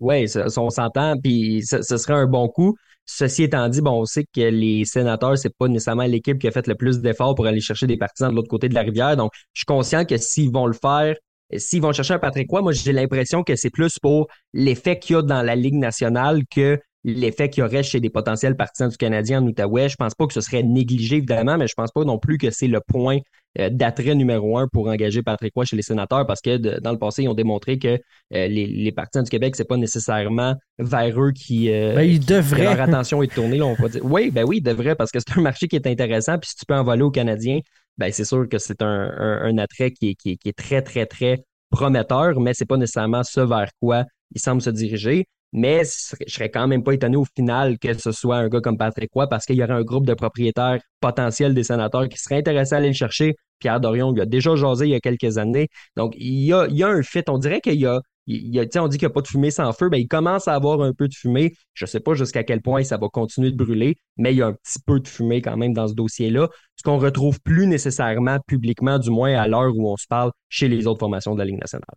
[0.00, 0.26] Oui,
[0.56, 2.76] on s'entend, puis ce, serait un bon coup.
[3.04, 6.50] Ceci étant dit, bon, on sait que les sénateurs, c'est pas nécessairement l'équipe qui a
[6.50, 9.16] fait le plus d'efforts pour aller chercher des partisans de l'autre côté de la rivière.
[9.16, 11.16] Donc, je suis conscient que s'ils vont le faire,
[11.56, 15.16] s'ils vont chercher un Patrick Roy, moi, j'ai l'impression que c'est plus pour l'effet qu'il
[15.16, 18.88] y a dans la Ligue nationale que l'effet qu'il y aurait chez des potentiels partisans
[18.88, 19.88] du Canadien en Outaouais.
[19.88, 22.50] Je pense pas que ce serait négligé, évidemment, mais je pense pas non plus que
[22.50, 23.18] c'est le point
[23.58, 26.98] euh, d'attrait numéro un pour engager Patrick Roy chez les sénateurs parce que dans le
[26.98, 27.98] passé, ils ont démontré que
[28.34, 32.20] euh, les, partisans du Québec, c'est pas nécessairement vers eux qui, euh, ben,
[32.58, 33.58] leur attention est tournée.
[33.58, 34.04] Là, on va dire.
[34.04, 36.38] Oui, ben oui, ils devraient parce que c'est un marché qui est intéressant.
[36.38, 37.60] Puis si tu peux en voler aux Canadiens,
[37.96, 42.66] ben c'est sûr que c'est un, attrait qui est, très, très, très prometteur, mais c'est
[42.66, 45.26] pas nécessairement ce vers quoi ils semblent se diriger.
[45.52, 48.76] Mais je serais quand même pas étonné au final que ce soit un gars comme
[48.76, 52.38] Patrick Roy parce qu'il y aurait un groupe de propriétaires potentiels des sénateurs qui seraient
[52.38, 53.34] intéressés à aller le chercher.
[53.58, 55.68] Pierre Dorion lui a déjà jasé il y a quelques années.
[55.96, 57.24] Donc, il y a, il y a un fit.
[57.28, 59.88] On dirait qu'il y a, on dit qu'il n'y a pas de fumée sans feu,
[59.90, 61.54] mais il commence à avoir un peu de fumée.
[61.74, 64.42] Je ne sais pas jusqu'à quel point ça va continuer de brûler, mais il y
[64.42, 67.66] a un petit peu de fumée quand même dans ce dossier-là, ce qu'on retrouve plus
[67.66, 71.38] nécessairement publiquement, du moins à l'heure où on se parle chez les autres formations de
[71.38, 71.96] la Ligue nationale.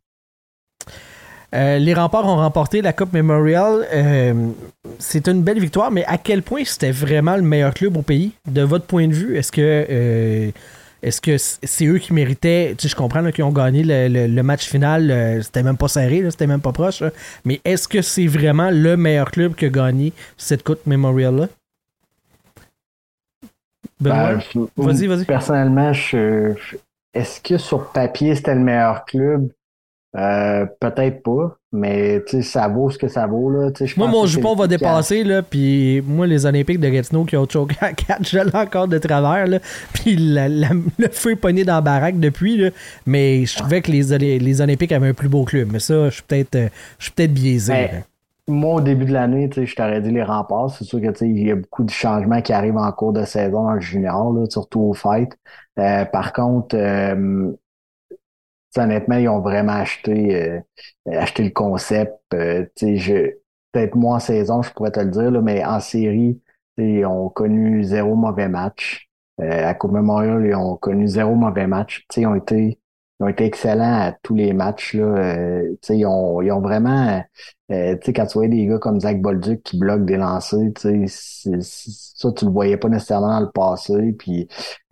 [1.53, 3.85] Euh, les remparts ont remporté la Coupe Memorial.
[3.93, 4.33] Euh,
[4.99, 8.31] c'est une belle victoire, mais à quel point c'était vraiment le meilleur club au pays,
[8.49, 9.37] de votre point de vue?
[9.37, 10.51] Est-ce que euh,
[11.03, 14.69] est-ce que c'est eux qui méritaient, tu sais, je comprends qu'ils ont gagné le, match
[14.69, 17.01] final, c'était même pas serré, c'était même pas proche,
[17.43, 21.47] mais est-ce que c'est vraiment le meilleur club qui a gagné cette Coupe Memorial-là?
[23.99, 24.39] Ben,
[24.77, 25.25] vas-y, vas-y.
[25.25, 29.49] Personnellement, est-ce que sur papier c'était le meilleur club?
[30.17, 33.49] Euh, peut-être pas, mais ça vaut ce que ça vaut.
[33.49, 33.69] Là.
[33.95, 37.77] Moi, mon jupon va dépasser, là, puis moi, les Olympiques de Gatineau qui ont choqué
[37.79, 39.59] à 4, je l'ai encore de travers, là,
[39.93, 42.71] puis le feu est pogné dans la baraque depuis, là,
[43.05, 46.15] mais je trouvais que les, les Olympiques avaient un plus beau club, mais ça, je
[46.15, 46.67] suis peut-être euh,
[47.15, 47.71] peut biaisé.
[47.71, 48.03] Ben,
[48.47, 50.71] moi, au début de l'année, je t'aurais dit les remparts.
[50.71, 53.63] C'est sûr que il y a beaucoup de changements qui arrivent en cours de saison
[53.63, 55.37] dans le junior, là, surtout au fight.
[55.79, 56.75] Euh, par contre,
[58.77, 60.59] honnêtement, ils ont vraiment acheté, euh,
[61.11, 62.13] acheté le concept.
[62.33, 66.41] Euh, peut-être moi en saison, je pourrais te le dire, là, mais en série,
[66.77, 69.09] ils ont connu zéro mauvais match.
[69.39, 72.05] Euh, à Coupe Memorial, ils ont connu zéro mauvais match.
[72.17, 72.79] ils ont été
[73.21, 74.95] ils ont été excellents à tous les matchs.
[74.95, 75.03] Là.
[75.03, 77.23] Euh, ils, ont, ils ont vraiment,
[77.71, 82.45] euh, quand tu vois des gars comme Zach Bolduc qui bloquent des lancers, ça, tu
[82.45, 83.93] le voyais pas nécessairement dans le passé.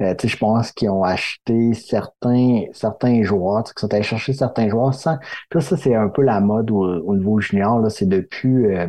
[0.01, 4.93] Euh, je pense qu'ils ont acheté certains certains joueurs, qui sont allés chercher certains joueurs
[4.93, 5.17] sans.
[5.49, 7.89] Puis ça, c'est un peu la mode au, niveau junior.
[7.89, 8.87] C'est depuis euh,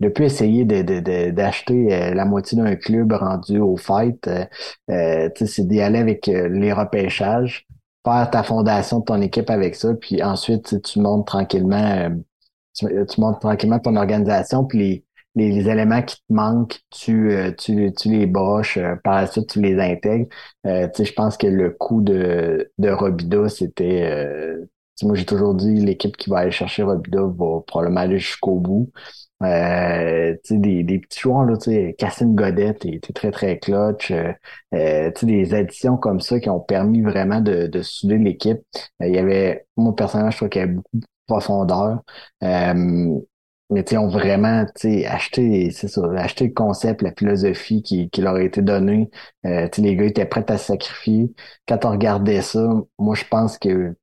[0.00, 4.28] depuis essayer de, d'acheter la moitié d'un club rendu au fight,
[4.90, 7.68] euh, c'est d'y aller avec les repêchages
[8.04, 13.20] faire ta fondation de ton équipe avec ça, puis ensuite tu montes tranquillement, euh, tu,
[13.20, 15.04] montes tranquillement ton organisation, puis les,
[15.52, 19.48] les, éléments qui te manquent, tu, euh, tu, tu les broches, euh, par la suite
[19.48, 20.26] tu les intègres.
[20.66, 24.56] Euh, je pense que le coup de, de Robida, c'était
[25.02, 28.90] moi j'ai toujours dit l'équipe qui va aller chercher Robida va probablement aller jusqu'au bout.
[29.42, 31.56] Euh, des, des petits joueurs, là,
[31.98, 34.10] Cassine Godet était très, très clutch.
[34.10, 34.32] Euh,
[34.74, 38.60] euh des additions comme ça qui ont permis vraiment de, de souder l'équipe.
[39.02, 42.02] Euh, il y avait, moi personnellement, je trouve qu'il y avait beaucoup de profondeur.
[42.42, 43.18] Euh,
[43.72, 44.64] mais tu ont vraiment
[45.06, 49.10] acheté, ça, acheté le concept, la philosophie qui, qui leur a été donnée.
[49.46, 51.32] Euh, les gars étaient prêts à se sacrifier.
[51.68, 52.68] Quand on regardait ça,
[52.98, 53.94] moi je pense que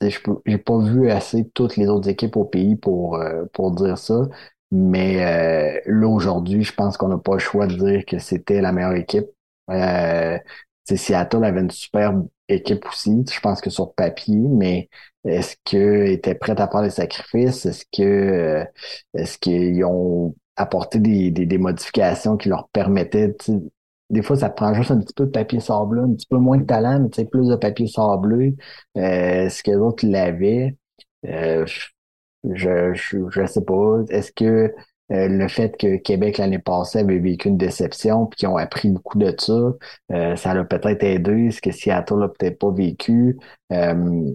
[0.00, 3.18] j'ai pas vu assez toutes les autres équipes au pays pour,
[3.52, 4.22] pour dire ça.
[4.70, 8.60] Mais euh, là, aujourd'hui, je pense qu'on n'a pas le choix de dire que c'était
[8.60, 9.26] la meilleure équipe.
[9.70, 10.38] Euh,
[10.84, 12.14] Seattle avait une super
[12.48, 14.88] équipe aussi, je pense que sur papier, mais
[15.24, 17.66] est-ce qu'ils étaient prêts à faire des sacrifices?
[17.66, 18.64] Est-ce que euh,
[19.14, 23.34] est-ce qu'ils ont apporté des, des, modifications qui leur permettaient
[24.10, 26.58] des fois, ça prend juste un petit peu de papier sablé, un petit peu moins
[26.58, 28.56] de talent, mais plus de papier sablé.
[28.96, 30.76] Euh, ce que les autres l'avaient.
[31.26, 31.66] Euh,
[32.52, 33.98] je, je sais pas.
[34.10, 34.72] Est-ce que
[35.12, 38.90] euh, le fait que Québec l'année passée avait vécu une déception puis qu'ils ont appris
[38.90, 39.72] beaucoup de ça,
[40.12, 41.50] euh, ça l'a peut-être aidé.
[41.50, 43.38] Ce que Seattle l'a peut-être pas vécu.
[43.72, 44.32] Euh,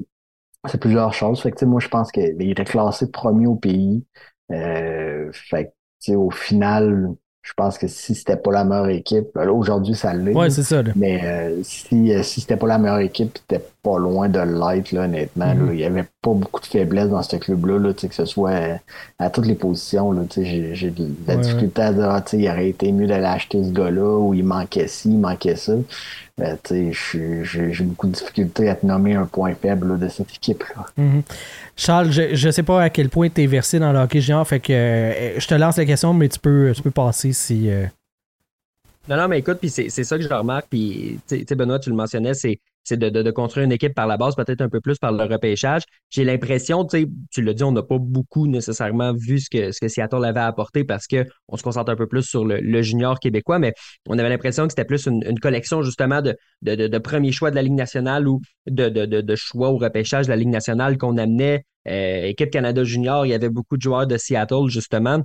[0.69, 1.41] c'est plusieurs choses.
[1.41, 4.05] Fait que, moi, je pense qu'il était classé premier au pays.
[4.49, 5.73] fait
[6.05, 7.09] que, au final,
[7.41, 10.33] je pense que si c'était pas la meilleure équipe, aujourd'hui ça l'est.
[10.33, 10.83] Ouais, c'est ça.
[10.95, 14.91] Mais euh, si, euh, si c'était pas la meilleure équipe, c'était pas loin de l'être,
[14.91, 15.47] là, honnêtement.
[15.47, 15.73] Mm-hmm.
[15.73, 18.75] Il y avait pas beaucoup de faiblesses dans ce club-là, là, que ce soit euh,
[19.17, 20.15] à toutes les positions.
[20.35, 23.71] J'ai, j'ai de la difficulté à dire ah, il aurait été mieux d'aller acheter ce
[23.71, 25.73] gars-là ou il manquait ci, il manquait ça.
[26.41, 30.87] Ben, j'ai beaucoup de difficultés à te nommer un point faible de cette équipe-là.
[30.97, 31.21] Mm-hmm.
[31.75, 34.43] Charles, je ne sais pas à quel point tu es versé dans le hockey géant,
[34.43, 37.69] fait que euh, je te lance la question, mais tu peux, tu peux passer si.
[37.69, 37.85] Euh,
[39.07, 41.91] non, non, mais écoute, puis c'est ça que je remarque, puis tu sais, Benoît, tu
[41.91, 44.81] le mentionnais, c'est c'est de, de, construire une équipe par la base, peut-être un peu
[44.81, 45.83] plus par le repêchage.
[46.09, 49.71] J'ai l'impression, tu sais, tu l'as dit, on n'a pas beaucoup nécessairement vu ce que,
[49.71, 53.19] ce que Seattle avait apporté parce qu'on se concentre un peu plus sur le, junior
[53.19, 53.73] québécois, mais
[54.07, 57.55] on avait l'impression que c'était plus une, collection justement de, de, de, premiers choix de
[57.55, 61.63] la Ligue nationale ou de, de, choix au repêchage de la Ligue nationale qu'on amenait.
[61.87, 65.23] Euh, équipe Canada junior, il y avait beaucoup de joueurs de Seattle, justement.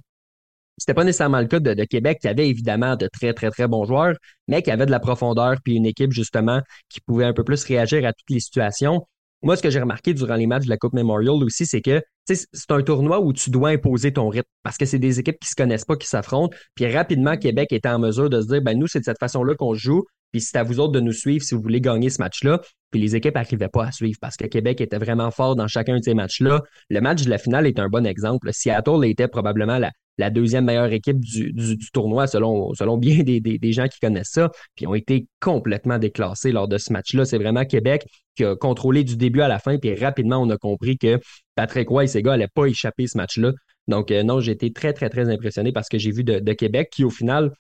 [0.79, 3.85] C'était pas nécessairement le cas de, Québec, qui avait évidemment de très, très, très bons
[3.85, 4.15] joueurs,
[4.47, 7.65] mais qui avait de la profondeur, puis une équipe, justement, qui pouvait un peu plus
[7.65, 9.07] réagir à toutes les situations.
[9.43, 12.03] Moi, ce que j'ai remarqué durant les matchs de la Coupe Memorial aussi, c'est que
[12.27, 15.49] c'est un tournoi où tu dois imposer ton rythme parce que c'est des équipes qui
[15.49, 16.57] se connaissent pas, qui s'affrontent.
[16.75, 19.55] Puis rapidement, Québec était en mesure de se dire, ben nous, c'est de cette façon-là
[19.55, 20.05] qu'on joue.
[20.33, 22.61] Puis c'est à vous autres de nous suivre si vous voulez gagner ce match-là.
[22.97, 25.99] Puis les équipes n'arrivaient pas à suivre parce que Québec était vraiment fort dans chacun
[25.99, 26.63] de ces matchs-là.
[26.89, 28.49] Le match de la finale est un bon exemple.
[28.55, 34.01] Seattle était probablement la, deuxième meilleure équipe du, tournoi, selon, bien des, des, gens qui
[34.01, 37.27] connaissent ça, puis ont été complètement déclassés lors de ce match-là.
[37.27, 40.57] C'est vraiment Québec qui a contrôlé du début à la fin, puis rapidement, on a
[40.57, 41.21] compris que
[41.55, 43.53] Patrick Roy et ses gars n'allaient pas échapper ce match-là.
[43.89, 46.89] Donc, euh, non, j'ai été très, très, très impressionné parce que j'ai vu de, Québec
[46.91, 47.53] qui, au final,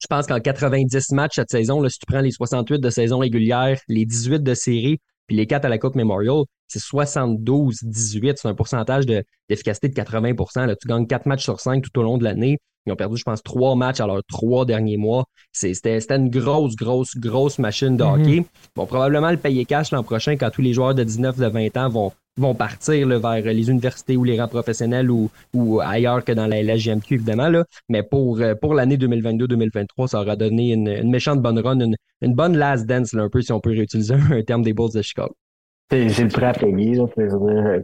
[0.00, 3.18] je pense qu'en 90 matchs cette saison, là, si tu prends les 68 de saison
[3.18, 8.34] régulière, les 18 de série, puis les 4 à la Coupe Memorial, c'est 72-18.
[8.36, 10.74] C'est un pourcentage d'efficacité de, 80 là.
[10.74, 12.58] Tu gagnes 4 matchs sur 5 tout au long de l'année.
[12.86, 15.24] Ils ont perdu, je pense, 3 matchs à leurs 3 derniers mois.
[15.52, 18.20] C'était une grosse, grosse, grosse machine de mm-hmm.
[18.20, 18.44] hockey.
[18.74, 21.76] Bon, probablement le payer cash l'an prochain quand tous les joueurs de 19 de 20
[21.76, 26.32] ans vont, vont partir vers les universités ou les rangs professionnels ou, ou ailleurs que
[26.32, 27.48] dans la, LGMQ, évidemment.
[27.48, 27.64] Là.
[27.88, 31.78] Mais pour, euh, pour l'année 2022-2023, ça aura donné une, méchante bonne run,
[32.22, 35.02] une, bonne last dance, un peu, si on peut réutiliser un terme des Bulls de
[35.02, 35.34] Chicago.
[35.90, 37.06] J'ai le prêt à payer, là,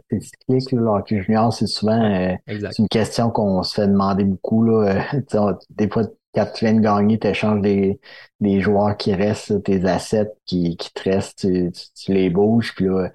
[0.09, 2.35] c'est cyclique, là, junior, c'est souvent euh,
[2.79, 4.63] une question qu'on se fait demander beaucoup.
[4.63, 6.03] Là, euh, des fois,
[6.37, 7.99] quand tu viens de gagner, tu échanges des,
[8.39, 12.75] des joueurs qui restent, tes assets qui, qui te restent, tu, tu, les bouges.
[12.75, 13.09] Puis là,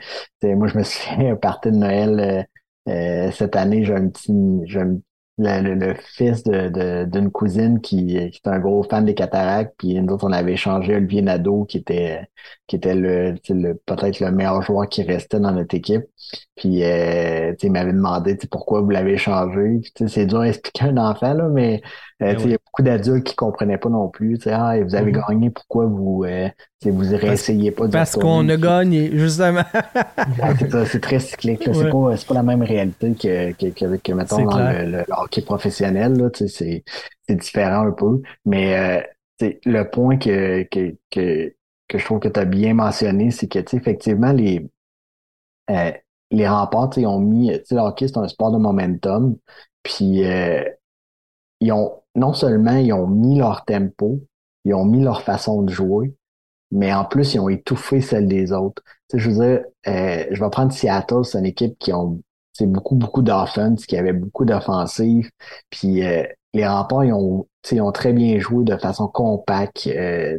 [0.56, 2.46] moi, je me fait un party de Noël
[2.88, 3.84] euh, euh cette année.
[3.84, 4.32] J'ai un petit
[4.76, 4.98] un
[5.38, 9.74] le, le, fils de, d'une cousine qui, qui est un gros fan des cataractes.
[9.78, 12.28] Puis nous autres, on avait échangé Olivier Nadeau, qui était
[12.66, 16.04] qui était le, le peut-être le meilleur joueur qui restait dans notre équipe.
[16.62, 19.80] Puis euh, il m'avait demandé pourquoi vous l'avez échangé.
[20.06, 21.82] C'est dur à expliquer à un enfant, là, mais
[22.22, 24.38] euh, ben il y a beaucoup d'adultes qui comprenaient pas non plus.
[24.46, 25.28] Ah, vous avez mm-hmm.
[25.28, 26.48] gagné, pourquoi vous euh,
[26.84, 29.64] vous réessayez pas de Parce qu'on a gagné, justement.
[30.86, 31.64] c'est très cyclique.
[31.64, 36.30] C'est pas, pas la même réalité que, que, que, que mettons, dans le, hockey professionnel.
[36.46, 36.84] C'est
[37.28, 38.22] différent un peu.
[38.44, 39.02] Mais
[39.40, 41.52] euh, le point que, que, que,
[41.88, 44.64] que je trouve que tu as bien mentionné, c'est que effectivement, les,
[45.70, 45.90] euh,
[46.32, 47.50] les remparts, ils ont mis.
[47.70, 49.36] Le hockey, c'est un sport de momentum.
[49.82, 50.64] Puis euh,
[51.60, 54.20] ils ont non seulement ils ont mis leur tempo,
[54.64, 56.14] ils ont mis leur façon de jouer,
[56.72, 58.82] mais en plus, ils ont étouffé celle des autres.
[59.08, 62.20] Tu sais, je veux dire, euh, je vais prendre Seattle, c'est une équipe qui ont
[62.52, 65.30] c'est beaucoup, beaucoup d'offense, qui avait beaucoup d'offensives.
[65.70, 69.86] Puis euh, les remparts, ils ont, ils ont très bien joué de façon compacte.
[69.86, 70.38] Euh,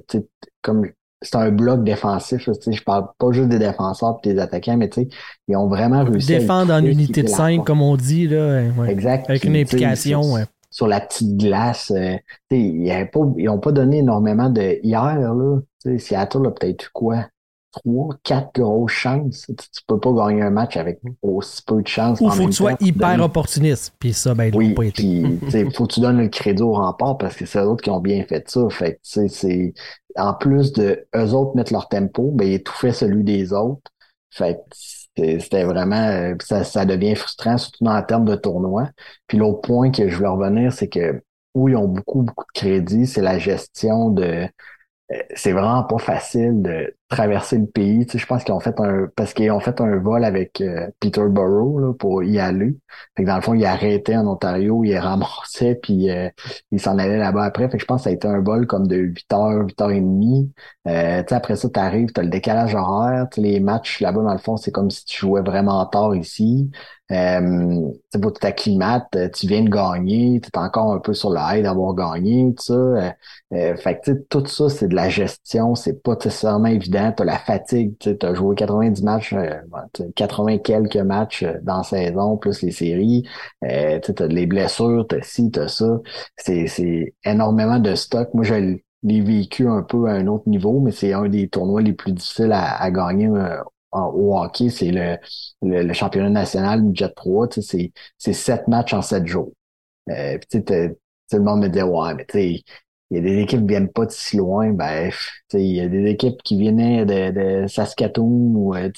[0.62, 0.86] comme
[1.24, 2.48] c'est un bloc défensif.
[2.48, 4.90] Je parle pas juste des défenseurs et des attaquants, mais
[5.48, 8.28] ils ont vraiment réussi Défendre en unité de 5, comme on dit.
[8.28, 9.30] Là, Exact.
[9.30, 10.34] Avec une implication.
[10.34, 10.44] Ouais
[10.74, 11.92] sur la petite glace.
[11.96, 12.18] Euh,
[12.50, 15.20] ils n'ont pas donné énormément de hier.
[15.20, 15.60] Là.
[16.00, 17.28] Seattle a peut-être eu quoi?
[17.74, 19.46] Trois, quatre grosses chances.
[19.48, 22.20] Tu, tu, peux pas gagner un match avec aussi peu de chances.
[22.22, 23.94] Il faut que tu sois hyper opportuniste.
[24.00, 25.04] Puis ça, ben, oui, pas été.
[25.04, 27.90] Il faut que tu donnes le crédit au rempart parce que c'est eux autres qui
[27.90, 28.70] ont bien fait ça.
[28.70, 29.74] Fait c'est
[30.16, 33.92] en plus de eux autres mettre leur tempo, ben, ils étouffaient celui des autres.
[34.30, 34.60] Fait
[35.16, 38.90] c'était vraiment, euh, ça, ça devient frustrant, surtout dans le terme de tournoi.
[39.28, 41.22] Puis l'autre point que je voulais revenir, c'est que
[41.54, 44.48] où ils ont beaucoup, beaucoup de crédit, c'est la gestion de,
[45.12, 48.06] euh, c'est vraiment pas facile de traverser le pays.
[48.06, 50.62] Tu sais, je pense qu'ils ont fait un parce qu'ils ont fait un vol avec
[50.62, 52.78] euh, Peterborough là, pour y aller.
[53.16, 56.30] Fait que dans le fond, il arrêté en Ontario, il ramassait puis euh,
[56.72, 57.70] il s'en allait là-bas après.
[57.70, 59.76] Fait que je pense que ça a été un vol comme de 8 h 8
[59.76, 60.50] h 30
[60.88, 63.28] Euh, tu sais, après ça, tu arrives, tu as le décalage horaire.
[63.32, 66.16] Tu sais, les matchs là-bas, dans le fond, c'est comme si tu jouais vraiment tard
[66.16, 66.72] ici.
[67.12, 71.40] Euh, tu t'acclimates, euh, tu viens de gagner, tu es encore un peu sur le
[71.40, 72.74] high d'avoir gagné, tout ça.
[72.74, 73.12] Euh,
[73.54, 77.03] euh fait que tout ça, c'est de la gestion, c'est pas nécessairement évident.
[77.12, 79.36] Tu as la fatigue, tu as joué 90 matchs,
[80.16, 83.28] 80 quelques matchs dans la saison, plus les séries.
[83.64, 86.00] Euh, tu as les blessures, tu as ci, tu as ça.
[86.38, 88.34] C'est énormément de stock.
[88.34, 91.82] Moi, je l'ai vécu un peu à un autre niveau, mais c'est un des tournois
[91.82, 93.30] les plus difficiles à, à gagner
[93.94, 95.18] au hockey, c'est le,
[95.62, 99.52] le, championnat national Jet 3, c'est sept matchs en sept jours.
[100.10, 102.64] Euh, puis le monde me dit Ouais, mais tu
[103.12, 105.12] il y a des équipes qui viennent pas de si loin, ben
[105.54, 108.90] il y a des équipes qui viennent de, de Saskatoon ou euh,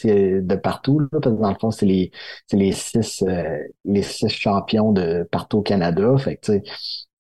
[0.42, 2.12] de partout, là, parce que dans le fond, c'est les
[2.54, 6.16] les six euh, les six champions de partout au Canada.
[6.18, 6.62] Fait que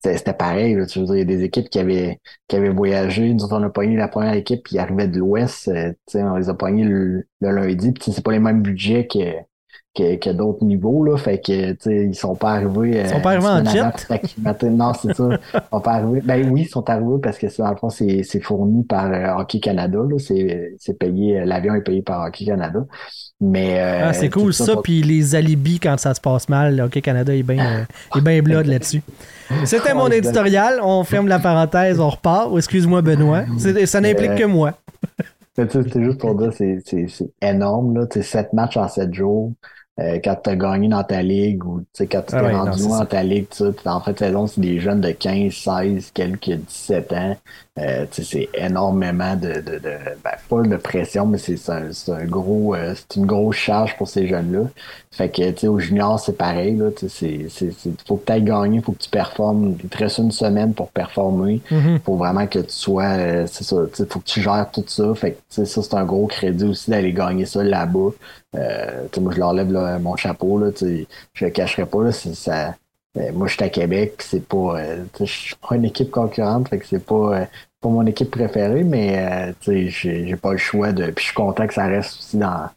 [0.02, 0.76] c'était pareil.
[0.76, 3.34] Là, tu veux dire, il y a des équipes qui avaient, qui avaient voyagé.
[3.34, 5.68] Nous on a pogné la première équipe qui arrivait de l'Ouest.
[5.70, 7.92] Euh, on les a pognés le, le lundi.
[7.92, 9.20] Puis c'est pas les mêmes budgets que,
[9.96, 11.04] que, que d'autres niveaux.
[11.04, 13.02] Là, fait que tu sais, ils sont pas arrivés.
[13.04, 14.70] Ils sont pas arrivés euh, en jet?
[14.70, 15.30] Non, c'est ça.
[15.54, 16.22] Ils sont pas arrivés.
[16.24, 19.40] Ben oui, ils sont arrivés parce que dans le fond, c'est, c'est fourni par euh,
[19.40, 20.00] Hockey Canada.
[20.00, 20.18] Là.
[20.20, 22.86] C'est, c'est payé, l'avion est payé par Hockey Canada.
[23.42, 27.36] Mais ah, c'est cool ça, puis les alibis quand ça se passe mal, Hockey Canada
[27.36, 27.86] est bien
[28.16, 29.02] est bien blood là-dessus.
[29.66, 30.80] C'était mon éditorial.
[30.82, 32.56] On ferme la parenthèse, on repart.
[32.58, 33.44] Excuse-moi, Benoît.
[33.86, 34.74] Ça n'implique que moi.
[35.56, 37.08] c'est juste pour dire, c'est
[37.42, 38.08] énorme, là.
[38.12, 39.52] C'est 7 matchs en 7 jours.
[39.98, 43.00] Euh, quand tu as gagné dans ta ligue ou quand tu t'es ah rendu loin
[43.00, 43.48] dans ta ligue,
[43.86, 47.38] en fait, saison, c'est des jeunes de 15, 16, quelques 17 ans.
[47.78, 52.76] Euh, c'est énormément de, de, de ben, pas de pression, mais c'est un, un, gros
[52.76, 54.70] euh, c'est une grosse charge pour ces jeunes-là.
[55.16, 56.76] Fait que tu sais, au junior, c'est pareil.
[56.76, 57.72] Là, c'est, c'est,
[58.06, 59.76] faut que tu ailles gagner, faut que tu performes.
[59.82, 61.62] Il te reste une semaine pour performer.
[61.72, 63.04] Mm Faut vraiment que tu sois.
[63.04, 63.78] Euh, c'est ça,
[64.10, 65.16] faut que tu gères tout ça.
[65.16, 68.10] Fait que ça, c'est un gros crédit aussi d'aller gagner ça là-bas.
[68.56, 69.72] Euh, moi, je leur lève
[70.02, 70.60] mon chapeau.
[70.60, 72.04] Là, je le cacherai pas.
[72.04, 72.76] Là, ça,
[73.18, 76.68] euh, moi, je suis à Québec, c'est pas, euh, je suis pas une équipe concurrente,
[76.68, 77.46] fait que c'est pas, euh,
[77.86, 81.06] pas mon équipe préférée, mais sais, j'ai pas le choix de.
[81.06, 82.70] Puis je suis content que ça reste aussi dans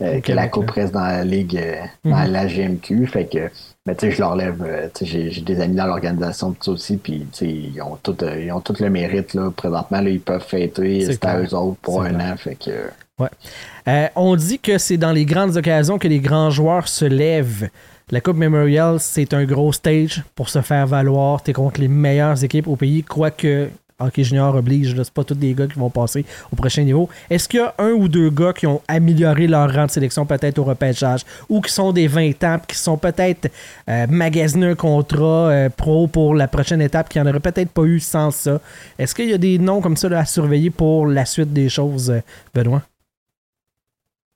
[0.00, 1.60] que la coupe reste dans la ligue,
[2.04, 2.32] dans mhm.
[2.32, 3.50] la GMQ, fait que.
[3.86, 7.26] Mais tu sais, je leur lève, sais, j'ai des amis dans l'organisation tout aussi, puis
[7.32, 9.50] tu sais, ils ont tout, ils ont tout le mérite là.
[9.54, 12.90] Présentement, là, ils peuvent fêter, c'est à eux autres pour un an, fait que.
[13.18, 14.10] Ouais.
[14.16, 17.68] on dit que c'est dans les grandes occasions que les grands joueurs se lèvent.
[18.10, 21.42] La Coupe Memorial, c'est un gros stage pour se faire valoir.
[21.42, 23.68] Tu es contre les meilleures équipes au pays, quoique
[23.98, 27.08] Hockey Junior oblige, c'est pas tous des gars qui vont passer au prochain niveau.
[27.30, 30.26] Est-ce qu'il y a un ou deux gars qui ont amélioré leur rang de sélection
[30.26, 33.50] peut-être au repêchage ou qui sont des 20 ans qui sont peut-être
[33.88, 37.82] euh, magasinés un contrat euh, pro pour la prochaine étape qui en aurait peut-être pas
[37.82, 38.60] eu sans ça?
[38.98, 42.10] Est-ce qu'il y a des noms comme ça à surveiller pour la suite des choses,
[42.10, 42.20] euh,
[42.52, 42.82] Benoît?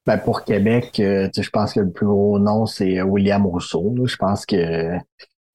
[0.07, 3.95] Ben pour Québec, je pense que le plus gros nom, c'est William Rousseau.
[4.07, 4.97] Je pense que,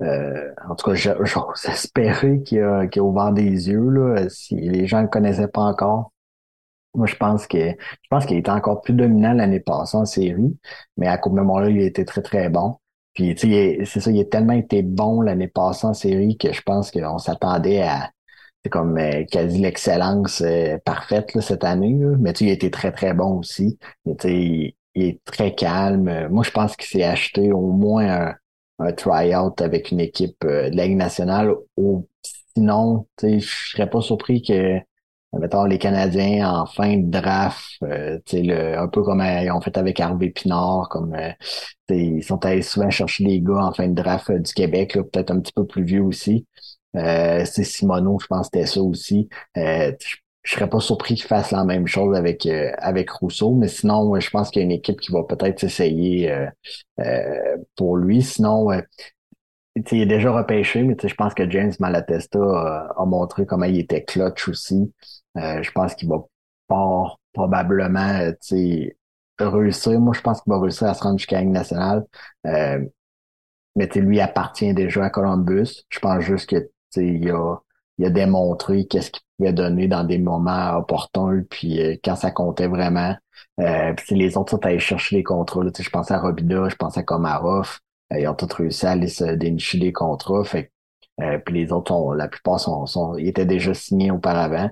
[0.04, 4.88] euh, en tout cas, j'ose espérer qu'il a, a, ouvert des yeux là, si les
[4.88, 6.12] gens ne le connaissaient pas encore.
[6.96, 10.58] Moi, je pense que je pense qu'il était encore plus dominant l'année passée en série,
[10.98, 12.78] mais à Coupe moment-là, il a été très, très bon.
[13.14, 16.54] Puis, tu sais, c'est ça, il a tellement été bon l'année passée en série que
[16.54, 18.12] je pense qu'on s'attendait à,
[18.72, 21.96] comme euh, quasi l'excellence euh, parfaite là, cette année.
[22.20, 23.80] Mais tu il a été très, très bon aussi.
[24.06, 26.28] Mais tu il, il est très calme.
[26.30, 28.36] Moi, je pense qu'il s'est acheté au moins un,
[28.84, 31.54] un try-out avec une équipe euh, de la nationale.
[31.78, 32.08] Ou
[32.56, 34.80] sinon, je serais pas surpris que
[35.40, 39.78] mettons les Canadiens en fin de draft, euh, le, un peu comme ils ont fait
[39.78, 41.18] avec Harvey Pinard, comme
[41.90, 45.40] ils sont allés souvent chercher des gars en fin de draft du Québec, peut-être un
[45.40, 46.46] petit peu plus vieux aussi.
[46.96, 49.30] Euh, c'est Simono, je pense que c'était ça aussi.
[49.58, 49.92] Euh,
[50.44, 54.20] je serais pas surpris qu'il fasse la même chose avec euh, avec Rousseau, mais sinon,
[54.20, 56.32] je pense qu'il y a une équipe qui va peut-être essayer
[57.00, 58.22] euh, pour lui.
[58.22, 58.70] Sinon,
[59.76, 64.04] il est déjà repêché, mais je pense que James Malatesta a, montré comment il était
[64.04, 64.94] clutch aussi.
[65.36, 66.24] je pense qu'il va
[66.68, 68.34] pas probablement
[69.40, 70.00] réussir.
[70.00, 72.04] Moi, je pense qu'il va réussir à se rendre jusqu'à la nationale.
[72.44, 75.86] mais lui appartient déjà à Columbus.
[75.90, 77.58] Je pense juste que il a,
[77.98, 82.32] il a démontré qu'est-ce qu'il pouvait donner dans des moments opportuns, puis euh, quand ça
[82.32, 83.16] comptait vraiment.
[83.60, 85.64] Euh, puis les autres sont allés chercher les contrats.
[85.64, 87.80] Là, je pensais à Robida, je pensais à Komarov.
[88.12, 90.44] Euh, ils ont tous réussi à aller se dénicher des contrats.
[90.44, 90.72] Fait
[91.22, 94.70] euh, puis les autres, sont, la plupart sont, sont, ils étaient déjà signés auparavant.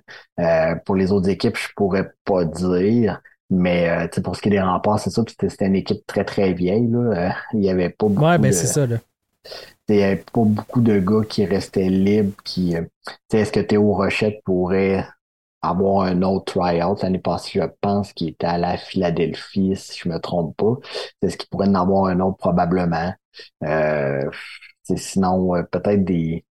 [0.86, 3.22] pour les autres équipes, je pourrais pas dire.
[3.52, 5.24] Mais pour ce qui est des remparts, c'est ça.
[5.28, 6.88] C'était une équipe très, très vieille.
[6.88, 7.36] Là.
[7.54, 8.26] il y avait pas beaucoup.
[8.26, 8.88] Ouais, ben c'est ça.
[8.88, 8.98] Là
[9.90, 12.34] il n'y avait pas beaucoup de gars qui restaient libres.
[12.44, 12.84] Qui, euh,
[13.34, 15.06] est-ce que Théo Rochette pourrait
[15.62, 16.96] avoir un autre tryout?
[17.02, 20.76] L'année passée, je pense qu'il était à la Philadelphie, si je me trompe pas.
[21.22, 22.38] Est-ce qu'il pourrait en avoir un autre?
[22.38, 23.14] Probablement?
[23.64, 24.30] Euh,
[24.96, 26.46] sinon, euh, peut-être des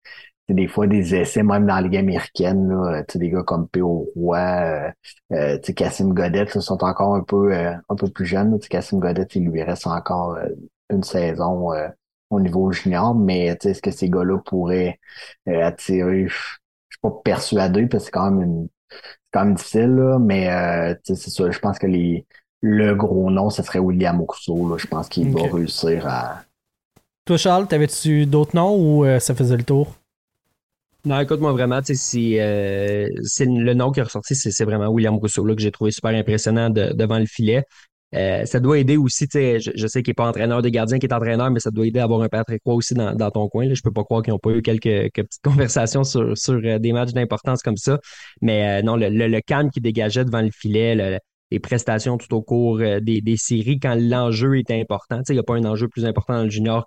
[0.49, 4.09] des fois des essais même dans la Ligue américaine, là, des gars comme P.O.
[4.17, 4.93] Roy,
[5.33, 8.59] euh, Cassim Godet sont encore un peu un peu plus jeunes.
[8.59, 10.39] Cassim Godet, il lui reste encore
[10.91, 11.71] une saison
[12.31, 14.99] au niveau junior, mais est-ce que ces gars-là pourraient
[15.49, 16.29] euh, attirer?
[16.29, 20.19] Je suis pas persuadé parce que c'est quand même une c'est quand même difficile, là,
[20.19, 21.51] mais euh, c'est ça.
[21.51, 22.27] Je pense que les
[22.63, 24.77] le gros nom, ce serait William Rousseau.
[24.77, 26.43] Je pense qu'il va réussir à.
[27.25, 29.95] Toi, Charles, t'avais-tu d'autres noms ou euh, ça faisait le tour?
[31.07, 33.09] Non, écoute-moi vraiment, c'est euh,
[33.39, 36.69] le nom qui est ressorti, c'est vraiment William Rousseau là, que j'ai trouvé super impressionnant
[36.69, 37.65] devant le filet.
[38.15, 41.07] Euh, ça doit aider aussi, je, je sais qu'il n'est pas entraîneur de gardien, qui
[41.07, 43.67] est entraîneur, mais ça doit aider à avoir un Patrick Roy aussi dans, ton coin.
[43.67, 43.75] Là.
[43.75, 46.93] Je peux pas croire qu'ils n'ont pas eu quelques, petites conversations sur, sur euh, des
[46.93, 48.01] matchs d'importance comme ça.
[48.41, 51.19] Mais euh, non, le, le, le, calme qui dégageait devant le filet, le,
[51.51, 55.21] les prestations tout au cours euh, des, des séries quand l'enjeu est important.
[55.29, 56.87] Il n'y a pas un enjeu plus important dans le junior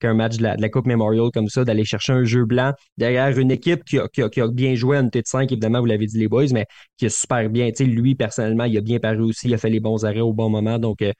[0.00, 3.50] qu'un match de la, Coupe Memorial comme ça, d'aller chercher un jeu blanc derrière une
[3.50, 5.86] équipe qui a, qui a, qui a bien joué à une tête 5, évidemment, vous
[5.86, 6.66] l'avez dit les boys, mais
[6.96, 7.70] qui est super bien.
[7.74, 10.32] sais lui, personnellement, il a bien paru aussi, il a fait les bons arrêts au
[10.32, 10.78] bon moment.
[10.78, 11.12] Donc, euh,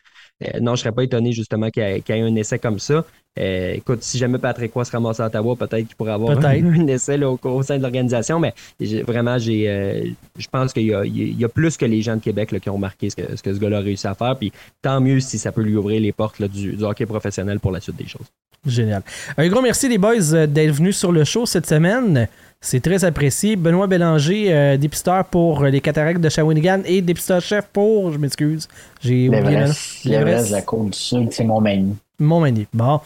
[0.44, 3.04] euh, non, je serais pas étonné justement qu'il y, ait un essai comme ça.
[3.36, 7.23] Écoute, si jamais Patrick Roy se ramasse à Ottawa, peut-être qu'il pourrait avoir un, essai
[7.24, 8.55] au, sein de l'organisation, mais
[9.02, 12.74] vraiment, j'ai, je pense qu'il y a, plus que les gens de Québec qui ont
[12.74, 14.36] remarqué ce que, ce, gars-là a réussi à faire.
[14.36, 14.52] Puis
[14.82, 17.97] tant mieux si ça peut lui ouvrir les portes du, hockey professionnel pour la suite
[17.97, 18.27] des choses.
[18.66, 19.02] Génial.
[19.36, 22.28] Un gros merci les boys d'être venus sur le show cette semaine.
[22.61, 23.56] C'est très apprécié.
[23.56, 28.69] Benoît Bélanger, euh, dépisteur pour les cataractes de Shawinigan et dépisteur chef pour, je m'excuse,
[29.02, 29.66] j'ai oublié
[30.06, 31.94] L'Everest de la Côte du Sud, c'est mon mani.
[32.19, 33.01] Mon mani, bon.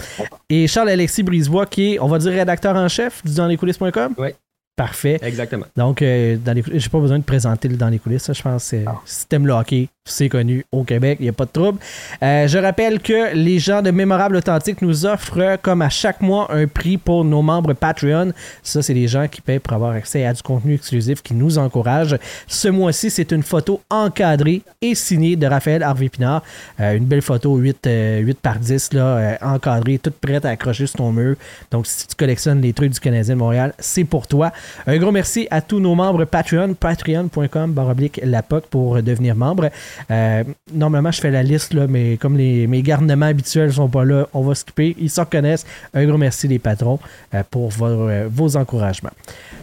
[0.50, 4.14] Et Charles-Alexis Brisebois, qui est, on va dire, rédacteur en chef du dans les coulisses.com.
[4.18, 4.28] Oui.
[4.78, 5.18] Parfait.
[5.22, 5.66] Exactement.
[5.76, 8.30] Donc, euh, dans les j'ai pas besoin de présenter dans les coulisses.
[8.32, 11.50] je pense que système le hockey, c'est connu au Québec, il n'y a pas de
[11.50, 11.80] trouble.
[12.22, 16.46] Euh, je rappelle que les gens de Mémorable Authentique nous offrent, comme à chaque mois,
[16.52, 18.32] un prix pour nos membres Patreon.
[18.62, 21.58] Ça, c'est les gens qui payent pour avoir accès à du contenu exclusif qui nous
[21.58, 22.16] encourage.
[22.46, 26.44] Ce mois-ci, c'est une photo encadrée et signée de Raphaël Harvey Pinard.
[26.78, 27.88] Euh, une belle photo 8,
[28.20, 31.34] 8 par 10, là, encadrée, toute prête à accrocher sur ton mur.
[31.72, 34.52] Donc, si tu collectionnes les trucs du Canadien de Montréal, c'est pour toi.
[34.86, 39.70] Un gros merci à tous nos membres Patreon, patreon.com baroblique la pour devenir membre.
[40.10, 44.26] Euh, normalement, je fais la liste, mais comme les, mes garnements habituels sont pas là,
[44.32, 44.96] on va skipper.
[44.98, 45.66] Ils se reconnaissent.
[45.94, 46.98] Un gros merci les patrons
[47.34, 49.10] euh, pour euh, vos, encouragements.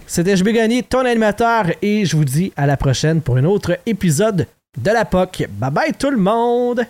[0.07, 3.79] C'était vais gagner ton animateur et je vous dis à la prochaine pour un autre
[3.85, 5.47] épisode de la POC.
[5.49, 6.85] Bye bye tout le monde!